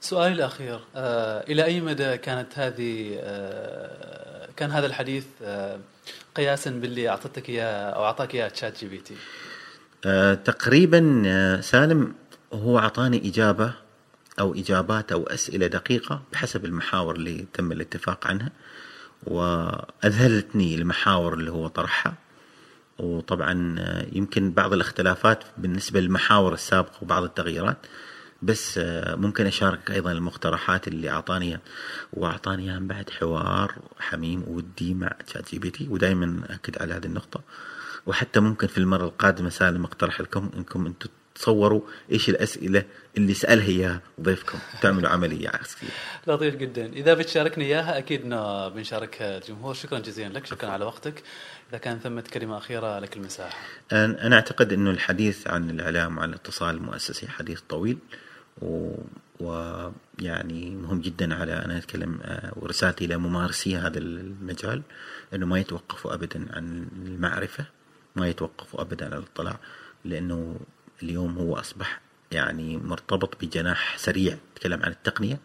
سؤالي 0.00 0.34
الأخير 0.34 0.80
آه 0.96 1.44
إلى 1.48 1.64
أي 1.64 1.80
مدى 1.80 2.16
كانت 2.16 2.58
هذه 2.58 3.16
آه 3.20 4.48
كان 4.56 4.70
هذا 4.70 4.86
الحديث 4.86 5.24
آه 5.42 5.80
قياسا 6.34 6.70
باللي 6.70 7.08
أعطتك 7.08 7.48
إياه 7.48 7.90
أو 7.90 8.04
أعطاك 8.04 8.34
إياه 8.34 8.48
ChatGPT؟ 8.48 9.14
آه، 10.06 10.34
تقريبا 10.34 11.22
آه، 11.26 11.60
سالم 11.60 12.14
هو 12.52 12.78
أعطاني 12.78 13.28
إجابة 13.28 13.72
أو 14.40 14.54
إجابات 14.54 15.12
أو 15.12 15.26
أسئلة 15.26 15.66
دقيقة 15.66 16.22
بحسب 16.32 16.64
المحاور 16.64 17.16
اللي 17.16 17.46
تم 17.52 17.72
الاتفاق 17.72 18.26
عنها 18.26 18.50
وأذهلتني 19.26 20.74
المحاور 20.74 21.34
اللي 21.34 21.50
هو 21.50 21.68
طرحها. 21.68 22.14
وطبعا 22.98 23.76
آه، 23.78 24.06
يمكن 24.12 24.50
بعض 24.52 24.72
الاختلافات 24.72 25.44
بالنسبة 25.58 26.00
للمحاور 26.00 26.54
السابقة 26.54 26.98
وبعض 27.02 27.22
التغييرات 27.22 27.86
بس 28.42 28.78
آه، 28.78 29.14
ممكن 29.14 29.46
أشارك 29.46 29.90
أيضا 29.90 30.12
المقترحات 30.12 30.88
اللي. 30.88 31.22
وأعطاني 32.12 32.62
إياها 32.62 32.78
بعد 32.78 33.10
حوار 33.10 33.74
حميم 33.98 34.44
ودي 34.46 34.94
مع 34.94 35.12
ChatGPT 35.32 35.88
ودائما 35.88 36.42
أكد 36.50 36.82
على 36.82 36.94
هذه 36.94 37.06
النقطة 37.06 37.40
وحتى 38.06 38.40
ممكن 38.40 38.66
في 38.66 38.78
المرة 38.78 39.04
القادمة 39.04 39.48
سالم 39.48 39.84
أقترح 39.84 40.20
لكم 40.20 40.50
إنكم 40.56 40.86
أنتم 40.86 41.08
تصوروا 41.38 41.80
إيش 42.12 42.28
الأسئلة 42.28 42.84
اللي 43.16 43.34
سألها 43.34 43.68
إياها 43.68 44.00
ضيفكم. 44.20 44.58
تعملوا 44.82 45.08
عملية 45.08 45.48
عكسيه 45.48 45.86
لطيف 46.26 46.54
جدا. 46.54 46.86
إذا 46.86 47.14
بتشاركني 47.14 47.64
إياها 47.64 47.98
أكيد 47.98 48.22
إنه 48.24 48.68
بنشاركها 48.68 49.38
الجمهور. 49.38 49.74
شكرا 49.74 49.98
جزيلا 49.98 50.38
لك. 50.38 50.46
شكرا 50.46 50.70
على 50.70 50.84
وقتك. 50.84 51.22
إذا 51.70 51.78
كان 51.78 51.98
ثمة 51.98 52.24
كلمة 52.32 52.58
أخيرة 52.58 52.98
لك 52.98 53.16
المساحة. 53.16 53.58
أنا 53.92 54.26
أنا 54.26 54.36
أعتقد 54.36 54.72
أنه 54.72 54.90
الحديث 54.90 55.48
عن 55.48 55.70
الإعلام 55.70 56.18
وعن 56.18 56.28
الاتصال 56.28 56.74
المؤسسي 56.74 57.28
حديث 57.28 57.60
طويل 57.60 57.98
و... 58.62 58.94
ويعني 59.40 60.70
مهم 60.70 61.00
جدا 61.00 61.34
على 61.34 61.52
أنا 61.52 61.78
أتكلم 61.78 62.18
آه، 62.22 62.52
ورسالتي 62.56 63.04
إلى 63.04 63.16
ممارسي 63.16 63.76
هذا 63.76 63.98
المجال. 63.98 64.82
أنه 65.34 65.46
ما 65.46 65.58
يتوقفوا 65.58 66.14
أبدا 66.14 66.46
عن 66.56 66.88
المعرفة 67.06 67.64
ما 68.16 68.28
يتوقفوا 68.28 68.80
أبدا 68.80 69.06
عن 69.06 69.12
الاطلاع 69.12 69.58
لأنه 70.04 70.60
اليوم 71.02 71.38
هو 71.38 71.56
أصبح 71.56 72.00
يعني 72.32 72.76
مرتبط 72.76 73.44
بجناح 73.44 73.98
سريع 73.98 74.38
نتكلم 74.52 74.82
عن 74.82 74.90
التقنية 74.90 75.40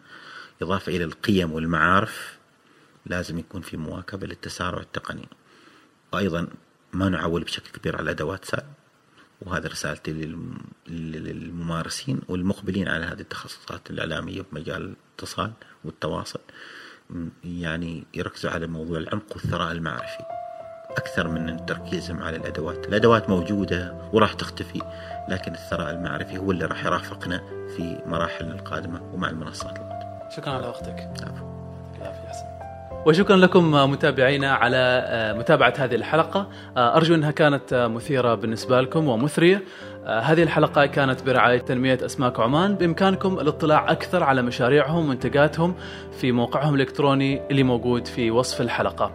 إضافة 0.62 0.96
إلى 0.96 1.04
القيم 1.04 1.52
والمعارف 1.52 2.38
لازم 3.06 3.38
يكون 3.38 3.60
في 3.62 3.76
مواكبة 3.76 4.26
للتسارع 4.26 4.80
التقني. 4.80 5.28
وأيضا 6.12 6.48
ما 6.92 7.08
نعول 7.08 7.42
بشكل 7.44 7.70
كبير 7.70 7.96
على 7.96 8.10
أدوات 8.10 8.44
سال 8.44 8.64
وهذا 9.42 9.68
رسالتي 9.68 10.12
للم- 10.12 10.90
للممارسين 10.90 12.20
والمقبلين 12.28 12.88
على 12.88 13.04
هذه 13.06 13.20
التخصصات 13.20 13.90
الإعلامية 13.90 14.42
بمجال 14.52 14.94
الاتصال 15.16 15.52
والتواصل 15.84 16.40
يعني 17.44 18.04
يركزوا 18.14 18.50
على 18.50 18.66
موضوع 18.66 18.98
العمق 18.98 19.32
والثراء 19.32 19.72
المعرفي. 19.72 20.24
أكثر 20.98 21.28
من 21.28 21.66
تركيزهم 21.66 22.22
على 22.22 22.36
الأدوات، 22.36 22.88
الأدوات 22.88 23.30
موجودة 23.30 23.94
وراح 24.12 24.32
تختفي 24.32 24.82
لكن 25.28 25.52
الثراء 25.52 25.90
المعرفي 25.90 26.38
هو 26.38 26.50
اللي 26.50 26.64
راح 26.64 26.84
يرافقنا 26.84 27.40
في 27.76 27.96
مراحلنا 28.06 28.54
القادمة 28.54 29.00
ومع 29.14 29.30
المنصات 29.30 29.76
القادمه. 29.76 30.28
شكرا 30.36 30.52
على 30.52 30.66
وقتك. 30.66 31.08
العافية 32.00 32.28
حسن. 32.28 32.44
وشكرا 33.06 33.36
لكم 33.36 33.72
متابعينا 33.90 34.52
على 34.52 35.04
متابعة 35.38 35.74
هذه 35.78 35.94
الحلقة. 35.94 36.48
أرجو 36.76 37.14
أنها 37.14 37.30
كانت 37.30 37.74
مثيرة 37.74 38.34
بالنسبة 38.34 38.80
لكم 38.80 39.08
ومثرية. 39.08 39.62
هذه 40.06 40.42
الحلقة 40.42 40.86
كانت 40.86 41.22
برعاية 41.22 41.58
تنمية 41.58 41.98
أسماك 42.04 42.40
عمان. 42.40 42.74
بإمكانكم 42.74 43.38
الاطلاع 43.38 43.92
أكثر 43.92 44.22
على 44.22 44.42
مشاريعهم 44.42 45.04
ومنتجاتهم 45.04 45.74
في 46.20 46.32
موقعهم 46.32 46.74
الإلكتروني 46.74 47.42
اللي 47.50 47.62
موجود 47.62 48.06
في 48.06 48.30
وصف 48.30 48.60
الحلقة. 48.60 49.12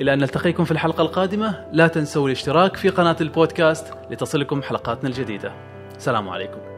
إلى 0.00 0.12
أن 0.12 0.18
نلتقيكم 0.18 0.64
في 0.64 0.70
الحلقة 0.70 1.02
القادمة. 1.02 1.66
لا 1.72 1.86
تنسوا 1.86 2.26
الاشتراك 2.26 2.76
في 2.76 2.88
قناة 2.88 3.16
البودكاست 3.20 3.94
لتصلكم 4.10 4.62
حلقاتنا 4.62 5.08
الجديدة. 5.08 5.52
سلام 5.98 6.28
عليكم. 6.28 6.75